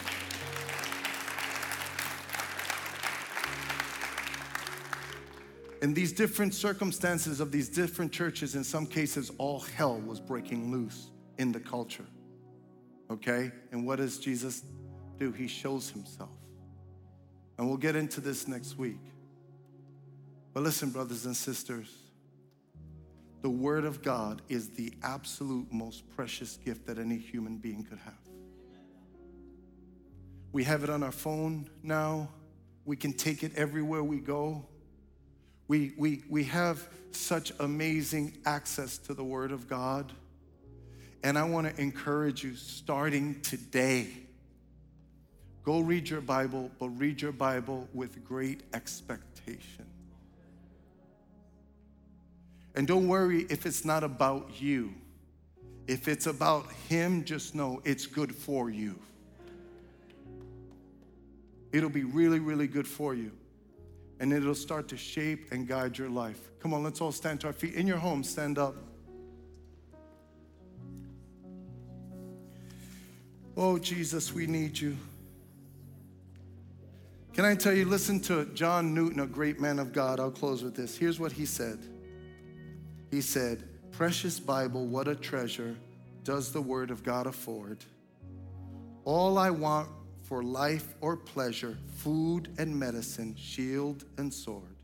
In 5.83 5.93
these 5.93 6.11
different 6.11 6.55
circumstances 6.55 7.39
of 7.39 7.51
these 7.51 7.69
different 7.69 8.11
churches, 8.11 8.55
in 8.55 8.63
some 8.63 8.87
cases, 8.87 9.31
all 9.37 9.59
hell 9.59 9.99
was 9.99 10.19
breaking 10.19 10.71
loose 10.71 11.11
in 11.37 11.51
the 11.51 11.59
culture. 11.59 12.05
Okay? 13.11 13.51
And 13.71 13.85
what 13.85 13.97
does 13.97 14.17
Jesus 14.17 14.63
do? 15.17 15.31
He 15.31 15.47
shows 15.47 15.89
himself. 15.89 16.29
And 17.57 17.67
we'll 17.67 17.77
get 17.77 17.95
into 17.95 18.21
this 18.21 18.47
next 18.47 18.77
week. 18.77 18.99
But 20.53 20.63
listen, 20.63 20.89
brothers 20.89 21.25
and 21.25 21.35
sisters, 21.35 21.93
the 23.41 23.49
Word 23.49 23.85
of 23.85 24.01
God 24.01 24.41
is 24.49 24.69
the 24.69 24.93
absolute 25.03 25.71
most 25.71 26.09
precious 26.15 26.57
gift 26.57 26.87
that 26.87 26.97
any 26.97 27.17
human 27.17 27.57
being 27.57 27.83
could 27.83 27.99
have. 27.99 28.13
We 30.51 30.63
have 30.63 30.83
it 30.83 30.89
on 30.89 31.03
our 31.03 31.11
phone 31.11 31.69
now. 31.83 32.29
We 32.85 32.95
can 32.95 33.13
take 33.13 33.43
it 33.43 33.55
everywhere 33.55 34.03
we 34.03 34.19
go. 34.19 34.65
We, 35.67 35.93
we, 35.97 36.23
we 36.29 36.45
have 36.45 36.87
such 37.11 37.51
amazing 37.59 38.37
access 38.45 38.97
to 38.99 39.13
the 39.13 39.23
Word 39.23 39.51
of 39.51 39.67
God. 39.67 40.13
And 41.23 41.37
I 41.37 41.43
want 41.43 41.67
to 41.67 41.81
encourage 41.81 42.43
you 42.43 42.55
starting 42.55 43.41
today. 43.41 44.07
Go 45.67 45.81
read 45.81 46.09
your 46.09 46.21
Bible, 46.21 46.71
but 46.79 46.87
read 46.97 47.21
your 47.21 47.33
Bible 47.33 47.89
with 47.93 48.23
great 48.23 48.61
expectation. 48.73 49.85
And 52.73 52.87
don't 52.87 53.09
worry 53.09 53.45
if 53.49 53.65
it's 53.65 53.83
not 53.83 54.01
about 54.01 54.61
you. 54.61 54.93
If 55.85 56.07
it's 56.07 56.25
about 56.25 56.71
Him, 56.87 57.25
just 57.25 57.53
know 57.53 57.81
it's 57.83 58.05
good 58.05 58.33
for 58.33 58.69
you. 58.69 58.97
It'll 61.73 61.89
be 61.89 62.05
really, 62.05 62.39
really 62.39 62.67
good 62.67 62.87
for 62.87 63.13
you. 63.13 63.33
And 64.21 64.31
it'll 64.31 64.55
start 64.55 64.87
to 64.87 64.95
shape 64.95 65.51
and 65.51 65.67
guide 65.67 65.97
your 65.97 66.09
life. 66.09 66.39
Come 66.61 66.73
on, 66.73 66.81
let's 66.81 67.01
all 67.01 67.11
stand 67.11 67.41
to 67.41 67.47
our 67.47 67.53
feet. 67.53 67.73
In 67.73 67.85
your 67.85 67.97
home, 67.97 68.23
stand 68.23 68.57
up. 68.57 68.77
Oh, 73.57 73.77
Jesus, 73.77 74.31
we 74.33 74.47
need 74.47 74.79
you. 74.79 74.95
Can 77.37 77.45
I 77.45 77.53
tell 77.53 77.73
you, 77.73 77.85
listen 77.85 78.19
to 78.21 78.45
John 78.55 78.95
Newton, 78.95 79.19
a 79.19 79.27
great 79.27 79.59
man 79.59 79.77
of 79.77 79.93
God. 79.93 80.19
I'll 80.19 80.31
close 80.31 80.63
with 80.63 80.75
this. 80.75 80.97
Here's 80.97 81.19
what 81.19 81.31
he 81.31 81.45
said 81.45 81.77
He 83.11 83.21
said, 83.21 83.63
Precious 83.91 84.39
Bible, 84.39 84.87
what 84.87 85.07
a 85.07 85.13
treasure 85.13 85.75
does 86.23 86.51
the 86.51 86.59
Word 86.59 86.89
of 86.89 87.03
God 87.03 87.27
afford. 87.27 87.85
All 89.05 89.37
I 89.37 89.51
want 89.51 89.87
for 90.23 90.41
life 90.41 90.95
or 90.99 91.15
pleasure, 91.15 91.77
food 91.97 92.49
and 92.57 92.75
medicine, 92.75 93.35
shield 93.35 94.05
and 94.17 94.33
sword. 94.33 94.75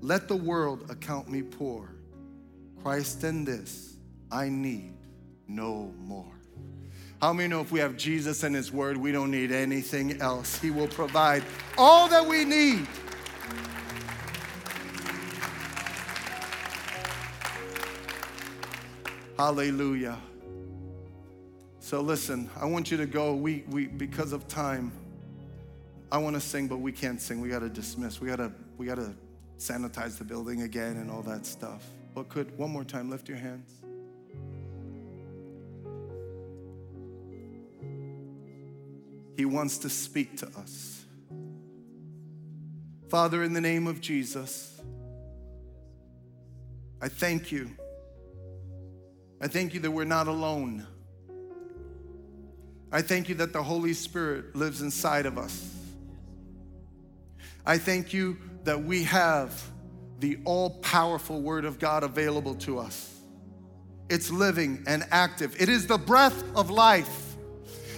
Let 0.00 0.28
the 0.28 0.36
world 0.36 0.90
account 0.90 1.28
me 1.28 1.42
poor. 1.42 1.90
Christ 2.82 3.22
and 3.22 3.46
this 3.46 3.98
I 4.32 4.48
need 4.48 4.94
no 5.46 5.92
more. 5.98 6.35
How 7.22 7.32
many 7.32 7.48
know 7.48 7.62
if 7.62 7.72
we 7.72 7.80
have 7.80 7.96
Jesus 7.96 8.42
and 8.42 8.54
His 8.54 8.70
Word, 8.70 8.98
we 8.98 9.10
don't 9.10 9.30
need 9.30 9.50
anything 9.50 10.20
else? 10.20 10.60
He 10.60 10.70
will 10.70 10.88
provide 10.88 11.42
all 11.78 12.08
that 12.08 12.24
we 12.24 12.44
need. 12.44 12.86
Hallelujah. 19.38 20.18
So 21.78 22.00
listen, 22.00 22.50
I 22.60 22.66
want 22.66 22.90
you 22.90 22.96
to 22.98 23.06
go. 23.06 23.34
We, 23.34 23.64
we 23.68 23.86
because 23.86 24.32
of 24.32 24.46
time, 24.48 24.92
I 26.12 26.18
want 26.18 26.34
to 26.34 26.40
sing, 26.40 26.68
but 26.68 26.78
we 26.78 26.92
can't 26.92 27.20
sing. 27.20 27.40
We 27.40 27.48
got 27.48 27.60
to 27.60 27.68
dismiss. 27.70 28.20
We 28.20 28.28
got 28.28 28.36
to 28.36 28.52
we 28.76 28.86
got 28.86 28.96
to 28.96 29.14
sanitize 29.58 30.18
the 30.18 30.24
building 30.24 30.62
again 30.62 30.96
and 30.96 31.10
all 31.10 31.22
that 31.22 31.46
stuff. 31.46 31.82
But 32.14 32.28
could 32.28 32.56
one 32.58 32.70
more 32.70 32.84
time 32.84 33.08
lift 33.08 33.28
your 33.28 33.38
hands? 33.38 33.85
He 39.36 39.44
wants 39.44 39.78
to 39.78 39.90
speak 39.90 40.38
to 40.38 40.46
us. 40.58 41.04
Father, 43.08 43.42
in 43.42 43.52
the 43.52 43.60
name 43.60 43.86
of 43.86 44.00
Jesus, 44.00 44.80
I 47.00 47.08
thank 47.08 47.52
you. 47.52 47.70
I 49.40 49.48
thank 49.48 49.74
you 49.74 49.80
that 49.80 49.90
we're 49.90 50.04
not 50.04 50.26
alone. 50.26 50.86
I 52.90 53.02
thank 53.02 53.28
you 53.28 53.34
that 53.36 53.52
the 53.52 53.62
Holy 53.62 53.92
Spirit 53.92 54.56
lives 54.56 54.80
inside 54.80 55.26
of 55.26 55.36
us. 55.36 55.74
I 57.66 57.78
thank 57.78 58.12
you 58.12 58.38
that 58.64 58.82
we 58.82 59.04
have 59.04 59.62
the 60.20 60.38
all 60.44 60.70
powerful 60.70 61.42
Word 61.42 61.64
of 61.64 61.78
God 61.78 62.02
available 62.02 62.54
to 62.56 62.78
us. 62.78 63.12
It's 64.08 64.30
living 64.30 64.84
and 64.86 65.04
active, 65.10 65.60
it 65.60 65.68
is 65.68 65.86
the 65.86 65.98
breath 65.98 66.42
of 66.56 66.70
life. 66.70 67.25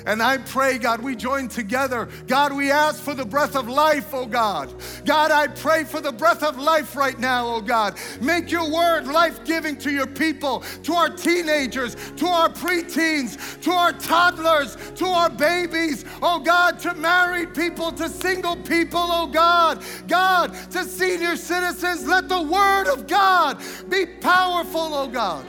And 0.09 0.23
I 0.23 0.39
pray, 0.39 0.79
God, 0.79 1.03
we 1.03 1.15
join 1.15 1.49
together. 1.49 2.09
God, 2.27 2.55
we 2.55 2.71
ask 2.71 2.99
for 3.03 3.13
the 3.13 3.27
breath 3.27 3.55
of 3.55 3.69
life, 3.69 4.15
oh 4.15 4.25
God. 4.25 4.73
God, 5.05 5.31
I 5.31 5.49
pray 5.49 5.85
for 5.85 6.01
the 6.01 6.13
breath 6.13 6.43
of 6.43 6.57
life 6.57 6.97
right 6.97 7.19
now, 7.19 7.47
oh 7.47 7.61
God. 7.61 7.99
Make 8.19 8.51
your 8.51 8.71
word 8.73 9.07
life 9.07 9.45
giving 9.45 9.77
to 9.77 9.93
your 9.93 10.07
people, 10.07 10.61
to 10.85 10.95
our 10.95 11.11
teenagers, 11.11 11.95
to 12.17 12.27
our 12.27 12.49
preteens, 12.49 13.61
to 13.61 13.71
our 13.71 13.93
toddlers, 13.93 14.79
to 14.95 15.05
our 15.05 15.29
babies, 15.29 16.07
oh 16.23 16.41
God, 16.41 16.79
to 16.79 16.95
married 16.95 17.55
people, 17.55 17.93
to 17.93 18.09
single 18.09 18.57
people, 18.57 19.03
oh 19.03 19.27
God. 19.27 19.85
God, 20.07 20.55
to 20.71 20.85
senior 20.85 21.37
citizens, 21.37 22.07
let 22.07 22.31
the 22.31 22.43
word 22.43 22.89
of 22.89 23.07
God 23.07 23.63
be 23.91 24.07
powerful, 24.07 24.95
oh 24.95 25.07
God. 25.07 25.45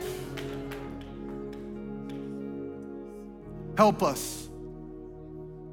Help 3.78 4.04
us 4.04 4.39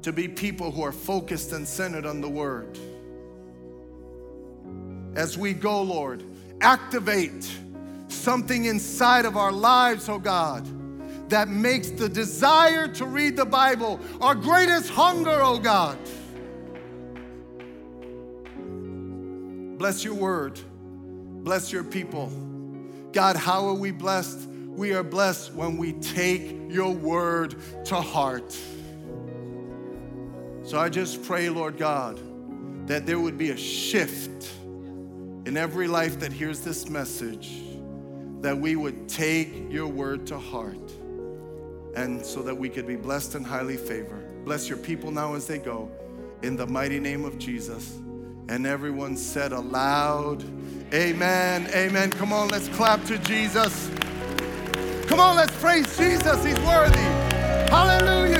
to 0.07 0.13
be 0.13 0.25
people 0.25 0.71
who 0.71 0.83
are 0.83 0.93
focused 0.93 1.51
and 1.51 1.67
centered 1.67 2.05
on 2.05 2.21
the 2.21 2.29
Word. 2.29 2.79
As 5.17 5.37
we 5.37 5.51
go, 5.51 5.81
Lord, 5.81 6.23
activate 6.61 7.51
something 8.07 8.65
inside 8.65 9.25
of 9.25 9.35
our 9.35 9.51
lives, 9.51 10.07
oh 10.07 10.17
God, 10.17 10.65
that 11.29 11.49
makes 11.49 11.89
the 11.89 12.07
desire 12.07 12.87
to 12.87 13.05
read 13.05 13.35
the 13.35 13.43
Bible 13.43 13.99
our 14.21 14.33
greatest 14.33 14.89
hunger, 14.91 15.41
oh 15.41 15.59
God. 15.59 15.99
Bless 19.77 20.05
your 20.05 20.13
word. 20.13 20.57
Bless 21.43 21.69
your 21.69 21.83
people. 21.83 22.31
God, 23.11 23.35
how 23.35 23.67
are 23.67 23.73
we 23.73 23.91
blessed? 23.91 24.47
We 24.69 24.93
are 24.93 25.03
blessed 25.03 25.53
when 25.53 25.75
we 25.75 25.91
take 25.91 26.55
your 26.69 26.93
word 26.93 27.55
to 27.87 27.95
heart. 27.95 28.57
So 30.67 30.77
I 30.77 30.89
just 30.89 31.23
pray, 31.23 31.49
Lord 31.49 31.77
God, 31.77 32.19
that 32.87 33.05
there 33.05 33.21
would 33.21 33.37
be 33.37 33.51
a 33.51 33.57
shift 33.57 34.49
in 35.45 35.55
every 35.55 35.87
life 35.87 36.19
that 36.19 36.33
hears 36.33 36.59
this 36.59 36.89
message, 36.89 37.61
that 38.41 38.57
we 38.57 38.75
would 38.75 39.07
take 39.07 39.71
your 39.71 39.87
word 39.87 40.27
to 40.27 40.37
heart, 40.37 40.91
and 41.95 42.21
so 42.25 42.41
that 42.41 42.53
we 42.53 42.67
could 42.67 42.85
be 42.85 42.97
blessed 42.97 43.35
and 43.35 43.45
highly 43.45 43.77
favored. 43.77 44.43
Bless 44.43 44.67
your 44.67 44.77
people 44.77 45.09
now 45.09 45.35
as 45.35 45.47
they 45.47 45.57
go, 45.57 45.89
in 46.41 46.57
the 46.57 46.67
mighty 46.67 46.99
name 46.99 47.23
of 47.23 47.39
Jesus. 47.39 47.95
And 48.49 48.67
everyone 48.67 49.15
said 49.15 49.53
aloud, 49.53 50.43
Amen, 50.93 51.69
amen. 51.73 52.11
Come 52.11 52.33
on, 52.33 52.49
let's 52.49 52.67
clap 52.67 53.05
to 53.05 53.17
Jesus. 53.19 53.89
Come 55.07 55.21
on, 55.21 55.37
let's 55.37 55.55
praise 55.61 55.97
Jesus. 55.97 56.43
He's 56.43 56.59
worthy. 56.59 56.99
Hallelujah. 57.69 58.37